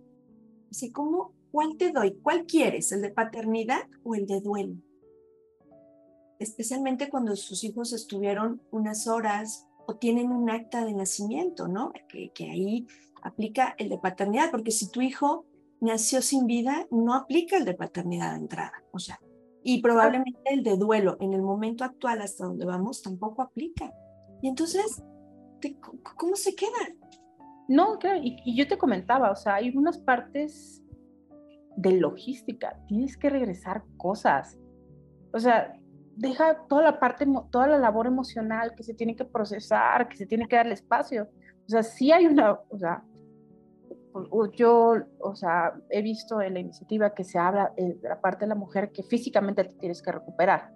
Así 0.71 0.93
como, 0.93 1.33
¿cuál 1.51 1.77
te 1.77 1.91
doy? 1.91 2.19
¿Cuál 2.23 2.47
quieres? 2.47 2.93
¿El 2.93 3.03
de 3.03 3.11
paternidad 3.11 3.83
o 4.03 4.15
el 4.15 4.27
de 4.27 4.41
duelo? 4.41 4.77
Especialmente 6.39 7.09
cuando 7.09 7.37
sus 7.37 7.65
hijos 7.65 7.93
estuvieron 7.93 8.63
unas 8.71 9.07
horas 9.07 9.67
o 9.87 9.97
tienen 9.97 10.31
un 10.31 10.51
acta 10.51 10.85
de 10.85 10.95
nacimiento, 10.95 11.69
¿no? 11.69 11.93
Que, 12.09 12.31
que 12.31 12.51
ahí 12.51 12.87
aplica 13.23 13.75
el 13.79 13.89
de 13.89 13.99
paternidad, 13.99 14.51
porque 14.51 14.71
si 14.71 14.91
tu 14.91 15.01
hijo 15.01 15.47
nació 15.81 16.23
sin 16.23 16.47
vida, 16.47 16.87
no 16.91 17.15
aplica 17.15 17.57
el 17.57 17.65
de 17.65 17.75
paternidad 17.75 18.33
de 18.33 18.39
entrada. 18.39 18.85
O 18.93 18.99
sea, 18.99 19.21
y 19.63 19.81
probablemente 19.81 20.41
el 20.45 20.63
de 20.63 20.77
duelo 20.77 21.17
en 21.21 21.33
el 21.33 21.43
momento 21.43 21.85
actual 21.85 22.21
hasta 22.21 22.45
donde 22.45 22.67
vamos 22.67 23.03
tampoco 23.03 23.43
aplica. 23.43 23.93
Y 24.45 24.49
entonces, 24.49 25.03
¿cómo 26.19 26.37
se 26.37 26.55
quedan? 26.55 26.99
No, 27.67 27.99
claro, 27.99 28.21
y, 28.23 28.55
yo 28.55 28.69
te 28.69 28.77
comentaba, 28.77 29.31
o 29.31 29.37
sea, 29.37 29.55
hay 29.55 29.75
unas 29.75 29.97
partes 29.97 30.83
de 31.77 31.93
logística, 31.93 32.79
tienes 32.87 33.17
que 33.17 33.31
regresar 33.31 33.85
cosas. 33.97 34.61
O 35.33 35.41
sea, 35.41 35.75
deja 36.17 36.59
toda 36.69 36.83
la 36.83 37.01
parte, 37.01 37.27
toda 37.51 37.69
la 37.69 37.79
labor 37.79 38.07
emocional 38.07 38.75
que 38.75 38.83
se 38.83 38.93
tiene 38.93 39.17
que 39.17 39.25
procesar, 39.25 40.11
que 40.11 40.19
se 40.19 40.27
tiene 40.27 40.47
que 40.47 40.57
darle 40.57 40.75
espacio. 40.75 41.27
O 41.67 41.69
sea, 41.71 41.83
sí 41.83 42.13
hay 42.13 42.27
una, 42.27 42.53
o 42.69 42.79
sea, 42.79 43.03
yo, 44.53 44.93
o 45.21 45.35
sea, 45.35 45.73
he 45.89 46.03
visto 46.03 46.43
en 46.43 46.53
la 46.53 46.61
iniciativa 46.61 47.15
que 47.15 47.25
se 47.25 47.39
habla 47.39 47.73
de 47.79 47.99
la 48.03 48.21
parte 48.21 48.45
de 48.45 48.51
la 48.51 48.57
mujer 48.57 48.93
que 48.93 49.05
físicamente 49.05 49.65
te 49.65 49.75
tienes 49.77 50.03
que 50.03 50.13
recuperar 50.13 50.71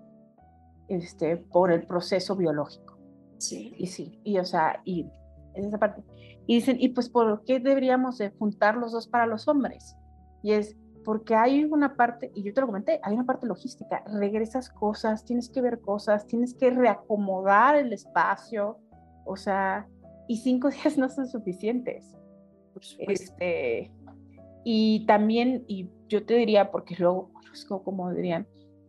este, 0.88 1.36
por 1.36 1.70
el 1.70 1.86
proceso 1.86 2.34
biológico. 2.34 2.97
Sí. 3.38 3.74
Y 3.78 3.86
sí, 3.86 4.20
y 4.24 4.38
o 4.38 4.44
sea, 4.44 4.80
y 4.84 5.06
en 5.54 5.64
esa 5.64 5.78
parte. 5.78 6.02
Y 6.46 6.56
dicen, 6.56 6.76
¿y 6.80 6.88
pues 6.88 7.08
por 7.08 7.44
qué 7.44 7.60
deberíamos 7.60 8.18
de 8.18 8.30
juntar 8.30 8.76
los 8.76 8.92
dos 8.92 9.06
para 9.06 9.26
los 9.26 9.48
hombres? 9.48 9.96
Y 10.42 10.52
es 10.52 10.76
porque 11.04 11.34
hay 11.34 11.64
una 11.64 11.94
parte, 11.96 12.30
y 12.34 12.42
yo 12.42 12.52
te 12.52 12.60
lo 12.60 12.66
comenté, 12.66 13.00
hay 13.02 13.14
una 13.14 13.24
parte 13.24 13.46
logística, 13.46 14.04
regresas 14.12 14.68
cosas, 14.68 15.24
tienes 15.24 15.48
que 15.48 15.62
ver 15.62 15.80
cosas, 15.80 16.26
tienes 16.26 16.54
que 16.54 16.70
reacomodar 16.70 17.76
el 17.76 17.92
espacio, 17.92 18.78
o 19.24 19.36
sea, 19.36 19.88
y 20.26 20.36
cinco 20.36 20.68
días 20.70 20.98
no 20.98 21.08
son 21.08 21.26
suficientes. 21.26 22.14
Este, 22.98 23.90
y 24.64 25.06
también, 25.06 25.64
y 25.66 25.88
yo 26.08 26.24
te 26.24 26.34
diría, 26.34 26.70
porque 26.70 26.94
luego, 26.98 27.30
como 27.84 28.12
dirían, 28.12 28.46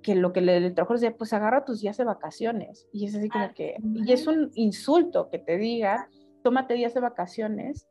que 0.10 0.16
lo 0.16 0.34
que 0.34 0.42
le, 0.42 0.60
le 0.60 0.72
trabajo 0.72 0.96
es 0.96 1.14
pues 1.14 1.34
agarra 1.34 1.66
tus 1.66 1.82
días 1.82 1.98
de 1.98 2.04
vacaciones. 2.04 2.88
Y 2.92 3.06
es 3.06 3.16
así 3.16 3.30
como 3.30 3.46
ah, 3.46 3.54
que, 3.54 3.76
y 3.94 4.12
es 4.12 4.26
un 4.26 4.50
insulto 4.56 5.30
que 5.30 5.38
te 5.38 5.58
diga, 5.58 6.10
tómate 6.44 6.74
días 6.74 6.96
de 6.96 7.00
vacaciones 7.00 7.88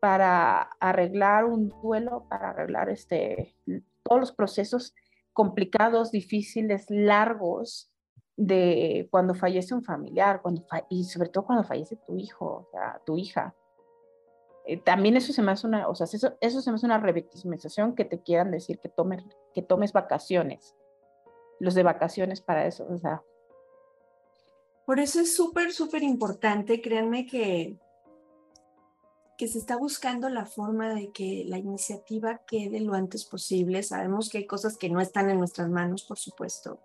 para 0.00 0.62
arreglar 0.78 1.44
un 1.44 1.68
duelo, 1.68 2.26
para 2.28 2.50
arreglar 2.50 2.88
este, 2.88 3.56
todos 4.04 4.20
los 4.20 4.32
procesos 4.32 4.94
complicados, 5.32 6.12
difíciles, 6.12 6.86
largos 6.88 7.90
de 8.36 9.08
cuando 9.10 9.34
fallece 9.34 9.74
un 9.74 9.82
familiar, 9.82 10.40
cuando 10.40 10.64
y 10.88 11.02
sobre 11.02 11.30
todo 11.30 11.46
cuando 11.46 11.64
fallece 11.64 11.96
tu 12.06 12.16
hijo, 12.16 12.46
o 12.46 12.68
sea, 12.70 13.00
tu 13.04 13.18
hija. 13.18 13.56
Eh, 14.66 14.76
también 14.76 15.16
eso 15.16 15.32
se 15.32 15.42
me 15.42 15.50
hace 15.50 15.66
una, 15.66 15.88
o 15.88 15.96
sea, 15.96 16.04
eso, 16.04 16.36
eso 16.40 16.60
se 16.60 16.70
me 16.70 16.76
hace 16.76 16.86
una 16.86 16.98
revictimización 16.98 17.96
que 17.96 18.04
te 18.04 18.20
quieran 18.20 18.52
decir 18.52 18.78
que 18.78 18.88
tomes, 18.88 19.24
que 19.52 19.62
tomes 19.62 19.92
vacaciones 19.92 20.76
los 21.60 21.74
de 21.74 21.82
vacaciones 21.82 22.40
para 22.40 22.66
eso, 22.66 22.86
o 22.90 22.98
sea. 22.98 23.22
Por 24.84 25.00
eso 25.00 25.20
es 25.20 25.34
súper, 25.34 25.72
súper 25.72 26.02
importante, 26.02 26.80
créanme 26.80 27.26
que, 27.26 27.76
que 29.36 29.48
se 29.48 29.58
está 29.58 29.76
buscando 29.76 30.28
la 30.28 30.46
forma 30.46 30.94
de 30.94 31.10
que 31.10 31.44
la 31.46 31.58
iniciativa 31.58 32.42
quede 32.46 32.80
lo 32.80 32.94
antes 32.94 33.24
posible. 33.24 33.82
Sabemos 33.82 34.28
que 34.28 34.38
hay 34.38 34.46
cosas 34.46 34.76
que 34.76 34.88
no 34.88 35.00
están 35.00 35.28
en 35.28 35.38
nuestras 35.38 35.68
manos, 35.68 36.04
por 36.04 36.18
supuesto, 36.18 36.80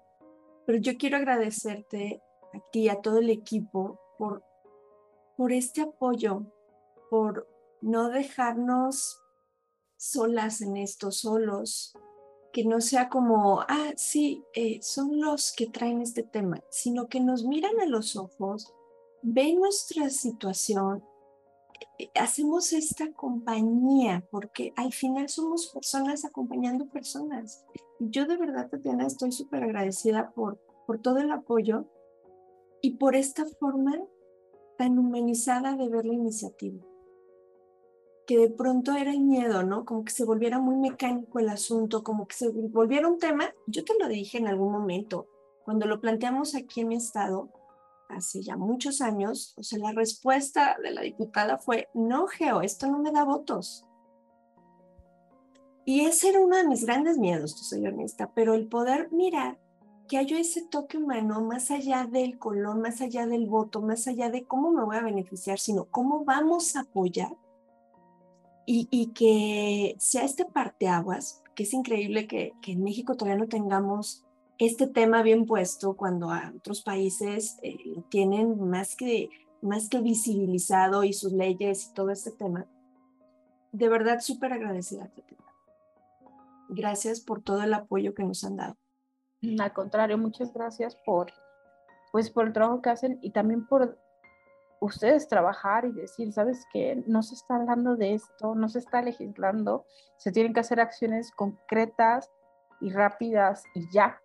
pero 0.66 0.80
yo 0.80 0.98
quiero 0.98 1.18
agradecerte 1.18 2.22
a 2.54 2.60
ti, 2.72 2.90
a 2.90 3.02
todo 3.02 3.20
el 3.20 3.30
equipo, 3.30 4.00
por, 4.18 4.44
por 5.38 5.52
este 5.52 5.82
apoyo, 5.82 6.46
por 7.10 7.48
no 7.82 8.10
dejarnos 8.10 9.22
solas 9.98 10.62
en 10.62 10.78
esto, 10.78 11.12
solos, 11.12 11.94
que 12.52 12.66
no 12.66 12.82
sea 12.82 13.10
como, 13.10 13.62
ah, 13.62 13.94
sí, 13.96 14.44
eh, 14.54 14.80
son 14.82 15.20
los 15.22 15.54
que 15.54 15.68
traen 15.68 16.02
este 16.02 16.24
tema, 16.24 16.64
sino 16.70 17.08
que 17.08 17.20
nos 17.20 17.46
miran 17.46 17.80
a 17.80 17.86
los 17.86 18.16
ojos, 18.16 18.74
ven 19.22 19.60
nuestra 19.60 20.10
situación, 20.10 21.04
eh, 21.98 22.10
hacemos 22.16 22.74
esta 22.74 23.12
compañía, 23.14 24.28
porque 24.32 24.74
al 24.76 24.92
final 24.92 25.30
somos 25.30 25.68
personas 25.68 26.26
acompañando 26.26 26.90
personas. 26.90 27.66
Yo 28.00 28.26
de 28.26 28.38
verdad, 28.38 28.70
Tatiana, 28.70 29.08
estoy 29.08 29.32
súper 29.32 29.64
agradecida 29.64 30.32
por, 30.32 30.60
por 30.86 31.00
todo 31.02 31.18
el 31.18 31.32
apoyo 31.32 31.86
y 32.82 32.98
por 32.98 33.16
esta 33.16 33.46
forma 33.60 33.98
tan 34.78 34.98
humanizada 34.98 35.76
de 35.76 35.90
ver 35.90 36.06
la 36.06 36.14
iniciativa. 36.14 36.84
Que 38.32 38.38
de 38.38 38.50
pronto 38.50 38.94
era 38.94 39.12
el 39.12 39.20
miedo, 39.20 39.62
¿no? 39.62 39.84
Como 39.84 40.06
que 40.06 40.14
se 40.14 40.24
volviera 40.24 40.58
muy 40.58 40.78
mecánico 40.78 41.40
el 41.40 41.50
asunto, 41.50 42.02
como 42.02 42.30
que 42.30 42.36
se 42.38 42.48
volviera 42.48 43.06
un 43.10 43.20
tema. 43.20 43.54
Yo 43.68 43.84
te 43.84 43.94
lo 44.00 44.08
dije 44.08 44.38
en 44.38 44.48
algún 44.48 44.72
momento, 44.72 45.28
cuando 45.66 45.86
lo 45.86 46.00
planteamos 46.00 46.56
aquí 46.56 46.80
en 46.80 46.88
mi 46.88 46.96
estado, 46.96 47.52
hace 48.08 48.42
ya 48.42 48.56
muchos 48.56 49.02
años, 49.02 49.54
o 49.58 49.64
sea, 49.64 49.80
la 49.80 49.92
respuesta 49.92 50.78
de 50.82 50.92
la 50.92 51.02
diputada 51.02 51.58
fue, 51.58 51.90
no, 51.94 52.26
Geo, 52.28 52.62
esto 52.62 52.88
no 52.88 53.00
me 53.00 53.12
da 53.12 53.26
votos. 53.26 53.86
Y 55.84 56.06
ese 56.06 56.30
era 56.30 56.40
uno 56.40 56.56
de 56.56 56.70
mis 56.70 56.86
grandes 56.86 57.18
miedos, 57.18 57.52
soy 57.52 57.86
honesta, 57.86 58.32
pero 58.34 58.54
el 58.54 58.70
poder 58.70 59.12
mirar 59.12 59.60
que 60.08 60.18
haya 60.18 60.40
ese 60.40 60.66
toque 60.68 60.98
humano 60.98 61.42
más 61.42 61.70
allá 61.70 62.08
del 62.10 62.40
color, 62.40 62.78
más 62.78 63.02
allá 63.02 63.28
del 63.28 63.48
voto, 63.48 63.82
más 63.82 64.08
allá 64.08 64.30
de 64.30 64.46
cómo 64.46 64.72
me 64.72 64.86
voy 64.86 64.96
a 64.96 65.02
beneficiar, 65.02 65.60
sino 65.60 65.84
cómo 65.92 66.24
vamos 66.24 66.78
a 66.78 66.84
apoyar 66.84 67.36
y, 68.66 68.88
y 68.92 69.08
que 69.08 69.96
sea 70.00 70.24
este 70.24 70.46
parteaguas, 70.46 71.44
que 71.56 71.64
es 71.64 71.74
increíble 71.74 72.28
que, 72.28 72.54
que 72.62 72.74
en 72.74 72.84
México 72.84 73.16
todavía 73.16 73.40
no 73.40 73.48
tengamos 73.48 74.26
este 74.66 74.86
tema 74.86 75.24
bien 75.24 75.48
puesto 75.48 75.96
cuando 75.96 76.30
a 76.30 76.54
otros 76.56 76.84
países 76.84 77.58
eh, 77.64 77.78
tienen 78.10 78.70
más 78.70 78.96
que, 78.96 79.30
más 79.62 79.90
que 79.90 80.02
visibilizado 80.02 81.04
y 81.04 81.14
sus 81.14 81.34
leyes 81.34 81.88
y 81.88 81.94
todo 81.96 82.12
este 82.12 82.32
tema. 82.32 82.68
De 83.72 83.90
verdad, 83.90 84.20
súper 84.20 84.54
agradecida, 84.54 85.12
Gracias 86.70 87.20
por 87.20 87.42
todo 87.42 87.64
el 87.64 87.74
apoyo 87.74 88.14
que 88.14 88.24
nos 88.24 88.44
han 88.44 88.56
dado. 88.56 88.78
Al 89.60 89.74
contrario, 89.74 90.18
muchas 90.18 90.54
gracias 90.54 90.96
por, 90.96 91.34
pues, 92.12 92.30
por 92.30 92.46
el 92.46 92.54
trabajo 92.54 92.82
que 92.82 92.92
hacen 92.92 93.18
y 93.22 93.32
también 93.32 93.66
por 93.66 93.98
ustedes 94.82 95.28
trabajar 95.28 95.86
y 95.86 95.92
decir, 95.92 96.34
¿sabes 96.34 96.66
qué? 96.74 97.02
No 97.06 97.22
se 97.22 97.36
está 97.36 97.56
hablando 97.56 97.96
de 97.96 98.16
esto, 98.16 98.56
no 98.56 98.68
se 98.68 98.80
está 98.80 99.02
legislando, 99.02 99.86
se 100.18 100.32
tienen 100.32 100.54
que 100.54 100.60
hacer 100.60 100.82
acciones 100.82 101.32
concretas 101.32 102.30
y 102.82 102.90
rápidas 102.90 103.64
y 103.76 103.90
ya, 103.92 104.20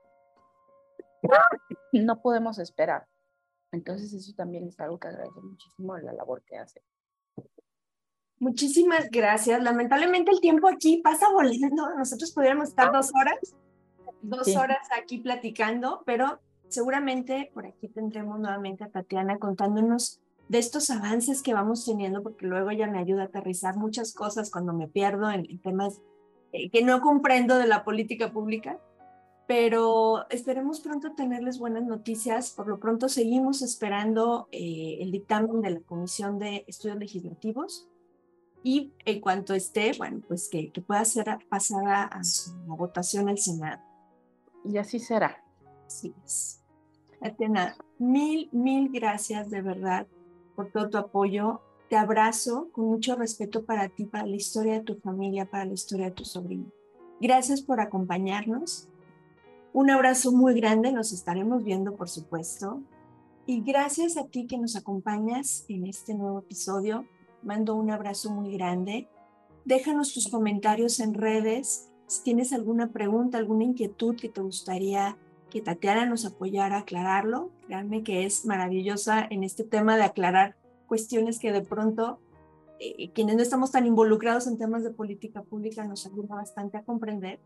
no 1.92 2.20
podemos 2.22 2.58
esperar. 2.58 3.06
Entonces 3.70 4.14
eso 4.14 4.32
también 4.34 4.66
es 4.66 4.80
algo 4.80 4.98
que 4.98 5.08
agradezco 5.08 5.42
muchísimo 5.42 5.94
de 5.94 6.02
la 6.02 6.14
labor 6.14 6.42
que 6.42 6.56
hace. 6.56 6.82
Muchísimas 8.38 9.10
gracias. 9.10 9.62
Lamentablemente 9.62 10.30
el 10.30 10.40
tiempo 10.40 10.68
aquí 10.68 11.02
pasa 11.02 11.30
volando. 11.30 11.94
Nosotros 11.96 12.32
pudiéramos 12.32 12.68
estar 12.68 12.92
dos 12.92 13.10
horas, 13.14 13.56
dos 14.22 14.56
horas 14.56 14.88
aquí 14.98 15.18
platicando, 15.18 16.02
pero 16.06 16.40
seguramente 16.68 17.50
por 17.52 17.66
aquí 17.66 17.88
tendremos 17.88 18.38
nuevamente 18.38 18.84
a 18.84 18.88
Tatiana 18.88 19.38
contándonos 19.38 20.22
de 20.48 20.58
estos 20.58 20.90
avances 20.90 21.42
que 21.42 21.54
vamos 21.54 21.84
teniendo, 21.84 22.22
porque 22.22 22.46
luego 22.46 22.70
ella 22.70 22.86
me 22.86 22.98
ayuda 22.98 23.22
a 23.22 23.26
aterrizar 23.26 23.76
muchas 23.76 24.14
cosas 24.14 24.50
cuando 24.50 24.72
me 24.72 24.88
pierdo 24.88 25.30
en, 25.30 25.58
temas 25.60 26.00
eh, 26.52 26.70
que 26.70 26.84
no 26.84 27.00
comprendo 27.00 27.56
de 27.56 27.66
la 27.66 27.84
política 27.84 28.32
pública 28.32 28.78
pero 29.46 30.28
esperemos 30.28 30.80
pronto 30.80 31.12
tenerles 31.14 31.58
buenas 31.58 31.84
noticias. 31.84 32.50
Por 32.50 32.66
lo 32.66 32.80
pronto 32.80 33.08
seguimos 33.08 33.62
esperando 33.62 34.48
eh, 34.50 34.98
el 35.00 35.12
dictamen 35.12 35.60
de 35.62 35.70
la 35.70 35.80
Comisión 35.80 36.38
de 36.38 36.64
Estudios 36.66 36.98
Legislativos 36.98 37.88
y 38.64 38.92
en 39.04 39.20
cuanto 39.20 39.54
esté, 39.54 39.92
bueno, 39.96 40.20
pues 40.26 40.48
que, 40.48 40.72
pueda 40.84 41.04
ser 41.04 41.38
pasada 41.48 42.04
a 42.04 42.20
la 42.66 42.74
votación 42.74 43.28
al 43.28 43.38
Senado. 43.38 43.80
Y 44.64 44.78
así 44.78 44.98
será. 44.98 45.44
Sí. 45.86 46.12
Atena, 47.20 47.76
mil, 47.98 48.48
mil 48.50 48.90
gracias 48.90 49.48
de 49.48 49.62
verdad 49.62 50.08
por 50.56 50.72
todo 50.72 50.90
tu 50.90 50.98
apoyo. 50.98 51.60
Te 51.88 51.96
abrazo 51.96 52.70
con 52.72 52.86
mucho 52.86 53.14
respeto 53.14 53.64
para 53.64 53.88
ti, 53.88 54.06
para 54.06 54.26
la 54.26 54.34
historia 54.34 54.74
de 54.74 54.80
tu 54.80 54.96
familia, 54.96 55.48
para 55.48 55.66
la 55.66 55.74
historia 55.74 56.06
de 56.06 56.12
tu 56.12 56.24
sobrino. 56.24 56.72
Gracias 57.20 57.62
por 57.62 57.80
acompañarnos 57.80 58.88
un 59.76 59.90
abrazo 59.90 60.32
muy 60.32 60.54
grande, 60.54 60.90
nos 60.90 61.12
estaremos 61.12 61.62
viendo, 61.62 61.96
por 61.96 62.08
supuesto. 62.08 62.80
Y 63.44 63.60
gracias 63.60 64.16
a 64.16 64.26
ti 64.26 64.46
que 64.46 64.56
nos 64.56 64.74
acompañas 64.74 65.66
en 65.68 65.86
este 65.86 66.14
nuevo 66.14 66.38
episodio. 66.38 67.04
Mando 67.42 67.74
un 67.74 67.90
abrazo 67.90 68.30
muy 68.30 68.56
grande. 68.56 69.06
Déjanos 69.66 70.14
tus 70.14 70.28
comentarios 70.28 70.98
en 70.98 71.12
redes. 71.12 71.90
Si 72.06 72.22
tienes 72.22 72.54
alguna 72.54 72.90
pregunta, 72.90 73.36
alguna 73.36 73.64
inquietud 73.64 74.16
que 74.16 74.30
te 74.30 74.40
gustaría 74.40 75.18
que 75.50 75.60
Tatiana 75.60 76.06
nos 76.06 76.24
apoyara 76.24 76.76
a 76.76 76.80
aclararlo, 76.80 77.50
créanme 77.66 78.02
que 78.02 78.26
es 78.26 78.44
maravillosa 78.46 79.26
en 79.30 79.44
este 79.44 79.64
tema 79.64 79.96
de 79.96 80.04
aclarar 80.04 80.56
cuestiones 80.86 81.38
que 81.38 81.52
de 81.52 81.62
pronto 81.62 82.20
eh, 82.78 83.10
quienes 83.12 83.36
no 83.36 83.42
estamos 83.42 83.70
tan 83.72 83.86
involucrados 83.86 84.46
en 84.46 84.58
temas 84.58 84.82
de 84.84 84.90
política 84.90 85.42
pública 85.42 85.84
nos 85.84 86.06
ayuda 86.06 86.34
bastante 86.34 86.76
a 86.76 86.82
comprender. 86.82 87.40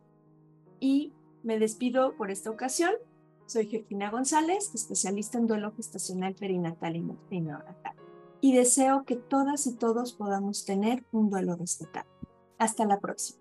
Y 0.80 1.12
me 1.42 1.58
despido 1.58 2.16
por 2.16 2.30
esta 2.30 2.50
ocasión. 2.50 2.92
Soy 3.46 3.66
Georgina 3.66 4.10
González, 4.10 4.70
especialista 4.74 5.38
en 5.38 5.46
duelo 5.46 5.72
gestacional 5.76 6.34
perinatal 6.34 6.96
y 6.96 7.40
neonatal. 7.40 7.94
Y 8.40 8.54
deseo 8.54 9.04
que 9.04 9.16
todas 9.16 9.66
y 9.66 9.74
todos 9.74 10.12
podamos 10.12 10.64
tener 10.64 11.04
un 11.12 11.30
duelo 11.30 11.56
respetado. 11.56 12.08
Hasta 12.58 12.84
la 12.84 13.00
próxima. 13.00 13.40